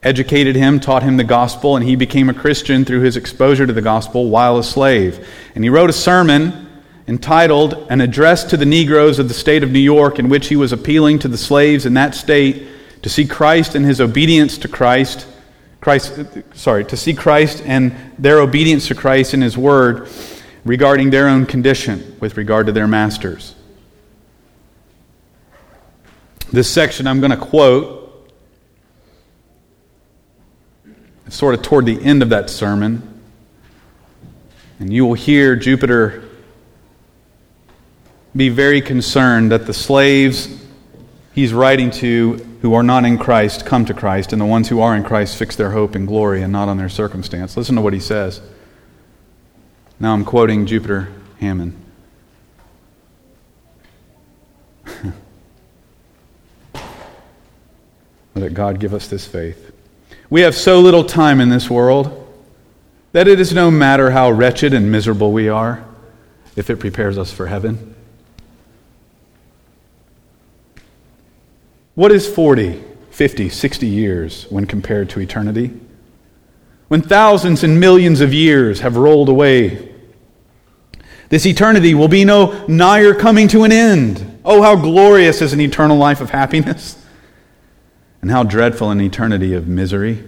educated 0.05 0.55
him, 0.55 0.79
taught 0.79 1.03
him 1.03 1.17
the 1.17 1.25
gospel, 1.25 1.75
and 1.75 1.85
he 1.85 1.97
became 1.97 2.29
a 2.29 2.33
Christian 2.33 2.85
through 2.85 3.01
his 3.01 3.17
exposure 3.17 3.67
to 3.67 3.73
the 3.73 3.83
gospel 3.83 4.31
while 4.31 4.57
a 4.57 4.63
slave. 4.63 5.29
And 5.57 5.65
he 5.65 5.69
wrote 5.69 5.91
a 5.91 5.93
sermon 5.93 6.81
entitled 7.09 7.89
An 7.91 8.01
Address 8.01 8.45
to 8.45 8.57
the 8.57 8.65
Negroes 8.65 9.19
of 9.19 9.27
the 9.27 9.35
State 9.35 9.65
of 9.65 9.73
New 9.73 9.81
York, 9.81 10.21
in 10.21 10.29
which 10.29 10.47
he 10.47 10.55
was 10.55 10.71
appealing 10.71 11.19
to 11.19 11.27
the 11.27 11.37
slaves 11.37 11.87
in 11.87 11.95
that 11.95 12.15
state 12.15 12.69
to 13.03 13.09
see 13.09 13.27
Christ 13.27 13.75
and 13.75 13.85
his 13.85 14.01
obedience 14.01 14.59
to 14.59 14.69
Christ. 14.69 15.27
Christ, 15.81 16.21
sorry, 16.55 16.85
to 16.85 16.97
see 16.97 17.15
Christ 17.15 17.65
and 17.67 17.97
their 18.17 18.39
obedience 18.39 18.87
to 18.87 18.95
Christ 18.95 19.35
in 19.35 19.41
his 19.41 19.59
word 19.59 20.09
regarding 20.65 21.11
their 21.11 21.27
own 21.27 21.47
condition 21.47 22.17
with 22.21 22.37
regard 22.37 22.67
to 22.67 22.73
their 22.73 22.87
masters. 22.87 23.56
This 26.53 26.71
section 26.71 27.07
I'm 27.07 27.21
going 27.21 27.33
to 27.33 27.37
quote 27.37 28.07
sort 31.29 31.55
of 31.55 31.63
toward 31.63 31.87
the 31.87 32.01
end 32.03 32.23
of 32.23 32.29
that 32.29 32.49
sermon. 32.51 33.21
And 34.79 34.93
you 34.93 35.05
will 35.07 35.15
hear 35.15 35.57
Jupiter 35.57 36.23
be 38.35 38.49
very 38.49 38.81
concerned 38.81 39.51
that 39.51 39.67
the 39.67 39.75
slaves 39.75 40.63
he's 41.33 41.53
writing 41.53 41.91
to 41.91 42.35
who 42.63 42.75
are 42.75 42.83
not 42.83 43.05
in 43.05 43.19
Christ 43.19 43.67
come 43.67 43.85
to 43.87 43.95
Christ, 43.95 44.33
and 44.33 44.41
the 44.41 44.47
ones 44.47 44.69
who 44.69 44.81
are 44.81 44.95
in 44.95 45.05
Christ 45.05 45.37
fix 45.37 45.57
their 45.57 45.71
hope 45.71 45.97
in 45.97 46.07
glory 46.07 46.43
and 46.43 46.53
not 46.53 46.69
on 46.69 46.77
their 46.77 46.89
circumstance. 46.89 47.57
Listen 47.57 47.77
to 47.77 47.81
what 47.81 47.93
he 47.93 48.01
says. 48.01 48.41
Now 49.99 50.13
I'm 50.13 50.25
quoting 50.25 50.67
Jupiter 50.67 51.09
Hammon. 51.41 51.86
Let 58.37 58.55
God 58.55 58.79
give 58.79 58.95
us 58.95 59.09
this 59.09 59.27
faith. 59.27 59.73
We 60.31 60.43
have 60.43 60.55
so 60.55 60.81
little 60.81 61.05
time 61.05 61.41
in 61.41 61.49
this 61.49 61.69
world 61.69 62.23
that 63.13 63.27
it 63.27 63.41
is 63.41 63.53
no 63.53 63.71
matter 63.71 64.11
how 64.11 64.31
wretched 64.31 64.75
and 64.75 64.93
miserable 64.93 65.33
we 65.33 65.49
are 65.49 65.85
if 66.55 66.71
it 66.71 66.77
prepares 66.77 67.19
us 67.19 67.33
for 67.33 67.47
heaven. 67.47 67.95
What 71.95 72.13
is 72.13 72.29
40, 72.29 72.83
50, 73.11 73.49
60 73.49 73.87
years 73.87 74.45
when 74.51 74.67
compared 74.67 75.11
to 75.11 75.21
eternity? 75.21 75.73
when 76.89 77.03
thousands 77.03 77.65
and 77.65 77.81
millions 77.81 78.21
of 78.21 78.33
years 78.33 78.81
have 78.81 78.97
rolled 78.97 79.29
away. 79.29 79.93
This 81.29 81.47
eternity 81.47 81.95
will 81.95 82.09
be 82.09 82.25
no 82.25 82.65
nigher 82.67 83.15
coming 83.15 83.49
to 83.49 83.65
an 83.65 83.73
end. 83.73 84.41
Oh, 84.45 84.63
how 84.63 84.77
glorious 84.77 85.43
is 85.43 85.53
an 85.53 85.61
eternal 85.61 85.97
life 85.97 86.21
of 86.21 86.31
happiness, 86.31 87.03
and 88.23 88.31
how 88.31 88.43
dreadful 88.43 88.91
an 88.91 89.01
eternity 89.01 89.55
of 89.55 89.67
misery. 89.67 90.25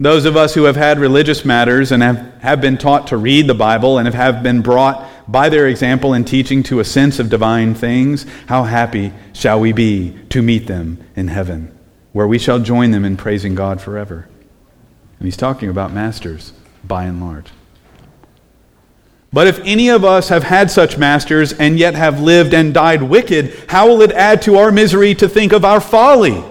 Those 0.00 0.24
of 0.24 0.36
us 0.36 0.54
who 0.54 0.64
have 0.64 0.76
had 0.76 0.98
religious 0.98 1.44
matters 1.44 1.92
and 1.92 2.02
have, 2.02 2.18
have 2.40 2.60
been 2.60 2.76
taught 2.76 3.08
to 3.08 3.16
read 3.16 3.46
the 3.46 3.54
Bible 3.54 3.98
and 3.98 4.06
have, 4.06 4.14
have 4.14 4.42
been 4.42 4.62
brought 4.62 5.08
by 5.30 5.48
their 5.48 5.68
example 5.68 6.12
and 6.12 6.26
teaching 6.26 6.62
to 6.64 6.80
a 6.80 6.84
sense 6.84 7.18
of 7.18 7.30
divine 7.30 7.74
things, 7.74 8.26
how 8.46 8.64
happy 8.64 9.12
shall 9.32 9.60
we 9.60 9.72
be 9.72 10.18
to 10.30 10.42
meet 10.42 10.66
them 10.66 10.98
in 11.14 11.28
heaven 11.28 11.72
where 12.12 12.26
we 12.26 12.38
shall 12.38 12.58
join 12.58 12.90
them 12.90 13.04
in 13.04 13.16
praising 13.16 13.54
God 13.54 13.80
forever. 13.80 14.28
And 15.18 15.26
he's 15.26 15.36
talking 15.36 15.68
about 15.68 15.92
masters, 15.92 16.52
by 16.84 17.04
and 17.04 17.20
large. 17.20 17.48
But 19.32 19.46
if 19.46 19.60
any 19.60 19.88
of 19.88 20.04
us 20.04 20.28
have 20.28 20.44
had 20.44 20.70
such 20.70 20.98
masters 20.98 21.54
and 21.54 21.78
yet 21.78 21.94
have 21.94 22.20
lived 22.20 22.52
and 22.52 22.74
died 22.74 23.02
wicked, 23.02 23.64
how 23.68 23.88
will 23.88 24.02
it 24.02 24.12
add 24.12 24.42
to 24.42 24.58
our 24.58 24.70
misery 24.70 25.14
to 25.14 25.28
think 25.28 25.52
of 25.52 25.64
our 25.64 25.80
folly? 25.80 26.44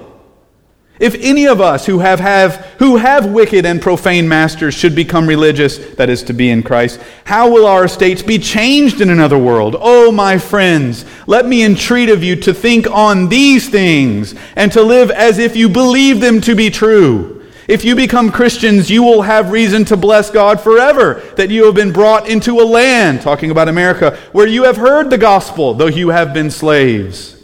If 1.00 1.16
any 1.16 1.48
of 1.48 1.60
us 1.62 1.88
who 1.88 2.00
have, 2.00 2.20
have, 2.20 2.58
who 2.78 2.98
have 2.98 3.26
wicked 3.26 3.66
and 3.66 3.82
profane 3.82 4.28
masters 4.28 4.76
should 4.76 4.96
become 4.96 5.28
religious, 5.28 5.78
that 5.96 6.12
is 6.12 6.22
to 6.24 6.34
be 6.34 6.52
in 6.52 6.62
Christ, 6.62 7.00
how 7.24 7.52
will 7.52 7.66
our 7.66 7.86
estates 7.86 8.22
be 8.22 8.38
changed 8.38 9.02
in 9.02 9.10
another 9.10 9.38
world? 9.38 9.76
Oh, 9.80 10.12
my 10.12 10.38
friends, 10.38 11.06
let 11.26 11.48
me 11.48 11.64
entreat 11.64 12.10
of 12.10 12.24
you 12.24 12.36
to 12.38 12.54
think 12.54 12.88
on 12.88 13.30
these 13.30 13.68
things 13.68 14.36
and 14.56 14.72
to 14.74 14.84
live 14.84 15.10
as 15.10 15.40
if 15.40 15.56
you 15.56 15.70
believe 15.70 16.20
them 16.20 16.40
to 16.42 16.56
be 16.56 16.70
true. 16.70 17.41
If 17.68 17.86
you 17.86 17.96
become 17.96 18.32
Christians, 18.32 18.90
you 18.90 19.04
will 19.04 19.22
have 19.22 19.52
reason 19.52 19.86
to 19.86 19.98
bless 19.98 20.30
God 20.30 20.60
forever 20.60 21.22
that 21.38 21.50
you 21.50 21.66
have 21.66 21.76
been 21.76 21.94
brought 21.94 22.28
into 22.28 22.60
a 22.60 22.66
land, 22.66 23.22
talking 23.22 23.52
about 23.52 23.70
America, 23.70 24.18
where 24.32 24.48
you 24.48 24.64
have 24.64 24.78
heard 24.78 25.10
the 25.10 25.18
gospel, 25.18 25.74
though 25.74 25.88
you 25.88 26.10
have 26.10 26.34
been 26.34 26.50
slaves. 26.50 27.38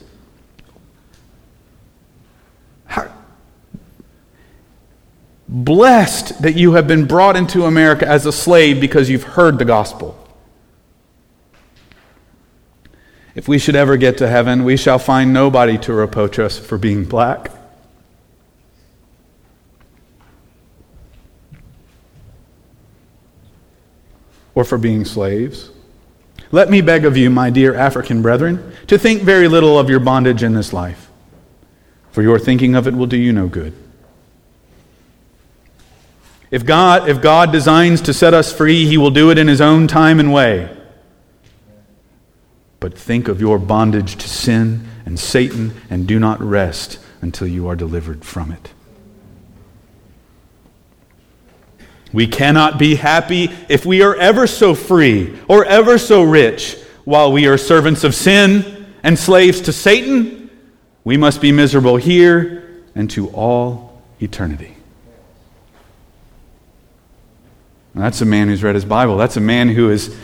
Blessed 5.50 6.42
that 6.42 6.56
you 6.56 6.74
have 6.74 6.88
been 6.88 7.06
brought 7.06 7.38
into 7.38 7.64
America 7.64 8.06
as 8.06 8.26
a 8.26 8.34
slave 8.34 8.82
because 8.82 9.10
you've 9.10 9.24
heard 9.24 9.60
the 9.60 9.66
gospel. 9.66 10.22
If 13.34 13.48
we 13.48 13.58
should 13.58 13.76
ever 13.76 13.98
get 13.98 14.18
to 14.18 14.28
heaven, 14.28 14.66
we 14.66 14.76
shall 14.76 15.00
find 15.00 15.32
nobody 15.32 15.78
to 15.80 15.94
reproach 15.94 16.38
us 16.38 16.60
for 16.60 16.78
being 16.78 17.06
black. 17.06 17.52
Or 24.58 24.64
for 24.64 24.80
being 24.80 25.06
slaves. 25.06 25.70
Let 26.52 26.72
me 26.72 26.82
beg 26.82 27.06
of 27.06 27.16
you, 27.16 27.30
my 27.30 27.52
dear 27.52 27.76
African 27.76 28.24
brethren, 28.24 28.74
to 28.88 28.98
think 28.98 29.22
very 29.22 29.48
little 29.48 29.78
of 29.78 29.88
your 29.88 30.00
bondage 30.00 30.42
in 30.42 30.56
this 30.56 30.74
life, 30.74 31.12
for 32.10 32.24
your 32.24 32.40
thinking 32.40 32.74
of 32.74 32.88
it 32.88 32.96
will 32.96 33.06
do 33.06 33.18
you 33.18 33.32
no 33.32 33.48
good. 33.48 33.76
If 36.50 36.66
God, 36.66 37.08
if 37.08 37.22
God 37.22 37.52
designs 37.52 38.02
to 38.02 38.16
set 38.16 38.34
us 38.34 38.52
free, 38.52 38.88
he 38.88 38.98
will 38.98 39.12
do 39.12 39.30
it 39.30 39.38
in 39.38 39.48
his 39.48 39.62
own 39.62 39.88
time 39.88 40.20
and 40.20 40.34
way. 40.34 40.76
But 42.80 42.98
think 42.98 43.28
of 43.28 43.40
your 43.40 43.60
bondage 43.60 44.16
to 44.16 44.28
sin 44.28 44.88
and 45.06 45.20
Satan 45.20 45.80
and 45.88 46.08
do 46.08 46.18
not 46.18 46.42
rest 46.42 46.98
until 47.22 47.46
you 47.46 47.68
are 47.68 47.76
delivered 47.76 48.26
from 48.26 48.52
it. 48.52 48.74
We 52.18 52.26
cannot 52.26 52.80
be 52.80 52.96
happy 52.96 53.52
if 53.70 53.86
we 53.86 54.02
are 54.02 54.16
ever 54.16 54.48
so 54.48 54.74
free 54.74 55.38
or 55.48 55.64
ever 55.66 56.00
so 56.00 56.24
rich 56.24 56.76
while 57.06 57.32
we 57.32 57.46
are 57.46 57.60
servants 57.60 58.04
of 58.04 58.16
sin 58.16 58.88
and 59.04 59.20
slaves 59.20 59.62
to 59.62 59.72
Satan. 59.72 60.50
We 61.04 61.16
must 61.16 61.42
be 61.42 61.52
miserable 61.52 61.98
here 61.98 62.82
and 62.96 63.08
to 63.12 63.30
all 63.30 64.02
eternity. 64.20 64.76
that's 67.94 68.22
a 68.22 68.26
man 68.26 68.48
who's 68.48 68.64
read 68.64 68.74
his 68.74 68.86
Bible. 68.86 69.18
That's 69.18 69.38
a 69.38 69.42
man 69.42 69.70
who 69.70 69.92
is 69.92 70.18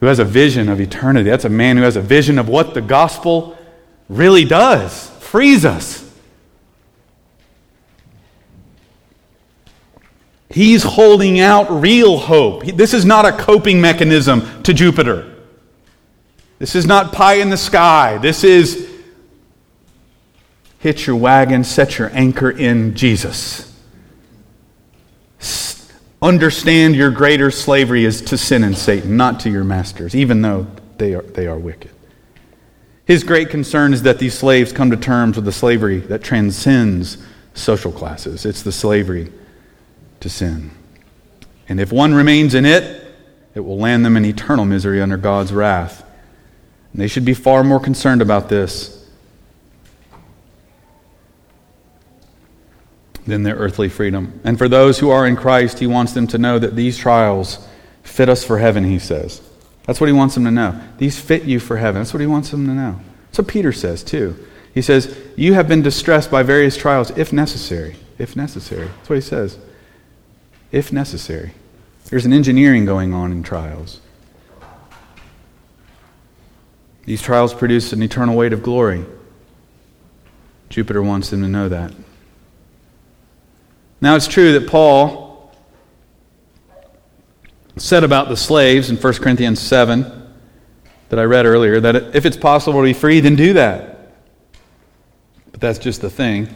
who 0.00 0.06
has 0.06 0.18
a 0.18 0.24
vision 0.24 0.68
of 0.68 0.80
eternity. 0.80 1.30
That's 1.30 1.44
a 1.44 1.48
man 1.48 1.76
who 1.76 1.84
has 1.84 1.94
a 1.94 2.02
vision 2.02 2.36
of 2.36 2.48
what 2.48 2.74
the 2.74 2.82
gospel 2.82 3.56
really 4.08 4.44
does. 4.44 5.08
Frees 5.20 5.64
us. 5.64 6.07
He's 10.50 10.82
holding 10.82 11.40
out 11.40 11.70
real 11.70 12.16
hope. 12.16 12.64
This 12.64 12.94
is 12.94 13.04
not 13.04 13.26
a 13.26 13.32
coping 13.32 13.80
mechanism 13.80 14.62
to 14.62 14.72
Jupiter. 14.72 15.34
This 16.58 16.74
is 16.74 16.86
not 16.86 17.12
pie 17.12 17.34
in 17.34 17.50
the 17.50 17.56
sky. 17.56 18.18
This 18.18 18.44
is 18.44 18.88
hitch 20.78 21.06
your 21.06 21.16
wagon, 21.16 21.64
set 21.64 21.98
your 21.98 22.10
anchor 22.12 22.50
in 22.50 22.94
Jesus 22.94 23.68
understand 26.20 26.96
your 26.96 27.10
greater 27.10 27.50
slavery 27.50 28.04
is 28.04 28.20
to 28.22 28.38
sin 28.38 28.64
and 28.64 28.76
Satan, 28.76 29.16
not 29.16 29.40
to 29.40 29.50
your 29.50 29.64
masters, 29.64 30.14
even 30.14 30.42
though 30.42 30.66
they 30.96 31.14
are, 31.14 31.22
they 31.22 31.46
are 31.46 31.58
wicked. 31.58 31.90
His 33.04 33.24
great 33.24 33.48
concern 33.48 33.94
is 33.94 34.02
that 34.02 34.18
these 34.18 34.34
slaves 34.34 34.72
come 34.72 34.90
to 34.90 34.96
terms 34.96 35.36
with 35.36 35.44
the 35.44 35.52
slavery 35.52 35.98
that 36.00 36.22
transcends 36.22 37.18
social 37.54 37.92
classes. 37.92 38.44
It's 38.44 38.62
the 38.62 38.72
slavery 38.72 39.32
to 40.20 40.28
sin. 40.28 40.70
And 41.68 41.80
if 41.80 41.92
one 41.92 42.14
remains 42.14 42.54
in 42.54 42.64
it, 42.64 43.04
it 43.54 43.60
will 43.60 43.78
land 43.78 44.04
them 44.04 44.16
in 44.16 44.24
eternal 44.24 44.64
misery 44.64 45.00
under 45.00 45.16
God's 45.16 45.52
wrath. 45.52 46.04
And 46.92 47.02
they 47.02 47.08
should 47.08 47.24
be 47.24 47.34
far 47.34 47.62
more 47.62 47.80
concerned 47.80 48.22
about 48.22 48.48
this 48.48 48.94
than 53.26 53.42
their 53.42 53.56
earthly 53.56 53.88
freedom. 53.88 54.40
And 54.44 54.56
for 54.56 54.68
those 54.68 54.98
who 54.98 55.10
are 55.10 55.26
in 55.26 55.36
Christ, 55.36 55.78
he 55.78 55.86
wants 55.86 56.12
them 56.12 56.26
to 56.28 56.38
know 56.38 56.58
that 56.58 56.74
these 56.74 56.96
trials 56.96 57.66
fit 58.02 58.28
us 58.28 58.44
for 58.44 58.58
heaven, 58.58 58.84
he 58.84 58.98
says. 58.98 59.42
That's 59.84 60.00
what 60.00 60.06
he 60.06 60.12
wants 60.12 60.34
them 60.34 60.44
to 60.44 60.50
know. 60.50 60.80
These 60.98 61.20
fit 61.20 61.44
you 61.44 61.60
for 61.60 61.76
heaven. 61.76 62.00
That's 62.00 62.14
what 62.14 62.20
he 62.20 62.26
wants 62.26 62.50
them 62.50 62.66
to 62.66 62.72
know. 62.72 63.00
That's 63.26 63.38
what 63.38 63.48
Peter 63.48 63.72
says, 63.72 64.02
too. 64.02 64.36
He 64.72 64.82
says, 64.82 65.16
You 65.36 65.54
have 65.54 65.68
been 65.68 65.82
distressed 65.82 66.30
by 66.30 66.42
various 66.42 66.76
trials, 66.76 67.10
if 67.16 67.32
necessary. 67.32 67.96
If 68.18 68.34
necessary. 68.34 68.86
That's 68.86 69.10
what 69.10 69.16
he 69.16 69.22
says. 69.22 69.58
If 70.70 70.92
necessary. 70.92 71.52
There's 72.06 72.26
an 72.26 72.32
engineering 72.32 72.84
going 72.84 73.12
on 73.12 73.32
in 73.32 73.42
trials. 73.42 74.00
These 77.04 77.22
trials 77.22 77.54
produce 77.54 77.92
an 77.92 78.02
eternal 78.02 78.36
weight 78.36 78.52
of 78.52 78.62
glory. 78.62 79.04
Jupiter 80.68 81.02
wants 81.02 81.30
them 81.30 81.42
to 81.42 81.48
know 81.48 81.68
that. 81.68 81.94
Now, 84.00 84.14
it's 84.14 84.28
true 84.28 84.52
that 84.58 84.68
Paul 84.68 85.52
said 87.76 88.04
about 88.04 88.28
the 88.28 88.36
slaves 88.36 88.90
in 88.90 88.96
1 88.96 89.14
Corinthians 89.14 89.60
7 89.60 90.32
that 91.08 91.18
I 91.18 91.24
read 91.24 91.46
earlier 91.46 91.80
that 91.80 92.14
if 92.14 92.26
it's 92.26 92.36
possible 92.36 92.80
to 92.80 92.84
be 92.84 92.92
free, 92.92 93.20
then 93.20 93.36
do 93.36 93.54
that. 93.54 94.12
But 95.50 95.60
that's 95.60 95.78
just 95.78 96.00
the 96.00 96.10
thing. 96.10 96.48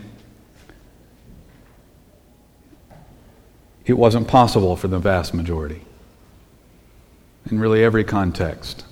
It 3.85 3.95
wasn't 3.95 4.28
possible 4.28 4.76
for 4.76 4.89
the 4.89 4.99
vast 4.99 5.35
majority. 5.35 5.83
In 7.51 7.59
really 7.59 7.83
every 7.83 8.05
context 8.05 8.85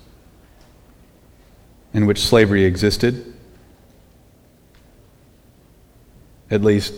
in 1.92 2.06
which 2.06 2.20
slavery 2.20 2.64
existed, 2.64 3.32
at 6.50 6.62
least 6.62 6.94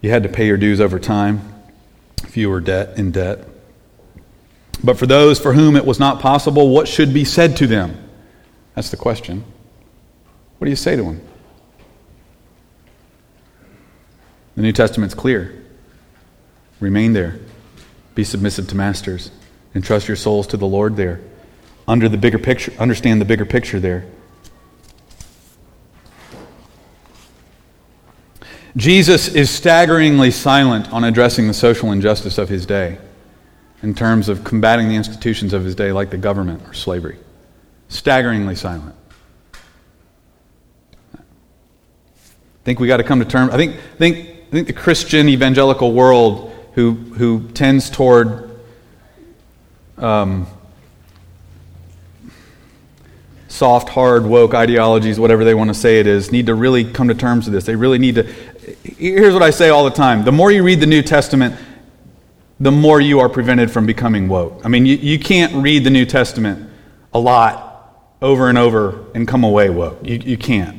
you 0.00 0.10
had 0.10 0.22
to 0.22 0.28
pay 0.28 0.46
your 0.46 0.56
dues 0.56 0.80
over 0.80 0.98
time 0.98 1.40
if 2.24 2.36
you 2.36 2.50
were 2.50 2.60
debt 2.60 2.98
in 2.98 3.10
debt. 3.10 3.46
But 4.84 4.98
for 4.98 5.06
those 5.06 5.40
for 5.40 5.54
whom 5.54 5.76
it 5.76 5.84
was 5.84 5.98
not 5.98 6.20
possible, 6.20 6.68
what 6.70 6.86
should 6.86 7.12
be 7.12 7.24
said 7.24 7.56
to 7.56 7.66
them? 7.66 8.08
That's 8.74 8.90
the 8.90 8.96
question. 8.96 9.44
What 10.58 10.66
do 10.66 10.70
you 10.70 10.76
say 10.76 10.94
to 10.94 11.02
them? 11.02 11.20
The 14.56 14.62
New 14.62 14.72
Testament's 14.72 15.14
clear. 15.14 15.64
Remain 16.80 17.12
there. 17.12 17.38
Be 18.14 18.24
submissive 18.24 18.68
to 18.68 18.76
masters. 18.76 19.30
Entrust 19.74 20.08
your 20.08 20.16
souls 20.16 20.46
to 20.48 20.56
the 20.56 20.66
Lord 20.66 20.96
there. 20.96 21.20
Under 21.86 22.08
the 22.08 22.18
bigger 22.18 22.38
picture, 22.38 22.72
understand 22.78 23.20
the 23.20 23.24
bigger 23.24 23.44
picture 23.44 23.80
there. 23.80 24.06
Jesus 28.76 29.28
is 29.28 29.50
staggeringly 29.50 30.30
silent 30.30 30.92
on 30.92 31.02
addressing 31.02 31.48
the 31.48 31.54
social 31.54 31.90
injustice 31.90 32.38
of 32.38 32.48
his 32.48 32.66
day 32.66 32.98
in 33.82 33.94
terms 33.94 34.28
of 34.28 34.44
combating 34.44 34.88
the 34.88 34.94
institutions 34.94 35.52
of 35.52 35.64
his 35.64 35.74
day, 35.74 35.92
like 35.92 36.10
the 36.10 36.16
government 36.16 36.62
or 36.66 36.74
slavery. 36.74 37.18
Staggeringly 37.88 38.54
silent. 38.54 38.94
I 41.14 41.20
think 42.64 42.80
we 42.80 42.86
got 42.86 42.98
to 42.98 43.04
come 43.04 43.18
to 43.20 43.24
terms. 43.24 43.52
I 43.52 43.56
think, 43.56 43.76
I 43.76 43.96
think, 43.96 44.18
I 44.18 44.50
think 44.50 44.66
the 44.66 44.72
Christian 44.74 45.28
evangelical 45.28 45.92
world 45.92 46.52
who, 46.78 46.92
who 46.92 47.48
tends 47.54 47.90
toward 47.90 48.56
um, 49.96 50.46
soft, 53.48 53.88
hard, 53.88 54.24
woke 54.24 54.54
ideologies, 54.54 55.18
whatever 55.18 55.44
they 55.44 55.54
want 55.54 55.70
to 55.70 55.74
say 55.74 55.98
it 55.98 56.06
is, 56.06 56.30
need 56.30 56.46
to 56.46 56.54
really 56.54 56.88
come 56.88 57.08
to 57.08 57.16
terms 57.16 57.46
with 57.46 57.54
this. 57.54 57.66
They 57.66 57.74
really 57.74 57.98
need 57.98 58.14
to 58.14 58.22
here's 58.96 59.34
what 59.34 59.42
I 59.42 59.50
say 59.50 59.70
all 59.70 59.86
the 59.86 59.90
time 59.90 60.22
the 60.22 60.30
more 60.30 60.52
you 60.52 60.62
read 60.62 60.78
the 60.78 60.86
New 60.86 61.02
Testament, 61.02 61.56
the 62.60 62.70
more 62.70 63.00
you 63.00 63.18
are 63.18 63.28
prevented 63.28 63.72
from 63.72 63.84
becoming 63.84 64.28
woke. 64.28 64.60
I 64.64 64.68
mean, 64.68 64.86
you, 64.86 64.94
you 64.94 65.18
can't 65.18 65.52
read 65.56 65.82
the 65.82 65.90
New 65.90 66.06
Testament 66.06 66.70
a 67.12 67.18
lot 67.18 68.14
over 68.22 68.48
and 68.48 68.56
over 68.56 69.04
and 69.16 69.26
come 69.26 69.42
away 69.42 69.68
woke. 69.68 69.98
You, 70.04 70.18
you 70.18 70.38
can't. 70.38 70.78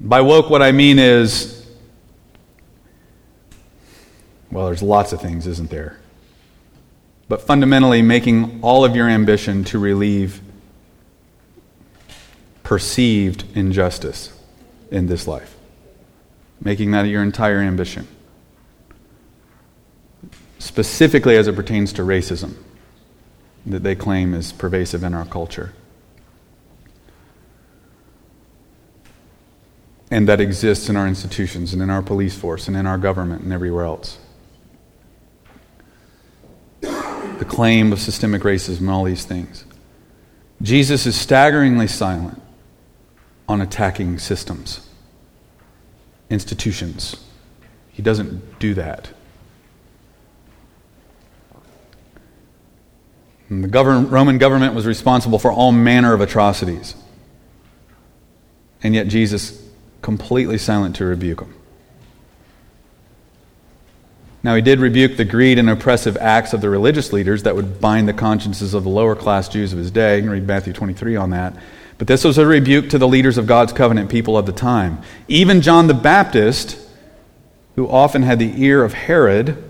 By 0.00 0.20
woke, 0.20 0.50
what 0.50 0.62
I 0.62 0.72
mean 0.72 0.98
is, 0.98 1.61
well, 4.52 4.66
there's 4.66 4.82
lots 4.82 5.12
of 5.12 5.20
things, 5.20 5.46
isn't 5.48 5.70
there? 5.70 5.98
But 7.28 7.42
fundamentally, 7.42 8.02
making 8.02 8.60
all 8.62 8.84
of 8.84 8.94
your 8.94 9.08
ambition 9.08 9.64
to 9.64 9.78
relieve 9.78 10.40
perceived 12.62 13.44
injustice 13.56 14.32
in 14.90 15.06
this 15.06 15.26
life 15.26 15.56
making 16.64 16.92
that 16.92 17.02
your 17.02 17.22
entire 17.22 17.58
ambition, 17.58 18.06
specifically 20.58 21.36
as 21.36 21.48
it 21.48 21.56
pertains 21.56 21.92
to 21.94 22.02
racism 22.02 22.54
that 23.66 23.82
they 23.82 23.94
claim 23.94 24.34
is 24.34 24.52
pervasive 24.52 25.02
in 25.02 25.14
our 25.14 25.24
culture. 25.24 25.72
And 30.10 30.28
that 30.28 30.40
exists 30.40 30.88
in 30.88 30.96
our 30.96 31.08
institutions 31.08 31.72
and 31.72 31.80
in 31.80 31.88
our 31.88 32.02
police 32.02 32.36
force 32.36 32.68
and 32.68 32.76
in 32.76 32.86
our 32.86 32.98
government 32.98 33.42
and 33.42 33.52
everywhere 33.52 33.84
else. 33.84 34.18
The 37.42 37.48
claim 37.48 37.92
of 37.92 37.98
systemic 37.98 38.42
racism 38.42 38.82
and 38.82 38.90
all 38.90 39.02
these 39.02 39.24
things. 39.24 39.64
Jesus 40.62 41.06
is 41.06 41.20
staggeringly 41.20 41.88
silent 41.88 42.40
on 43.48 43.60
attacking 43.60 44.20
systems 44.20 44.88
institutions. 46.30 47.16
He 47.90 48.00
doesn't 48.00 48.60
do 48.60 48.74
that. 48.74 49.10
And 53.48 53.64
the 53.64 53.68
govern- 53.68 54.08
Roman 54.08 54.38
government 54.38 54.76
was 54.76 54.86
responsible 54.86 55.40
for 55.40 55.50
all 55.50 55.72
manner 55.72 56.14
of 56.14 56.20
atrocities. 56.20 56.94
And 58.84 58.94
yet 58.94 59.08
Jesus 59.08 59.60
completely 60.00 60.58
silent 60.58 60.94
to 60.94 61.04
rebuke 61.04 61.40
them. 61.40 61.52
Now, 64.44 64.56
he 64.56 64.62
did 64.62 64.80
rebuke 64.80 65.16
the 65.16 65.24
greed 65.24 65.58
and 65.58 65.70
oppressive 65.70 66.16
acts 66.16 66.52
of 66.52 66.60
the 66.60 66.68
religious 66.68 67.12
leaders 67.12 67.44
that 67.44 67.54
would 67.54 67.80
bind 67.80 68.08
the 68.08 68.12
consciences 68.12 68.74
of 68.74 68.82
the 68.82 68.90
lower 68.90 69.14
class 69.14 69.48
Jews 69.48 69.72
of 69.72 69.78
his 69.78 69.92
day. 69.92 70.16
You 70.16 70.22
can 70.22 70.30
read 70.30 70.46
Matthew 70.46 70.72
23 70.72 71.14
on 71.14 71.30
that. 71.30 71.56
But 71.98 72.08
this 72.08 72.24
was 72.24 72.38
a 72.38 72.46
rebuke 72.46 72.88
to 72.90 72.98
the 72.98 73.06
leaders 73.06 73.38
of 73.38 73.46
God's 73.46 73.72
covenant 73.72 74.10
people 74.10 74.36
of 74.36 74.46
the 74.46 74.52
time. 74.52 75.00
Even 75.28 75.60
John 75.60 75.86
the 75.86 75.94
Baptist, 75.94 76.76
who 77.76 77.88
often 77.88 78.22
had 78.22 78.40
the 78.40 78.60
ear 78.60 78.82
of 78.82 78.94
Herod, 78.94 79.62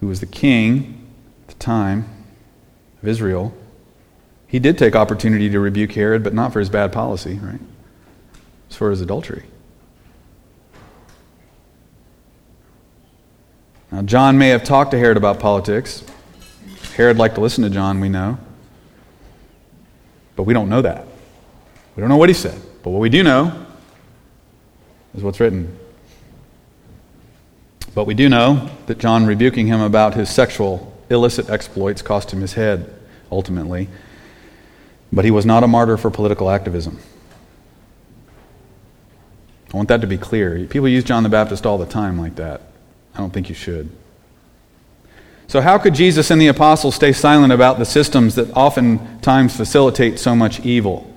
who 0.00 0.08
was 0.08 0.18
the 0.18 0.26
king 0.26 1.08
at 1.42 1.54
the 1.54 1.64
time 1.64 2.08
of 3.00 3.08
Israel, 3.08 3.54
he 4.48 4.58
did 4.58 4.76
take 4.76 4.96
opportunity 4.96 5.48
to 5.50 5.60
rebuke 5.60 5.92
Herod, 5.92 6.24
but 6.24 6.34
not 6.34 6.52
for 6.52 6.58
his 6.58 6.70
bad 6.70 6.92
policy, 6.92 7.38
right? 7.40 7.60
It's 8.66 8.76
for 8.76 8.90
his 8.90 9.00
adultery. 9.00 9.44
Now, 13.90 14.02
John 14.02 14.36
may 14.36 14.48
have 14.48 14.64
talked 14.64 14.90
to 14.90 14.98
Herod 14.98 15.16
about 15.16 15.40
politics. 15.40 16.04
Herod 16.94 17.16
liked 17.16 17.36
to 17.36 17.40
listen 17.40 17.64
to 17.64 17.70
John, 17.70 18.00
we 18.00 18.08
know. 18.08 18.38
But 20.36 20.42
we 20.42 20.54
don't 20.54 20.68
know 20.68 20.82
that. 20.82 21.06
We 21.96 22.00
don't 22.00 22.08
know 22.08 22.16
what 22.16 22.28
he 22.28 22.34
said, 22.34 22.60
but 22.82 22.90
what 22.90 23.00
we 23.00 23.08
do 23.08 23.22
know 23.22 23.66
is 25.14 25.22
what's 25.22 25.40
written. 25.40 25.76
But 27.94 28.04
we 28.04 28.14
do 28.14 28.28
know 28.28 28.70
that 28.86 28.98
John 28.98 29.26
rebuking 29.26 29.66
him 29.66 29.80
about 29.80 30.14
his 30.14 30.30
sexual 30.30 30.96
illicit 31.10 31.50
exploits 31.50 32.02
cost 32.02 32.32
him 32.32 32.40
his 32.40 32.52
head, 32.52 32.94
ultimately. 33.32 33.88
But 35.12 35.24
he 35.24 35.30
was 35.30 35.46
not 35.46 35.64
a 35.64 35.66
martyr 35.66 35.96
for 35.96 36.10
political 36.10 36.50
activism. 36.50 37.00
I 39.72 39.76
want 39.76 39.88
that 39.88 40.00
to 40.02 40.06
be 40.06 40.18
clear. 40.18 40.66
People 40.66 40.88
use 40.88 41.04
John 41.04 41.22
the 41.24 41.28
Baptist 41.28 41.66
all 41.66 41.78
the 41.78 41.86
time 41.86 42.18
like 42.18 42.36
that. 42.36 42.62
I 43.18 43.20
don't 43.20 43.32
think 43.32 43.48
you 43.48 43.54
should. 43.54 43.90
So, 45.48 45.60
how 45.60 45.76
could 45.78 45.94
Jesus 45.94 46.30
and 46.30 46.40
the 46.40 46.46
apostles 46.46 46.94
stay 46.94 47.12
silent 47.12 47.52
about 47.52 47.78
the 47.78 47.84
systems 47.84 48.36
that 48.36 48.50
oftentimes 48.56 49.56
facilitate 49.56 50.20
so 50.20 50.36
much 50.36 50.60
evil? 50.60 51.12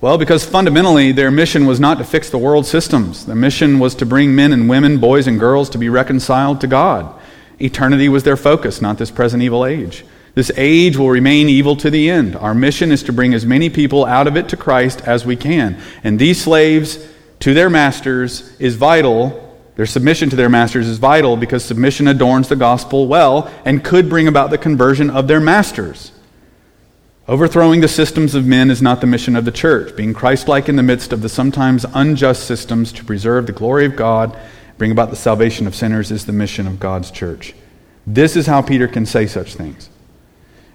Well, 0.00 0.18
because 0.18 0.44
fundamentally 0.44 1.12
their 1.12 1.30
mission 1.30 1.66
was 1.66 1.78
not 1.78 1.98
to 1.98 2.04
fix 2.04 2.28
the 2.28 2.38
world 2.38 2.66
systems. 2.66 3.26
Their 3.26 3.36
mission 3.36 3.78
was 3.78 3.94
to 3.96 4.06
bring 4.06 4.34
men 4.34 4.52
and 4.52 4.68
women, 4.68 4.98
boys 4.98 5.26
and 5.26 5.38
girls, 5.38 5.70
to 5.70 5.78
be 5.78 5.88
reconciled 5.88 6.60
to 6.62 6.66
God. 6.66 7.14
Eternity 7.60 8.08
was 8.08 8.24
their 8.24 8.36
focus, 8.36 8.82
not 8.82 8.98
this 8.98 9.10
present 9.10 9.42
evil 9.42 9.64
age. 9.64 10.04
This 10.34 10.50
age 10.56 10.96
will 10.96 11.10
remain 11.10 11.48
evil 11.48 11.76
to 11.76 11.90
the 11.90 12.10
end. 12.10 12.34
Our 12.36 12.54
mission 12.54 12.90
is 12.90 13.02
to 13.04 13.12
bring 13.12 13.32
as 13.34 13.46
many 13.46 13.70
people 13.70 14.04
out 14.04 14.26
of 14.26 14.36
it 14.36 14.48
to 14.50 14.56
Christ 14.56 15.00
as 15.02 15.24
we 15.24 15.36
can. 15.36 15.80
And 16.02 16.18
these 16.18 16.42
slaves 16.42 16.98
to 17.40 17.54
their 17.54 17.70
masters 17.70 18.54
is 18.58 18.74
vital. 18.74 19.45
Their 19.76 19.86
submission 19.86 20.30
to 20.30 20.36
their 20.36 20.48
masters 20.48 20.88
is 20.88 20.98
vital 20.98 21.36
because 21.36 21.64
submission 21.64 22.08
adorns 22.08 22.48
the 22.48 22.56
gospel 22.56 23.06
well 23.06 23.52
and 23.64 23.84
could 23.84 24.08
bring 24.08 24.26
about 24.26 24.50
the 24.50 24.58
conversion 24.58 25.10
of 25.10 25.28
their 25.28 25.40
masters. 25.40 26.12
Overthrowing 27.28 27.80
the 27.80 27.88
systems 27.88 28.34
of 28.34 28.46
men 28.46 28.70
is 28.70 28.80
not 28.80 29.00
the 29.00 29.06
mission 29.06 29.36
of 29.36 29.44
the 29.44 29.50
church. 29.50 29.94
Being 29.94 30.14
Christ 30.14 30.48
like 30.48 30.68
in 30.68 30.76
the 30.76 30.82
midst 30.82 31.12
of 31.12 31.20
the 31.20 31.28
sometimes 31.28 31.84
unjust 31.92 32.46
systems 32.46 32.90
to 32.92 33.04
preserve 33.04 33.46
the 33.46 33.52
glory 33.52 33.84
of 33.84 33.96
God, 33.96 34.36
bring 34.78 34.92
about 34.92 35.10
the 35.10 35.16
salvation 35.16 35.66
of 35.66 35.74
sinners, 35.74 36.10
is 36.10 36.24
the 36.24 36.32
mission 36.32 36.66
of 36.66 36.80
God's 36.80 37.10
church. 37.10 37.54
This 38.06 38.36
is 38.36 38.46
how 38.46 38.62
Peter 38.62 38.88
can 38.88 39.04
say 39.04 39.26
such 39.26 39.56
things. 39.56 39.90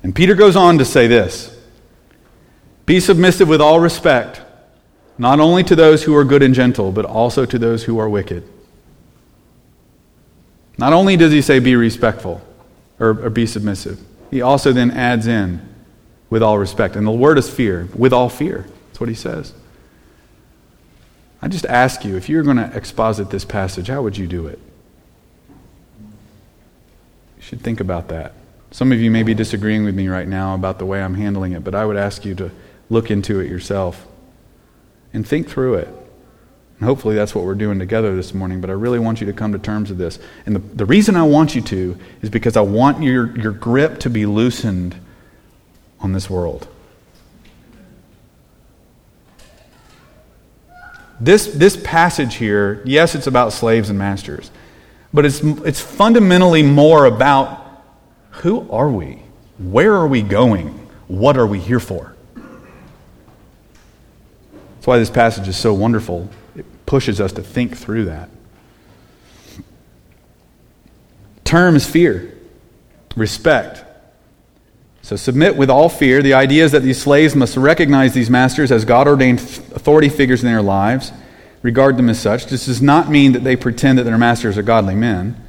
And 0.03 0.13
Peter 0.13 0.35
goes 0.35 0.55
on 0.55 0.77
to 0.77 0.85
say 0.85 1.07
this 1.07 1.57
Be 2.85 2.99
submissive 2.99 3.47
with 3.47 3.61
all 3.61 3.79
respect, 3.79 4.41
not 5.17 5.39
only 5.39 5.63
to 5.63 5.75
those 5.75 6.03
who 6.03 6.15
are 6.15 6.25
good 6.25 6.43
and 6.43 6.53
gentle, 6.53 6.91
but 6.91 7.05
also 7.05 7.45
to 7.45 7.57
those 7.57 7.85
who 7.85 7.97
are 7.97 8.09
wicked. 8.09 8.47
Not 10.81 10.93
only 10.93 11.15
does 11.15 11.31
he 11.31 11.43
say 11.43 11.59
be 11.59 11.75
respectful 11.75 12.41
or, 12.99 13.09
or 13.09 13.29
be 13.29 13.45
submissive, 13.45 13.99
he 14.31 14.41
also 14.41 14.73
then 14.73 14.89
adds 14.89 15.27
in 15.27 15.61
with 16.31 16.41
all 16.41 16.57
respect. 16.57 16.95
And 16.95 17.05
the 17.05 17.11
word 17.11 17.37
is 17.37 17.47
fear, 17.47 17.87
with 17.95 18.11
all 18.11 18.29
fear. 18.29 18.65
That's 18.87 18.99
what 18.99 19.07
he 19.07 19.13
says. 19.13 19.53
I 21.39 21.49
just 21.49 21.67
ask 21.67 22.03
you, 22.03 22.17
if 22.17 22.29
you're 22.29 22.41
going 22.41 22.57
to 22.57 22.75
exposit 22.75 23.29
this 23.29 23.45
passage, 23.45 23.89
how 23.89 24.01
would 24.01 24.17
you 24.17 24.25
do 24.25 24.47
it? 24.47 24.57
You 27.37 27.43
should 27.43 27.61
think 27.61 27.79
about 27.79 28.07
that. 28.07 28.33
Some 28.71 28.91
of 28.91 28.99
you 28.99 29.11
may 29.11 29.21
be 29.21 29.35
disagreeing 29.35 29.85
with 29.85 29.93
me 29.93 30.07
right 30.07 30.27
now 30.27 30.55
about 30.55 30.79
the 30.79 30.85
way 30.87 31.03
I'm 31.03 31.13
handling 31.13 31.51
it, 31.51 31.63
but 31.63 31.75
I 31.75 31.85
would 31.85 31.97
ask 31.97 32.25
you 32.25 32.33
to 32.35 32.49
look 32.89 33.11
into 33.11 33.39
it 33.39 33.51
yourself 33.51 34.07
and 35.13 35.27
think 35.27 35.47
through 35.47 35.75
it. 35.75 35.89
And 36.81 36.87
hopefully 36.87 37.13
that's 37.13 37.35
what 37.35 37.45
we're 37.45 37.53
doing 37.53 37.77
together 37.77 38.15
this 38.15 38.33
morning, 38.33 38.59
but 38.59 38.71
I 38.71 38.73
really 38.73 38.97
want 38.97 39.21
you 39.21 39.27
to 39.27 39.33
come 39.33 39.51
to 39.51 39.59
terms 39.59 39.89
with 39.89 39.99
this. 39.99 40.17
And 40.47 40.55
the, 40.55 40.59
the 40.59 40.85
reason 40.87 41.15
I 41.15 41.21
want 41.21 41.53
you 41.53 41.61
to 41.61 41.95
is 42.23 42.31
because 42.31 42.57
I 42.57 42.61
want 42.61 43.03
your, 43.03 43.37
your 43.37 43.51
grip 43.51 43.99
to 43.99 44.09
be 44.09 44.25
loosened 44.25 44.95
on 45.99 46.11
this 46.13 46.27
world. 46.27 46.67
This, 51.19 51.45
this 51.53 51.79
passage 51.83 52.37
here, 52.37 52.81
yes, 52.83 53.13
it's 53.13 53.27
about 53.27 53.53
slaves 53.53 53.91
and 53.91 53.99
masters, 53.99 54.49
but 55.13 55.23
it's, 55.23 55.39
it's 55.39 55.79
fundamentally 55.79 56.63
more 56.63 57.05
about 57.05 57.83
who 58.31 58.67
are 58.71 58.89
we? 58.89 59.21
Where 59.59 59.93
are 59.93 60.07
we 60.07 60.23
going? 60.23 60.69
What 61.07 61.37
are 61.37 61.45
we 61.45 61.59
here 61.59 61.79
for? 61.79 62.15
That's 64.73 64.87
why 64.87 64.97
this 64.97 65.11
passage 65.11 65.47
is 65.47 65.57
so 65.57 65.75
wonderful. 65.75 66.27
Pushes 66.91 67.21
us 67.21 67.31
to 67.31 67.41
think 67.41 67.77
through 67.77 68.03
that. 68.03 68.29
Term 71.45 71.77
is 71.77 71.89
fear, 71.89 72.37
respect, 73.15 73.85
so 75.01 75.15
submit 75.15 75.55
with 75.55 75.69
all 75.69 75.87
fear. 75.87 76.21
The 76.21 76.33
idea 76.33 76.65
is 76.65 76.73
that 76.73 76.83
these 76.83 77.01
slaves 77.01 77.33
must 77.33 77.55
recognize 77.55 78.13
these 78.13 78.29
masters 78.29 78.73
as 78.73 78.83
God 78.83 79.07
ordained 79.07 79.39
authority 79.39 80.09
figures 80.09 80.43
in 80.43 80.49
their 80.49 80.61
lives, 80.61 81.13
regard 81.61 81.95
them 81.95 82.09
as 82.09 82.19
such. 82.19 82.47
This 82.47 82.65
does 82.65 82.81
not 82.81 83.09
mean 83.09 83.31
that 83.31 83.45
they 83.45 83.55
pretend 83.55 83.97
that 83.97 84.03
their 84.03 84.17
masters 84.17 84.57
are 84.57 84.61
godly 84.61 84.95
men, 84.95 85.41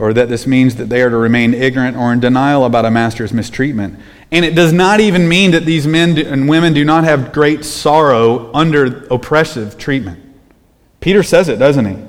or 0.00 0.12
that 0.12 0.28
this 0.28 0.48
means 0.48 0.74
that 0.74 0.88
they 0.88 1.00
are 1.02 1.10
to 1.10 1.16
remain 1.16 1.54
ignorant 1.54 1.96
or 1.96 2.12
in 2.12 2.18
denial 2.18 2.64
about 2.64 2.84
a 2.84 2.90
master's 2.90 3.32
mistreatment. 3.32 4.00
And 4.32 4.44
it 4.44 4.56
does 4.56 4.72
not 4.72 4.98
even 4.98 5.28
mean 5.28 5.52
that 5.52 5.64
these 5.64 5.86
men 5.86 6.18
and 6.18 6.48
women 6.48 6.72
do 6.74 6.84
not 6.84 7.04
have 7.04 7.32
great 7.32 7.64
sorrow 7.64 8.52
under 8.52 9.06
oppressive 9.12 9.78
treatment. 9.78 10.24
Peter 11.00 11.22
says 11.22 11.48
it, 11.48 11.58
doesn't 11.58 11.84
he? 11.84 12.08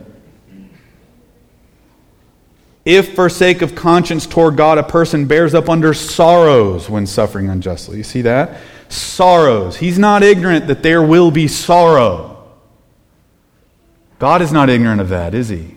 If, 2.85 3.13
for 3.13 3.29
sake 3.29 3.61
of 3.61 3.75
conscience 3.75 4.25
toward 4.25 4.57
God, 4.57 4.77
a 4.77 4.83
person 4.83 5.27
bears 5.27 5.53
up 5.53 5.69
under 5.69 5.93
sorrows 5.93 6.89
when 6.89 7.05
suffering 7.05 7.49
unjustly. 7.49 7.97
You 7.97 8.03
see 8.03 8.21
that? 8.23 8.59
Sorrows. 8.87 9.77
He's 9.77 9.99
not 9.99 10.23
ignorant 10.23 10.67
that 10.67 10.81
there 10.81 11.03
will 11.03 11.29
be 11.29 11.47
sorrow. 11.47 12.29
God 14.17 14.41
is 14.41 14.51
not 14.51 14.69
ignorant 14.69 15.01
of 15.01 15.09
that, 15.09 15.33
is 15.33 15.49
he? 15.49 15.75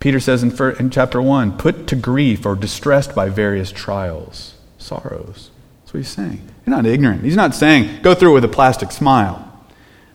Peter 0.00 0.20
says 0.20 0.42
in, 0.42 0.50
in 0.78 0.90
chapter 0.90 1.22
1 1.22 1.56
put 1.56 1.86
to 1.86 1.96
grief 1.96 2.44
or 2.44 2.54
distressed 2.54 3.14
by 3.14 3.28
various 3.30 3.72
trials, 3.72 4.54
sorrows. 4.76 5.50
That's 5.80 5.94
what 5.94 5.98
he's 5.98 6.08
saying. 6.08 6.46
You're 6.66 6.76
not 6.76 6.84
ignorant. 6.84 7.22
He's 7.22 7.36
not 7.36 7.54
saying 7.54 8.02
go 8.02 8.14
through 8.14 8.32
it 8.32 8.34
with 8.34 8.44
a 8.44 8.48
plastic 8.48 8.92
smile. 8.92 9.53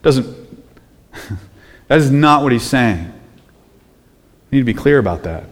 Doesn't 0.02 0.40
that 1.88 1.98
is 1.98 2.10
not 2.10 2.42
what 2.42 2.52
he's 2.52 2.62
saying. 2.62 3.12
You 4.50 4.56
need 4.56 4.58
to 4.60 4.64
be 4.64 4.74
clear 4.74 4.98
about 4.98 5.24
that. 5.24 5.44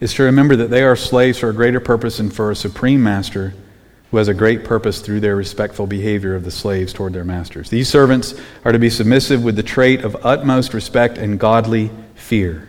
Is 0.00 0.14
to 0.14 0.24
remember 0.24 0.56
that 0.56 0.70
they 0.70 0.82
are 0.82 0.96
slaves 0.96 1.38
for 1.38 1.50
a 1.50 1.52
greater 1.52 1.78
purpose 1.78 2.18
and 2.18 2.34
for 2.34 2.50
a 2.50 2.56
supreme 2.56 3.02
master 3.02 3.54
who 4.10 4.16
has 4.16 4.26
a 4.26 4.34
great 4.34 4.64
purpose 4.64 5.00
through 5.00 5.20
their 5.20 5.36
respectful 5.36 5.86
behavior 5.86 6.34
of 6.34 6.44
the 6.44 6.50
slaves 6.50 6.92
toward 6.92 7.12
their 7.12 7.24
masters. 7.24 7.70
These 7.70 7.88
servants 7.88 8.34
are 8.64 8.72
to 8.72 8.78
be 8.80 8.90
submissive 8.90 9.44
with 9.44 9.54
the 9.54 9.62
trait 9.62 10.02
of 10.02 10.16
utmost 10.24 10.74
respect 10.74 11.18
and 11.18 11.38
godly 11.38 11.90
fear. 12.16 12.68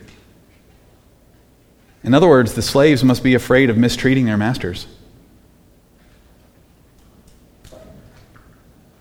In 2.04 2.14
other 2.14 2.28
words, 2.28 2.54
the 2.54 2.62
slaves 2.62 3.02
must 3.02 3.24
be 3.24 3.34
afraid 3.34 3.68
of 3.68 3.76
mistreating 3.76 4.26
their 4.26 4.36
masters. 4.36 4.86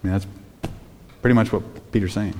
Mean, 0.03 0.13
that's 0.13 0.27
Pretty 1.21 1.33
much 1.33 1.51
what 1.51 1.91
Peter's 1.91 2.13
saying. 2.13 2.39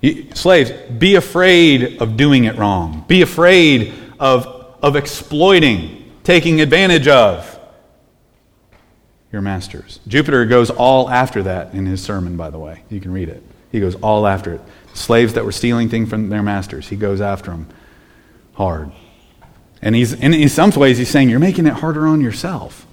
You, 0.00 0.28
slaves, 0.34 0.70
be 0.98 1.16
afraid 1.16 2.00
of 2.00 2.16
doing 2.16 2.44
it 2.44 2.56
wrong. 2.56 3.04
Be 3.08 3.22
afraid 3.22 3.94
of, 4.20 4.46
of 4.82 4.96
exploiting, 4.96 6.12
taking 6.24 6.60
advantage 6.60 7.08
of 7.08 7.58
your 9.32 9.42
masters. 9.42 9.98
Jupiter 10.06 10.44
goes 10.44 10.70
all 10.70 11.10
after 11.10 11.42
that 11.44 11.74
in 11.74 11.86
his 11.86 12.02
sermon, 12.02 12.36
by 12.36 12.50
the 12.50 12.58
way. 12.58 12.82
You 12.90 13.00
can 13.00 13.12
read 13.12 13.28
it. 13.28 13.42
He 13.72 13.80
goes 13.80 13.96
all 13.96 14.26
after 14.26 14.54
it. 14.54 14.60
Slaves 14.94 15.34
that 15.34 15.44
were 15.44 15.52
stealing 15.52 15.88
things 15.88 16.08
from 16.08 16.28
their 16.28 16.42
masters, 16.42 16.88
he 16.88 16.96
goes 16.96 17.20
after 17.20 17.50
them 17.50 17.68
hard. 18.54 18.92
And 19.80 19.94
he's, 19.94 20.12
in 20.12 20.48
some 20.48 20.70
ways, 20.72 20.98
he's 20.98 21.10
saying, 21.10 21.28
You're 21.28 21.38
making 21.38 21.66
it 21.66 21.74
harder 21.74 22.06
on 22.06 22.20
yourself. 22.20 22.86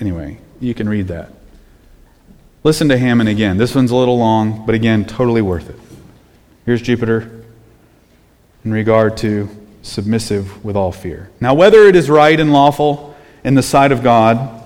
Anyway, 0.00 0.38
you 0.60 0.74
can 0.74 0.88
read 0.88 1.08
that. 1.08 1.30
Listen 2.66 2.88
to 2.88 2.98
Hammon 2.98 3.28
again. 3.28 3.58
This 3.58 3.76
one's 3.76 3.92
a 3.92 3.94
little 3.94 4.18
long, 4.18 4.66
but 4.66 4.74
again, 4.74 5.04
totally 5.04 5.40
worth 5.40 5.70
it. 5.70 5.78
Here's 6.64 6.82
Jupiter 6.82 7.44
in 8.64 8.72
regard 8.72 9.16
to 9.18 9.48
submissive 9.82 10.64
with 10.64 10.74
all 10.74 10.90
fear. 10.90 11.30
Now, 11.40 11.54
whether 11.54 11.84
it 11.84 11.94
is 11.94 12.10
right 12.10 12.40
and 12.40 12.52
lawful 12.52 13.14
in 13.44 13.54
the 13.54 13.62
sight 13.62 13.92
of 13.92 14.02
God 14.02 14.64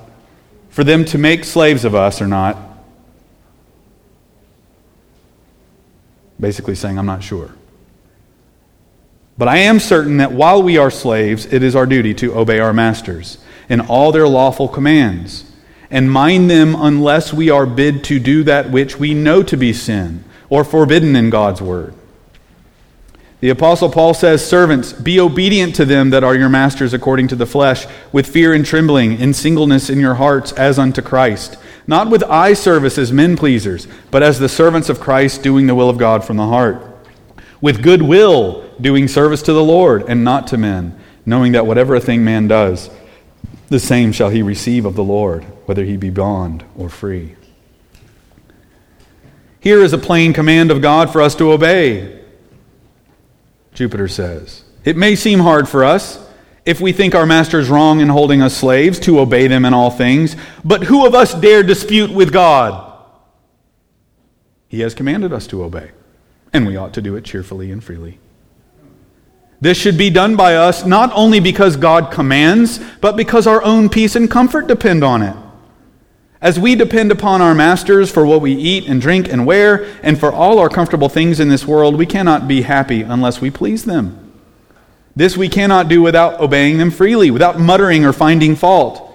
for 0.70 0.82
them 0.82 1.04
to 1.04 1.18
make 1.18 1.44
slaves 1.44 1.84
of 1.84 1.94
us 1.94 2.22
or 2.22 2.26
not, 2.26 2.56
basically 6.40 6.76
saying, 6.76 6.98
I'm 6.98 7.04
not 7.04 7.22
sure. 7.22 7.50
But 9.36 9.48
I 9.48 9.58
am 9.58 9.78
certain 9.78 10.16
that 10.16 10.32
while 10.32 10.62
we 10.62 10.78
are 10.78 10.90
slaves, 10.90 11.44
it 11.52 11.62
is 11.62 11.76
our 11.76 11.84
duty 11.84 12.14
to 12.14 12.34
obey 12.34 12.60
our 12.60 12.72
masters 12.72 13.36
in 13.68 13.78
all 13.78 14.10
their 14.10 14.26
lawful 14.26 14.68
commands 14.68 15.49
and 15.90 16.10
mind 16.10 16.50
them 16.50 16.74
unless 16.76 17.32
we 17.32 17.50
are 17.50 17.66
bid 17.66 18.04
to 18.04 18.18
do 18.18 18.44
that 18.44 18.70
which 18.70 18.98
we 18.98 19.14
know 19.14 19.42
to 19.42 19.56
be 19.56 19.72
sin 19.72 20.24
or 20.48 20.64
forbidden 20.64 21.16
in 21.16 21.30
God's 21.30 21.60
word. 21.60 21.94
The 23.40 23.48
Apostle 23.48 23.88
Paul 23.88 24.12
says, 24.12 24.46
Servants, 24.46 24.92
be 24.92 25.18
obedient 25.18 25.74
to 25.76 25.86
them 25.86 26.10
that 26.10 26.22
are 26.22 26.34
your 26.34 26.50
masters 26.50 26.92
according 26.92 27.28
to 27.28 27.36
the 27.36 27.46
flesh, 27.46 27.86
with 28.12 28.26
fear 28.26 28.52
and 28.52 28.66
trembling, 28.66 29.18
in 29.18 29.32
singleness 29.32 29.88
in 29.88 29.98
your 29.98 30.16
hearts, 30.16 30.52
as 30.52 30.78
unto 30.78 31.00
Christ. 31.00 31.56
Not 31.86 32.10
with 32.10 32.22
eye 32.24 32.52
service 32.52 32.98
as 32.98 33.12
men 33.12 33.38
pleasers, 33.38 33.88
but 34.10 34.22
as 34.22 34.38
the 34.38 34.48
servants 34.48 34.90
of 34.90 35.00
Christ, 35.00 35.42
doing 35.42 35.66
the 35.66 35.74
will 35.74 35.88
of 35.88 35.96
God 35.96 36.22
from 36.22 36.36
the 36.36 36.48
heart. 36.48 36.86
With 37.62 37.82
good 37.82 38.02
will, 38.02 38.68
doing 38.78 39.08
service 39.08 39.40
to 39.42 39.54
the 39.54 39.64
Lord, 39.64 40.04
and 40.06 40.22
not 40.22 40.46
to 40.48 40.58
men, 40.58 41.00
knowing 41.24 41.52
that 41.52 41.66
whatever 41.66 41.94
a 41.94 42.00
thing 42.00 42.22
man 42.22 42.46
does, 42.46 42.90
the 43.70 43.80
same 43.80 44.12
shall 44.12 44.28
he 44.28 44.42
receive 44.42 44.84
of 44.84 44.96
the 44.96 45.04
Lord, 45.04 45.46
whether 45.66 45.84
he 45.84 45.96
be 45.96 46.10
bond 46.10 46.64
or 46.76 46.88
free. 46.88 47.36
Here 49.60 49.82
is 49.82 49.92
a 49.92 49.98
plain 49.98 50.32
command 50.32 50.70
of 50.70 50.80
God 50.80 51.10
for 51.10 51.20
us 51.20 51.34
to 51.36 51.52
obey. 51.52 52.22
Jupiter 53.74 54.08
says, 54.08 54.64
It 54.84 54.96
may 54.96 55.14
seem 55.14 55.40
hard 55.40 55.68
for 55.68 55.84
us, 55.84 56.18
if 56.64 56.80
we 56.80 56.92
think 56.92 57.14
our 57.14 57.26
master 57.26 57.58
is 57.58 57.68
wrong 57.68 58.00
in 58.00 58.08
holding 58.08 58.42
us 58.42 58.56
slaves, 58.56 58.98
to 59.00 59.20
obey 59.20 59.46
them 59.46 59.64
in 59.64 59.74
all 59.74 59.90
things, 59.90 60.36
but 60.64 60.84
who 60.84 61.06
of 61.06 61.14
us 61.14 61.34
dare 61.34 61.62
dispute 61.62 62.10
with 62.10 62.32
God? 62.32 62.86
He 64.68 64.80
has 64.80 64.94
commanded 64.94 65.32
us 65.32 65.46
to 65.48 65.64
obey, 65.64 65.90
and 66.52 66.66
we 66.66 66.76
ought 66.76 66.94
to 66.94 67.02
do 67.02 67.16
it 67.16 67.24
cheerfully 67.24 67.72
and 67.72 67.82
freely. 67.82 68.18
This 69.60 69.76
should 69.76 69.98
be 69.98 70.10
done 70.10 70.36
by 70.36 70.56
us 70.56 70.86
not 70.86 71.10
only 71.14 71.40
because 71.40 71.76
God 71.76 72.10
commands, 72.10 72.78
but 73.00 73.16
because 73.16 73.46
our 73.46 73.62
own 73.62 73.88
peace 73.88 74.16
and 74.16 74.30
comfort 74.30 74.66
depend 74.66 75.04
on 75.04 75.22
it. 75.22 75.36
As 76.42 76.58
we 76.58 76.74
depend 76.74 77.12
upon 77.12 77.42
our 77.42 77.54
masters 77.54 78.10
for 78.10 78.24
what 78.24 78.40
we 78.40 78.54
eat 78.54 78.86
and 78.88 79.00
drink 79.00 79.28
and 79.28 79.44
wear, 79.44 79.86
and 80.02 80.18
for 80.18 80.32
all 80.32 80.58
our 80.58 80.70
comfortable 80.70 81.10
things 81.10 81.38
in 81.38 81.48
this 81.48 81.66
world, 81.66 81.96
we 81.96 82.06
cannot 82.06 82.48
be 82.48 82.62
happy 82.62 83.02
unless 83.02 83.40
we 83.42 83.50
please 83.50 83.84
them. 83.84 84.32
This 85.14 85.36
we 85.36 85.50
cannot 85.50 85.88
do 85.88 86.00
without 86.00 86.40
obeying 86.40 86.78
them 86.78 86.90
freely, 86.90 87.30
without 87.30 87.60
muttering 87.60 88.06
or 88.06 88.14
finding 88.14 88.56
fault. 88.56 89.06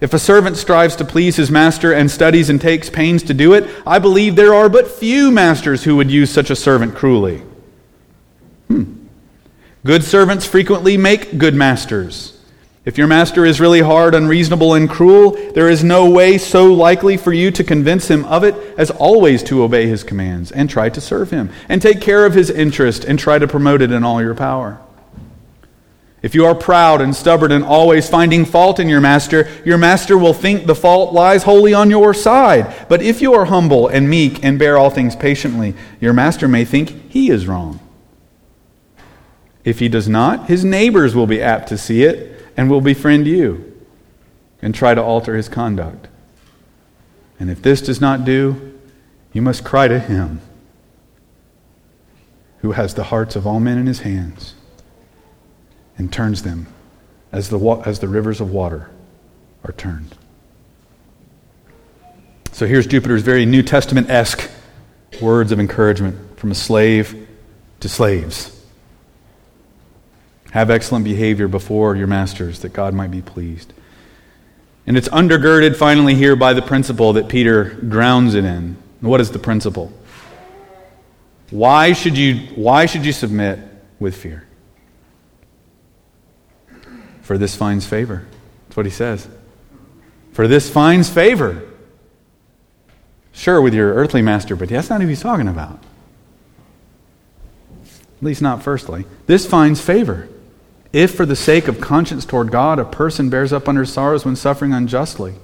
If 0.00 0.12
a 0.12 0.18
servant 0.18 0.56
strives 0.56 0.96
to 0.96 1.04
please 1.04 1.36
his 1.36 1.50
master 1.50 1.92
and 1.92 2.10
studies 2.10 2.50
and 2.50 2.60
takes 2.60 2.90
pains 2.90 3.22
to 3.24 3.34
do 3.34 3.54
it, 3.54 3.68
I 3.86 3.98
believe 4.00 4.34
there 4.34 4.54
are 4.54 4.68
but 4.68 4.90
few 4.90 5.30
masters 5.30 5.84
who 5.84 5.96
would 5.96 6.10
use 6.10 6.30
such 6.30 6.50
a 6.50 6.56
servant 6.56 6.96
cruelly. 6.96 7.42
Hmm. 8.68 9.06
Good 9.84 10.02
servants 10.02 10.44
frequently 10.44 10.96
make 10.96 11.38
good 11.38 11.54
masters. 11.54 12.35
If 12.86 12.96
your 12.96 13.08
master 13.08 13.44
is 13.44 13.60
really 13.60 13.80
hard, 13.80 14.14
unreasonable, 14.14 14.74
and 14.74 14.88
cruel, 14.88 15.32
there 15.54 15.68
is 15.68 15.82
no 15.82 16.08
way 16.08 16.38
so 16.38 16.72
likely 16.72 17.16
for 17.16 17.32
you 17.32 17.50
to 17.50 17.64
convince 17.64 18.06
him 18.08 18.24
of 18.26 18.44
it 18.44 18.54
as 18.78 18.92
always 18.92 19.42
to 19.44 19.64
obey 19.64 19.88
his 19.88 20.04
commands 20.04 20.52
and 20.52 20.70
try 20.70 20.88
to 20.90 21.00
serve 21.00 21.32
him 21.32 21.50
and 21.68 21.82
take 21.82 22.00
care 22.00 22.24
of 22.24 22.34
his 22.34 22.48
interest 22.48 23.02
and 23.04 23.18
try 23.18 23.40
to 23.40 23.48
promote 23.48 23.82
it 23.82 23.90
in 23.90 24.04
all 24.04 24.22
your 24.22 24.36
power. 24.36 24.80
If 26.22 26.36
you 26.36 26.46
are 26.46 26.54
proud 26.54 27.00
and 27.00 27.14
stubborn 27.14 27.50
and 27.50 27.64
always 27.64 28.08
finding 28.08 28.44
fault 28.44 28.78
in 28.78 28.88
your 28.88 29.00
master, 29.00 29.48
your 29.64 29.78
master 29.78 30.16
will 30.16 30.32
think 30.32 30.66
the 30.66 30.74
fault 30.76 31.12
lies 31.12 31.42
wholly 31.42 31.74
on 31.74 31.90
your 31.90 32.14
side. 32.14 32.72
But 32.88 33.02
if 33.02 33.20
you 33.20 33.34
are 33.34 33.46
humble 33.46 33.88
and 33.88 34.08
meek 34.08 34.44
and 34.44 34.60
bear 34.60 34.78
all 34.78 34.90
things 34.90 35.16
patiently, 35.16 35.74
your 36.00 36.12
master 36.12 36.46
may 36.46 36.64
think 36.64 37.10
he 37.10 37.30
is 37.30 37.48
wrong. 37.48 37.80
If 39.64 39.80
he 39.80 39.88
does 39.88 40.08
not, 40.08 40.46
his 40.46 40.64
neighbors 40.64 41.16
will 41.16 41.26
be 41.26 41.42
apt 41.42 41.68
to 41.70 41.78
see 41.78 42.04
it 42.04 42.35
and 42.56 42.70
will 42.70 42.80
befriend 42.80 43.26
you 43.26 43.72
and 44.62 44.74
try 44.74 44.94
to 44.94 45.02
alter 45.02 45.36
his 45.36 45.48
conduct. 45.48 46.08
And 47.38 47.50
if 47.50 47.62
this 47.62 47.80
does 47.82 48.00
not 48.00 48.24
do, 48.24 48.78
you 49.32 49.42
must 49.42 49.64
cry 49.64 49.88
to 49.88 49.98
him 49.98 50.40
who 52.60 52.72
has 52.72 52.94
the 52.94 53.04
hearts 53.04 53.36
of 53.36 53.46
all 53.46 53.60
men 53.60 53.78
in 53.78 53.86
his 53.86 54.00
hands 54.00 54.54
and 55.98 56.12
turns 56.12 56.42
them 56.42 56.66
as 57.32 57.50
the, 57.50 57.58
as 57.84 57.98
the 57.98 58.08
rivers 58.08 58.40
of 58.40 58.50
water 58.50 58.90
are 59.64 59.72
turned. 59.72 60.16
So 62.52 62.66
here's 62.66 62.86
Jupiter's 62.86 63.22
very 63.22 63.44
New 63.44 63.62
Testament 63.62 64.08
esque 64.08 64.50
words 65.20 65.52
of 65.52 65.60
encouragement 65.60 66.38
from 66.38 66.50
a 66.50 66.54
slave 66.54 67.28
to 67.80 67.88
slaves. 67.88 68.55
Have 70.52 70.70
excellent 70.70 71.04
behavior 71.04 71.48
before 71.48 71.96
your 71.96 72.06
masters, 72.06 72.60
that 72.60 72.72
God 72.72 72.94
might 72.94 73.10
be 73.10 73.22
pleased. 73.22 73.72
And 74.86 74.96
it's 74.96 75.08
undergirded 75.08 75.76
finally 75.76 76.14
here 76.14 76.36
by 76.36 76.52
the 76.52 76.62
principle 76.62 77.12
that 77.14 77.28
Peter 77.28 77.64
grounds 77.88 78.34
it 78.34 78.44
in. 78.44 78.76
What 79.00 79.20
is 79.20 79.30
the 79.30 79.38
principle? 79.38 79.92
Why 81.50 81.92
should 81.92 82.16
you, 82.16 82.46
why 82.54 82.86
should 82.86 83.04
you 83.04 83.12
submit 83.12 83.58
with 83.98 84.16
fear? 84.16 84.46
For 87.22 87.36
this 87.38 87.56
finds 87.56 87.86
favor. 87.86 88.26
That's 88.68 88.76
what 88.76 88.86
he 88.86 88.92
says. 88.92 89.28
For 90.32 90.46
this 90.46 90.70
finds 90.70 91.08
favor. 91.10 91.62
Sure, 93.32 93.60
with 93.60 93.74
your 93.74 93.94
earthly 93.94 94.22
master, 94.22 94.54
but 94.54 94.68
that's 94.68 94.88
not 94.88 95.00
who 95.00 95.08
he's 95.08 95.20
talking 95.20 95.48
about. 95.48 95.80
At 97.84 98.22
least 98.22 98.40
not 98.40 98.62
firstly. 98.62 99.04
This 99.26 99.44
finds 99.44 99.80
favor. 99.80 100.28
If, 100.92 101.14
for 101.14 101.26
the 101.26 101.36
sake 101.36 101.68
of 101.68 101.80
conscience 101.80 102.24
toward 102.24 102.50
God, 102.50 102.78
a 102.78 102.84
person 102.84 103.28
bears 103.28 103.52
up 103.52 103.68
under 103.68 103.84
sorrows 103.84 104.24
when 104.24 104.36
suffering 104.36 104.72
unjustly. 104.72 105.34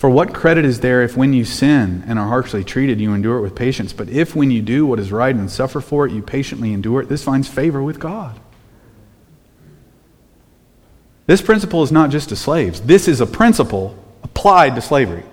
For 0.00 0.08
what 0.08 0.32
credit 0.32 0.64
is 0.64 0.80
there 0.80 1.02
if 1.02 1.14
when 1.14 1.34
you 1.34 1.44
sin 1.44 2.04
and 2.06 2.18
are 2.18 2.28
harshly 2.28 2.64
treated, 2.64 3.00
you 3.00 3.12
endure 3.12 3.36
it 3.36 3.42
with 3.42 3.54
patience? 3.54 3.92
But 3.92 4.08
if 4.08 4.34
when 4.34 4.50
you 4.50 4.62
do 4.62 4.86
what 4.86 4.98
is 4.98 5.12
right 5.12 5.34
and 5.34 5.50
suffer 5.50 5.82
for 5.82 6.06
it, 6.06 6.12
you 6.12 6.22
patiently 6.22 6.72
endure 6.72 7.02
it, 7.02 7.10
this 7.10 7.22
finds 7.22 7.48
favor 7.48 7.82
with 7.82 8.00
God. 8.00 8.40
This 11.26 11.42
principle 11.42 11.82
is 11.82 11.92
not 11.92 12.10
just 12.10 12.30
to 12.30 12.36
slaves, 12.36 12.80
this 12.80 13.08
is 13.08 13.20
a 13.20 13.26
principle 13.26 14.02
applied 14.22 14.74
to 14.74 14.80
slavery. 14.80 15.24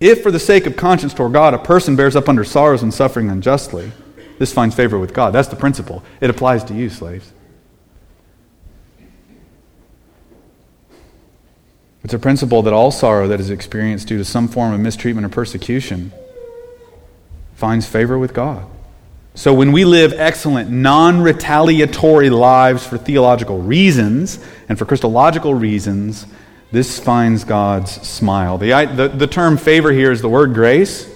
If, 0.00 0.22
for 0.22 0.30
the 0.30 0.38
sake 0.38 0.66
of 0.66 0.76
conscience 0.76 1.12
toward 1.12 1.32
God, 1.32 1.54
a 1.54 1.58
person 1.58 1.96
bears 1.96 2.14
up 2.14 2.28
under 2.28 2.44
sorrows 2.44 2.82
and 2.82 2.94
suffering 2.94 3.30
unjustly, 3.30 3.90
this 4.38 4.52
finds 4.52 4.74
favor 4.74 4.98
with 4.98 5.12
God. 5.12 5.32
That's 5.32 5.48
the 5.48 5.56
principle. 5.56 6.02
It 6.20 6.30
applies 6.30 6.62
to 6.64 6.74
you, 6.74 6.88
slaves. 6.88 7.32
It's 12.04 12.14
a 12.14 12.18
principle 12.18 12.62
that 12.62 12.72
all 12.72 12.90
sorrow 12.90 13.28
that 13.28 13.40
is 13.40 13.50
experienced 13.50 14.08
due 14.08 14.18
to 14.18 14.24
some 14.24 14.48
form 14.48 14.72
of 14.72 14.80
mistreatment 14.80 15.26
or 15.26 15.28
persecution 15.28 16.12
finds 17.54 17.86
favor 17.86 18.16
with 18.16 18.32
God. 18.32 18.64
So 19.34 19.52
when 19.52 19.72
we 19.72 19.84
live 19.84 20.12
excellent, 20.12 20.70
non 20.70 21.20
retaliatory 21.20 22.30
lives 22.30 22.86
for 22.86 22.98
theological 22.98 23.60
reasons 23.60 24.38
and 24.68 24.78
for 24.78 24.84
Christological 24.84 25.54
reasons, 25.54 26.26
this 26.70 26.98
finds 26.98 27.44
God's 27.44 27.90
smile. 28.06 28.58
The, 28.58 28.70
the, 28.94 29.08
the 29.08 29.26
term 29.26 29.56
favor 29.56 29.90
here 29.90 30.12
is 30.12 30.20
the 30.20 30.28
word 30.28 30.52
grace. 30.52 31.08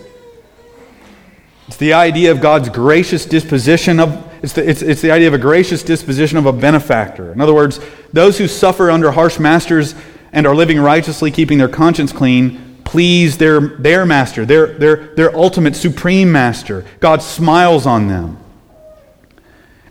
It's 1.68 1.76
the 1.76 1.92
idea 1.92 2.32
of 2.32 2.40
God's 2.40 2.68
gracious 2.68 3.26
disposition 3.26 4.00
of, 4.00 4.30
it's 4.42 4.54
the, 4.54 4.68
it's, 4.68 4.82
it's 4.82 5.02
the 5.02 5.10
idea 5.10 5.28
of 5.28 5.34
a 5.34 5.38
gracious 5.38 5.82
disposition 5.82 6.38
of 6.38 6.46
a 6.46 6.52
benefactor. 6.52 7.32
In 7.32 7.40
other 7.40 7.54
words, 7.54 7.80
those 8.12 8.38
who 8.38 8.48
suffer 8.48 8.90
under 8.90 9.10
harsh 9.12 9.38
masters 9.38 9.94
and 10.32 10.46
are 10.46 10.54
living 10.54 10.80
righteously, 10.80 11.30
keeping 11.30 11.58
their 11.58 11.68
conscience 11.68 12.12
clean, 12.12 12.80
please 12.84 13.38
their, 13.38 13.60
their 13.60 14.04
master, 14.06 14.44
their, 14.44 14.66
their, 14.78 15.14
their 15.14 15.36
ultimate 15.36 15.76
supreme 15.76 16.32
master. 16.32 16.84
God 17.00 17.22
smiles 17.22 17.86
on 17.86 18.08
them. 18.08 18.41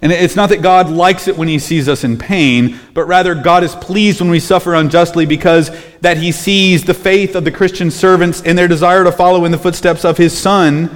And 0.01 0.11
it's 0.11 0.35
not 0.35 0.49
that 0.49 0.63
God 0.63 0.89
likes 0.89 1.27
it 1.27 1.37
when 1.37 1.47
he 1.47 1.59
sees 1.59 1.87
us 1.87 2.03
in 2.03 2.17
pain, 2.17 2.79
but 2.95 3.05
rather 3.05 3.35
God 3.35 3.63
is 3.63 3.75
pleased 3.75 4.19
when 4.19 4.31
we 4.31 4.39
suffer 4.39 4.73
unjustly 4.73 5.27
because 5.27 5.69
that 5.99 6.17
he 6.17 6.31
sees 6.31 6.83
the 6.83 6.95
faith 6.95 7.35
of 7.35 7.43
the 7.43 7.51
Christian 7.51 7.91
servants 7.91 8.41
and 8.41 8.57
their 8.57 8.67
desire 8.67 9.03
to 9.03 9.11
follow 9.11 9.45
in 9.45 9.51
the 9.51 9.59
footsteps 9.59 10.03
of 10.03 10.17
his 10.17 10.35
son 10.35 10.89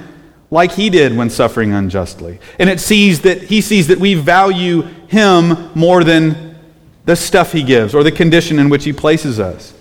like 0.50 0.72
he 0.72 0.90
did 0.90 1.16
when 1.16 1.30
suffering 1.30 1.72
unjustly. 1.72 2.40
And 2.58 2.68
it 2.68 2.80
sees 2.80 3.20
that 3.20 3.42
he 3.42 3.60
sees 3.60 3.86
that 3.88 3.98
we 3.98 4.14
value 4.14 4.82
him 4.82 5.70
more 5.76 6.02
than 6.02 6.58
the 7.04 7.14
stuff 7.14 7.52
he 7.52 7.62
gives 7.62 7.94
or 7.94 8.02
the 8.02 8.10
condition 8.12 8.58
in 8.58 8.68
which 8.68 8.84
he 8.84 8.92
places 8.92 9.38
us. 9.38 9.72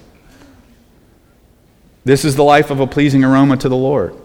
This 2.03 2.23
is 2.23 2.35
the 2.35 2.43
life 2.43 2.69
of 2.69 2.79
a 2.79 2.85
pleasing 2.85 3.23
aroma 3.23 3.57
to 3.57 3.69
the 3.69 3.75
Lord. 3.75 4.15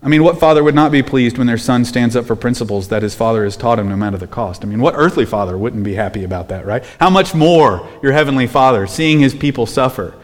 I 0.00 0.08
mean, 0.08 0.22
what 0.22 0.38
father 0.38 0.62
would 0.62 0.76
not 0.76 0.92
be 0.92 1.02
pleased 1.02 1.38
when 1.38 1.48
their 1.48 1.58
son 1.58 1.84
stands 1.84 2.14
up 2.14 2.24
for 2.24 2.36
principles 2.36 2.88
that 2.88 3.02
his 3.02 3.16
father 3.16 3.42
has 3.42 3.56
taught 3.56 3.80
him 3.80 3.88
no 3.88 3.96
matter 3.96 4.16
the 4.16 4.28
cost? 4.28 4.64
I 4.64 4.68
mean, 4.68 4.80
what 4.80 4.94
earthly 4.96 5.26
father 5.26 5.58
wouldn't 5.58 5.82
be 5.82 5.94
happy 5.94 6.22
about 6.22 6.48
that, 6.50 6.64
right? 6.66 6.84
How 7.00 7.10
much 7.10 7.34
more 7.34 7.88
your 8.02 8.12
heavenly 8.12 8.46
father 8.46 8.86
seeing 8.86 9.18
his 9.18 9.34
people 9.34 9.66
suffer 9.66 10.14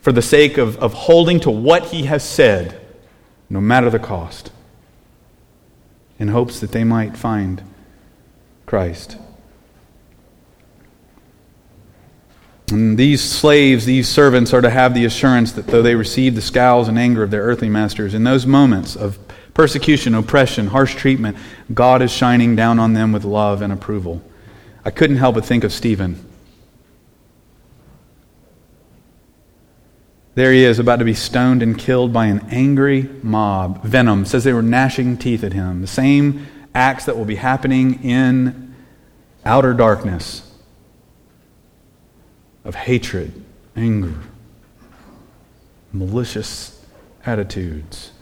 for 0.00 0.12
the 0.12 0.20
sake 0.20 0.58
of, 0.58 0.76
of 0.78 0.92
holding 0.92 1.40
to 1.40 1.50
what 1.50 1.86
he 1.86 2.02
has 2.02 2.28
said, 2.28 2.80
no 3.48 3.60
matter 3.60 3.88
the 3.88 3.98
cost, 3.98 4.50
in 6.18 6.28
hopes 6.28 6.60
that 6.60 6.72
they 6.72 6.84
might 6.84 7.16
find 7.16 7.62
Christ. 8.66 9.16
And 12.70 12.96
these 12.96 13.22
slaves, 13.22 13.84
these 13.84 14.08
servants, 14.08 14.54
are 14.54 14.60
to 14.60 14.70
have 14.70 14.94
the 14.94 15.04
assurance 15.04 15.52
that 15.52 15.66
though 15.66 15.82
they 15.82 15.94
receive 15.94 16.34
the 16.34 16.40
scowls 16.40 16.88
and 16.88 16.98
anger 16.98 17.22
of 17.22 17.30
their 17.30 17.42
earthly 17.42 17.68
masters, 17.68 18.14
in 18.14 18.24
those 18.24 18.46
moments 18.46 18.96
of 18.96 19.18
persecution, 19.52 20.14
oppression, 20.14 20.68
harsh 20.68 20.94
treatment, 20.94 21.36
God 21.74 22.00
is 22.00 22.10
shining 22.10 22.56
down 22.56 22.78
on 22.78 22.94
them 22.94 23.12
with 23.12 23.24
love 23.24 23.60
and 23.60 23.72
approval. 23.72 24.22
I 24.84 24.90
couldn't 24.90 25.16
help 25.16 25.34
but 25.34 25.44
think 25.44 25.64
of 25.64 25.72
Stephen. 25.72 26.26
There 30.34 30.52
he 30.52 30.64
is, 30.64 30.78
about 30.78 30.96
to 31.00 31.04
be 31.04 31.12
stoned 31.12 31.62
and 31.62 31.78
killed 31.78 32.10
by 32.12 32.26
an 32.26 32.46
angry 32.50 33.10
mob. 33.22 33.84
Venom 33.84 34.24
says 34.24 34.44
they 34.44 34.54
were 34.54 34.62
gnashing 34.62 35.18
teeth 35.18 35.44
at 35.44 35.52
him. 35.52 35.82
The 35.82 35.86
same 35.86 36.46
acts 36.74 37.04
that 37.04 37.18
will 37.18 37.26
be 37.26 37.34
happening 37.34 38.02
in 38.02 38.74
outer 39.44 39.74
darkness 39.74 40.51
of 42.64 42.74
hatred, 42.74 43.44
anger, 43.76 44.14
malicious 45.92 46.84
attitudes. 47.24 48.12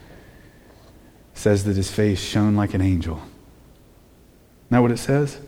says 1.35 1.65
that 1.65 1.77
his 1.77 1.91
face 1.91 2.21
shone 2.21 2.55
like 2.55 2.75
an 2.75 2.81
angel. 2.81 3.17
Isn't 3.17 4.71
that 4.71 4.79
what 4.81 4.91
it 4.91 4.99
says? 4.99 5.39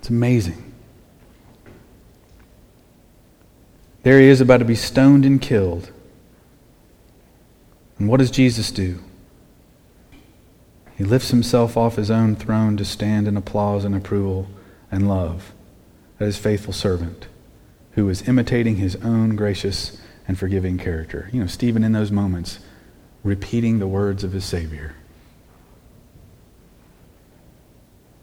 It's 0.00 0.08
amazing. 0.08 0.72
There 4.02 4.18
he 4.18 4.26
is 4.26 4.40
about 4.40 4.58
to 4.58 4.64
be 4.64 4.74
stoned 4.74 5.24
and 5.24 5.40
killed. 5.40 5.92
And 7.98 8.08
what 8.08 8.18
does 8.18 8.32
Jesus 8.32 8.72
do? 8.72 8.98
He 11.02 11.08
lifts 11.08 11.30
himself 11.30 11.76
off 11.76 11.96
his 11.96 12.12
own 12.12 12.36
throne 12.36 12.76
to 12.76 12.84
stand 12.84 13.26
in 13.26 13.36
applause 13.36 13.84
and 13.84 13.92
approval 13.92 14.46
and 14.88 15.08
love 15.08 15.52
at 16.20 16.26
his 16.26 16.38
faithful 16.38 16.72
servant 16.72 17.26
who 17.94 18.08
is 18.08 18.28
imitating 18.28 18.76
his 18.76 18.94
own 19.02 19.34
gracious 19.34 20.00
and 20.28 20.38
forgiving 20.38 20.78
character. 20.78 21.28
You 21.32 21.40
know, 21.40 21.48
Stephen 21.48 21.82
in 21.82 21.90
those 21.90 22.12
moments 22.12 22.60
repeating 23.24 23.80
the 23.80 23.88
words 23.88 24.22
of 24.22 24.30
his 24.30 24.44
Savior. 24.44 24.94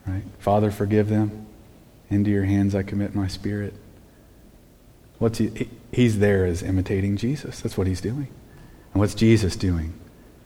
Right? 0.07 0.23
Father, 0.38 0.71
forgive 0.71 1.09
them. 1.09 1.47
Into 2.09 2.32
your 2.32 2.45
hands 2.45 2.73
I 2.75 2.84
commit 2.84 3.13
my 3.13 3.27
spirit. 3.27 3.73
What's 5.17 5.39
he? 5.39 5.67
He's 5.91 6.19
there 6.19 6.45
as 6.45 6.63
imitating 6.63 7.17
Jesus. 7.17 7.59
That's 7.59 7.77
what 7.77 7.88
he's 7.88 7.99
doing. 7.99 8.30
And 8.93 9.01
what's 9.01 9.15
Jesus 9.15 9.57
doing? 9.57 9.99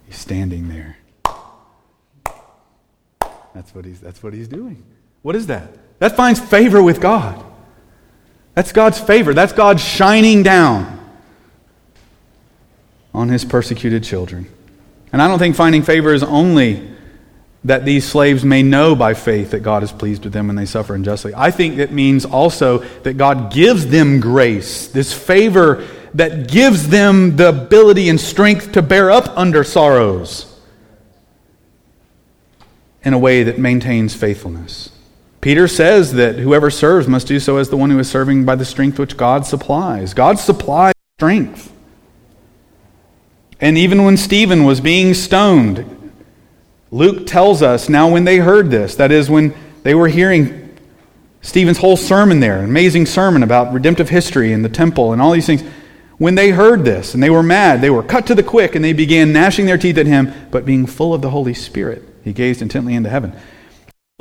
He's 0.08 0.18
standing 0.18 0.70
there. 0.70 0.98
That's 3.54 3.74
what 3.76 3.86
he's, 3.86 4.00
that's 4.00 4.24
what 4.24 4.34
he's 4.34 4.48
doing. 4.48 4.84
What 5.22 5.36
is 5.36 5.48
that? 5.48 5.70
That 6.00 6.16
finds 6.16 6.40
favor 6.40 6.82
with 6.82 7.00
God. 7.00 7.44
That's 8.56 8.72
God's 8.72 9.00
favor. 9.00 9.34
That's 9.34 9.54
God 9.54 9.80
shining 9.80 10.44
down 10.44 11.00
on 13.14 13.30
his 13.30 13.46
persecuted 13.46 14.04
children. 14.04 14.48
And 15.12 15.22
I 15.22 15.28
don't 15.28 15.40
think 15.40 15.56
finding 15.56 15.84
favor 15.84 16.14
is 16.14 16.24
only 16.24 16.90
that 17.64 17.86
these 17.86 18.06
slaves 18.08 18.44
may 18.44 18.62
know 18.62 18.96
by 18.96 19.14
faith 19.14 19.52
that 19.52 19.62
God 19.62 19.84
is 19.84 19.92
pleased 19.92 20.26
with 20.26 20.34
them 20.34 20.48
when 20.48 20.56
they 20.56 20.66
suffer 20.66 20.96
unjustly. 20.96 21.34
I 21.36 21.50
think 21.50 21.78
it 21.78 21.92
means 21.92 22.26
also 22.26 22.80
that 23.04 23.14
God 23.14 23.54
gives 23.54 23.88
them 23.88 24.20
grace, 24.20 24.88
this 24.88 25.14
favor 25.14 25.88
that 26.16 26.50
gives 26.50 26.90
them 26.90 27.38
the 27.38 27.50
ability 27.50 28.10
and 28.10 28.20
strength 28.20 28.74
to 28.74 28.82
bear 28.82 29.10
up 29.10 29.38
under 29.38 29.64
sorrows 29.64 30.53
in 33.04 33.14
a 33.14 33.18
way 33.18 33.44
that 33.44 33.60
maintains 33.60 34.16
faithfulness. 34.16 34.90
Peter 35.42 35.68
says 35.68 36.14
that 36.14 36.36
whoever 36.36 36.72
serves 36.72 37.08
must 37.08 37.28
do 37.28 37.40
so 37.40 37.58
as 37.58 37.70
the 37.70 37.76
one 37.76 37.90
who 37.90 38.00
is 38.00 38.10
serving 38.10 38.46
by 38.46 38.56
the 38.56 38.64
strength 38.64 38.98
which 38.98 39.18
God 39.18 39.46
supplies. 39.46 40.14
God 40.14 40.40
supplies 40.40 40.94
strength. 41.18 41.72
And 43.60 43.78
even 43.78 44.04
when 44.04 44.18
Stephen 44.18 44.64
was 44.64 44.80
being 44.80 45.14
stoned, 45.14 46.14
Luke 46.92 47.28
tells 47.28 47.62
us 47.62 47.90
now 47.90 48.10
when 48.10 48.24
they 48.24 48.38
heard 48.38 48.70
this, 48.70 48.96
that 48.96 49.12
is, 49.12 49.30
when 49.30 49.54
they 49.84 49.96
were 49.96 50.08
hearing 50.08 50.78
Stephen's 51.42 51.78
whole 51.78 51.98
sermon 51.98 52.40
there, 52.40 52.60
an 52.60 52.66
amazing 52.66 53.06
sermon 53.06 53.44
about 53.44 53.74
redemptive 53.74 54.10
history 54.10 54.54
and 54.54 54.64
the 54.64 54.70
temple 54.70 55.12
and 55.12 55.22
all 55.22 55.32
these 55.32 55.46
things, 55.46 55.64
when 56.18 56.36
they 56.36 56.52
heard 56.52 56.86
this 56.86 57.14
and 57.14 57.22
they 57.22 57.30
were 57.30 57.44
mad, 57.44 57.82
they 57.82 57.90
were 57.90 58.04
cut 58.04 58.28
to 58.28 58.36
the 58.36 58.44
quick 58.44 58.76
and 58.76 58.86
they 58.86 58.94
began 58.94 59.34
gnashing 59.34 59.66
their 59.66 59.78
teeth 59.78 59.98
at 59.98 60.06
him, 60.06 60.34
but 60.52 60.66
being 60.66 60.86
full 60.86 61.14
of 61.14 61.22
the 61.22 61.32
Holy 61.32 61.54
Spirit, 61.54 62.04
he 62.24 62.34
gazed 62.34 62.62
intently 62.62 62.96
into 62.96 63.10
heaven 63.10 63.34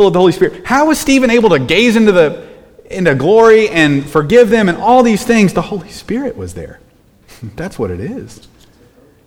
full 0.03 0.09
of 0.09 0.15
the 0.15 0.19
Holy 0.19 0.33
Spirit. 0.33 0.65
How 0.65 0.87
was 0.87 0.99
Stephen 0.99 1.31
able 1.31 1.51
to 1.51 1.59
gaze 1.59 1.97
into 1.97 2.13
the 2.13 2.49
into 2.91 3.15
glory 3.15 3.69
and 3.69 4.05
forgive 4.05 4.51
them 4.51 4.69
and 4.69 4.79
all 4.79 5.03
these 5.03 5.25
things? 5.25 5.53
The 5.53 5.63
Holy 5.63 5.91
Spirit 5.91 6.37
was 6.37 6.55
there. 6.55 6.81
That's 7.57 7.79
what 7.79 7.91
it 7.91 8.01
is. 8.01 8.49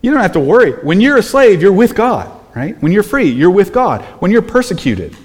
You 0.02 0.12
don't 0.12 0.22
have 0.22 0.34
to 0.34 0.40
worry. 0.40 0.72
When 0.72 1.00
you're 1.00 1.18
a 1.18 1.24
slave, 1.24 1.62
you're 1.62 1.72
with 1.72 1.96
God, 1.96 2.30
right? 2.56 2.80
When 2.82 2.92
you're 2.92 3.04
free, 3.04 3.30
you're 3.30 3.52
with 3.52 3.72
God. 3.74 4.02
When 4.20 4.32
you're 4.32 4.42
persecuted 4.42 5.16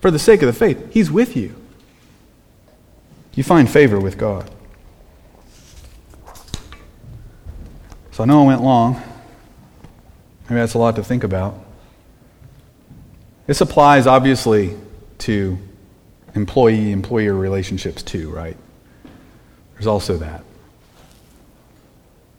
for 0.00 0.10
the 0.10 0.18
sake 0.18 0.40
of 0.40 0.46
the 0.46 0.52
faith, 0.52 0.92
He's 0.92 1.10
with 1.10 1.36
you. 1.36 1.54
You 3.34 3.44
find 3.44 3.68
favor 3.68 4.00
with 4.00 4.16
God. 4.16 4.50
So 8.12 8.22
I 8.22 8.26
know 8.26 8.44
I 8.44 8.46
went 8.46 8.62
long. 8.62 8.94
Maybe 10.48 10.60
that's 10.60 10.72
a 10.74 10.78
lot 10.78 10.96
to 10.96 11.04
think 11.04 11.22
about. 11.22 11.65
This 13.46 13.60
applies, 13.60 14.06
obviously, 14.06 14.76
to 15.18 15.58
employee 16.34 16.92
employer 16.92 17.34
relationships 17.34 18.02
too, 18.02 18.30
right? 18.30 18.56
There's 19.74 19.86
also 19.86 20.16
that. 20.18 20.42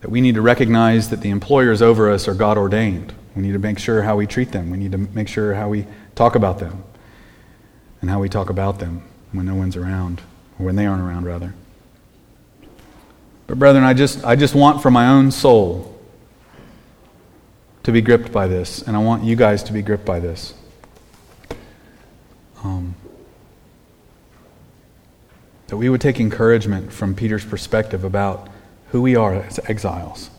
That 0.02 0.10
we 0.10 0.22
need 0.22 0.36
to 0.36 0.42
recognize 0.42 1.10
that 1.10 1.22
the 1.22 1.30
employers 1.30 1.82
over 1.82 2.12
us 2.12 2.28
are 2.28 2.34
God 2.34 2.58
ordained. 2.58 3.14
We 3.36 3.42
need 3.42 3.54
to 3.54 3.60
make 3.60 3.80
sure 3.80 4.02
how 4.04 4.16
we 4.16 4.28
treat 4.28 4.52
them. 4.52 4.70
We 4.70 4.78
need 4.78 4.92
to 4.92 4.98
make 4.98 5.28
sure 5.28 5.54
how 5.54 5.70
we 5.70 5.86
talk 6.16 6.36
about 6.36 6.60
them 6.60 6.84
and 8.02 8.10
how 8.10 8.20
we 8.20 8.30
talk 8.30 8.50
about 8.50 8.80
them 8.80 9.04
when 9.32 9.46
no 9.46 9.56
one's 9.56 9.76
around, 9.76 10.22
or 10.60 10.66
when 10.66 10.76
they 10.76 10.86
aren't 10.86 11.02
around, 11.02 11.26
rather. 11.26 11.54
But, 13.48 13.60
brethren, 13.60 13.84
I 13.84 13.94
just, 13.94 14.24
I 14.24 14.36
just 14.36 14.56
want 14.56 14.82
for 14.82 14.92
my 14.92 15.08
own 15.08 15.32
soul 15.32 16.00
to 17.84 17.92
be 17.92 18.02
gripped 18.02 18.32
by 18.32 18.48
this, 18.48 18.82
and 18.82 18.96
I 18.96 19.00
want 19.00 19.24
you 19.24 19.36
guys 19.36 19.64
to 19.64 19.74
be 19.74 19.82
gripped 19.82 20.06
by 20.06 20.20
this. 20.20 20.54
Um, 22.64 22.96
that 25.68 25.78
we 25.78 25.90
would 25.90 26.02
take 26.02 26.20
encouragement 26.20 26.92
from 26.92 27.14
Peter's 27.14 27.46
perspective 27.46 28.04
about 28.04 28.48
who 28.92 29.02
we 29.02 29.16
are 29.16 29.34
as 29.34 29.60
exiles. 29.66 30.30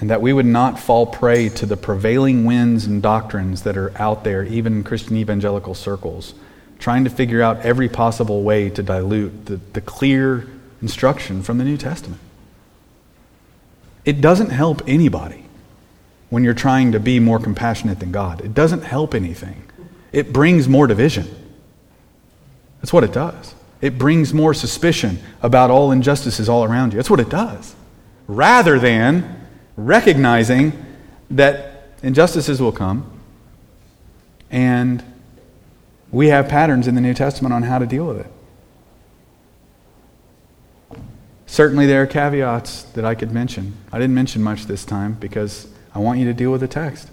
And 0.00 0.10
that 0.10 0.20
we 0.20 0.32
would 0.32 0.46
not 0.46 0.80
fall 0.80 1.06
prey 1.06 1.48
to 1.50 1.64
the 1.64 1.76
prevailing 1.76 2.44
winds 2.44 2.84
and 2.84 3.00
doctrines 3.00 3.62
that 3.62 3.76
are 3.76 3.96
out 3.96 4.24
there, 4.24 4.42
even 4.42 4.78
in 4.78 4.84
Christian 4.84 5.16
evangelical 5.16 5.74
circles, 5.74 6.34
trying 6.80 7.04
to 7.04 7.10
figure 7.10 7.40
out 7.40 7.60
every 7.64 7.88
possible 7.88 8.42
way 8.42 8.68
to 8.70 8.82
dilute 8.82 9.46
the, 9.46 9.60
the 9.72 9.80
clear 9.80 10.48
instruction 10.80 11.44
from 11.44 11.58
the 11.58 11.64
New 11.64 11.76
Testament. 11.76 12.20
It 14.04 14.20
doesn't 14.20 14.50
help 14.50 14.82
anybody 14.88 15.44
when 16.28 16.42
you're 16.42 16.54
trying 16.54 16.90
to 16.90 16.98
be 16.98 17.20
more 17.20 17.38
compassionate 17.38 18.00
than 18.00 18.10
God. 18.10 18.40
It 18.40 18.52
doesn't 18.52 18.82
help 18.82 19.14
anything 19.14 19.62
it 20.12 20.32
brings 20.32 20.68
more 20.68 20.86
division. 20.86 21.28
That's 22.80 22.92
what 22.92 23.04
it 23.04 23.12
does. 23.12 23.54
It 23.80 23.98
brings 23.98 24.32
more 24.32 24.54
suspicion 24.54 25.18
about 25.42 25.70
all 25.70 25.90
injustices 25.90 26.48
all 26.48 26.64
around 26.64 26.92
you. 26.92 26.98
That's 26.98 27.10
what 27.10 27.20
it 27.20 27.28
does. 27.28 27.74
Rather 28.28 28.78
than 28.78 29.46
recognizing 29.76 30.72
that 31.30 31.88
injustices 32.02 32.60
will 32.60 32.72
come 32.72 33.08
and 34.50 35.02
we 36.10 36.28
have 36.28 36.48
patterns 36.48 36.86
in 36.86 36.94
the 36.94 37.00
New 37.00 37.14
Testament 37.14 37.54
on 37.54 37.62
how 37.62 37.78
to 37.78 37.86
deal 37.86 38.06
with 38.06 38.18
it. 38.18 38.26
Certainly, 41.46 41.86
there 41.86 42.02
are 42.02 42.06
caveats 42.06 42.82
that 42.92 43.04
I 43.04 43.14
could 43.14 43.32
mention. 43.32 43.74
I 43.90 43.98
didn't 43.98 44.14
mention 44.14 44.42
much 44.42 44.66
this 44.66 44.84
time 44.84 45.14
because 45.14 45.68
I 45.94 45.98
want 45.98 46.18
you 46.18 46.26
to 46.26 46.34
deal 46.34 46.52
with 46.52 46.60
the 46.60 46.68
text. 46.68 47.10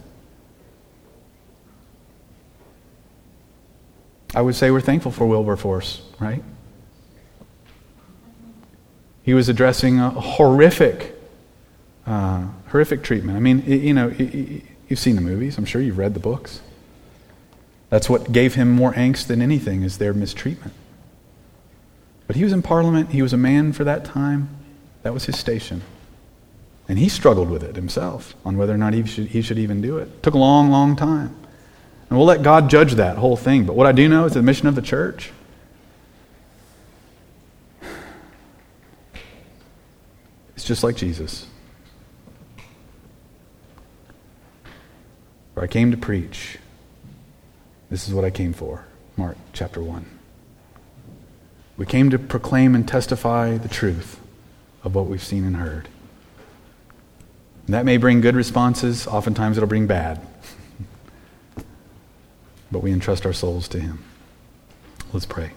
I 4.33 4.41
would 4.41 4.55
say 4.55 4.69
we're 4.71 4.81
thankful 4.81 5.11
for 5.11 5.25
Wilberforce, 5.25 6.01
right? 6.19 6.43
He 9.23 9.33
was 9.33 9.49
addressing 9.49 9.99
a 9.99 10.09
horrific, 10.09 11.15
uh, 12.05 12.47
horrific 12.67 13.03
treatment. 13.03 13.37
I 13.37 13.39
mean, 13.39 13.63
you 13.65 13.93
know, 13.93 14.07
you've 14.09 14.99
seen 14.99 15.15
the 15.15 15.21
movies. 15.21 15.57
I'm 15.57 15.65
sure 15.65 15.81
you've 15.81 15.97
read 15.97 16.13
the 16.13 16.19
books. 16.19 16.61
That's 17.89 18.09
what 18.09 18.31
gave 18.31 18.55
him 18.55 18.71
more 18.71 18.93
angst 18.93 19.27
than 19.27 19.41
anything 19.41 19.81
is 19.83 19.97
their 19.97 20.13
mistreatment. 20.13 20.73
But 22.27 22.35
he 22.35 22.43
was 22.43 22.53
in 22.53 22.61
Parliament. 22.61 23.09
He 23.09 23.23
was 23.23 23.33
a 23.33 23.37
man 23.37 23.73
for 23.73 23.83
that 23.83 24.05
time. 24.05 24.49
That 25.01 25.13
was 25.13 25.25
his 25.25 25.37
station. 25.39 25.81
And 26.87 26.99
he 26.99 27.09
struggled 27.09 27.49
with 27.49 27.63
it 27.63 27.75
himself 27.75 28.35
on 28.45 28.57
whether 28.57 28.73
or 28.73 28.77
not 28.77 28.93
he 28.93 29.05
should, 29.05 29.27
he 29.27 29.41
should 29.41 29.57
even 29.59 29.81
do 29.81 29.97
it. 29.97 30.03
it 30.03 30.23
took 30.23 30.35
a 30.35 30.37
long, 30.37 30.69
long 30.69 30.95
time. 30.95 31.35
And 32.09 32.17
we'll 32.17 32.27
let 32.27 32.41
God 32.41 32.69
judge 32.69 32.93
that 32.95 33.17
whole 33.17 33.37
thing. 33.37 33.65
But 33.65 33.75
what 33.75 33.85
I 33.85 33.91
do 33.91 34.09
know 34.09 34.25
is 34.25 34.33
the 34.33 34.41
mission 34.41 34.67
of 34.67 34.75
the 34.75 34.81
church. 34.81 35.31
It's 40.55 40.65
just 40.65 40.83
like 40.83 40.95
Jesus. 40.95 41.45
For 45.53 45.63
I 45.63 45.67
came 45.67 45.91
to 45.91 45.97
preach. 45.97 46.57
This 47.91 48.07
is 48.07 48.13
what 48.13 48.25
I 48.25 48.31
came 48.31 48.53
for. 48.53 48.85
Mark 49.15 49.37
chapter 49.53 49.81
1. 49.81 50.05
We 51.77 51.85
came 51.85 52.09
to 52.09 52.17
proclaim 52.17 52.73
and 52.75 52.87
testify 52.87 53.57
the 53.57 53.69
truth 53.69 54.19
of 54.83 54.95
what 54.95 55.05
we've 55.05 55.23
seen 55.23 55.45
and 55.45 55.57
heard. 55.57 55.87
And 57.67 57.73
that 57.75 57.85
may 57.85 57.97
bring 57.97 58.19
good 58.19 58.35
responses, 58.35 59.05
oftentimes 59.05 59.57
it'll 59.57 59.69
bring 59.69 59.85
bad 59.85 60.25
but 62.71 62.79
we 62.79 62.91
entrust 62.91 63.25
our 63.25 63.33
souls 63.33 63.67
to 63.69 63.79
Him. 63.79 64.03
Let's 65.13 65.25
pray. 65.25 65.51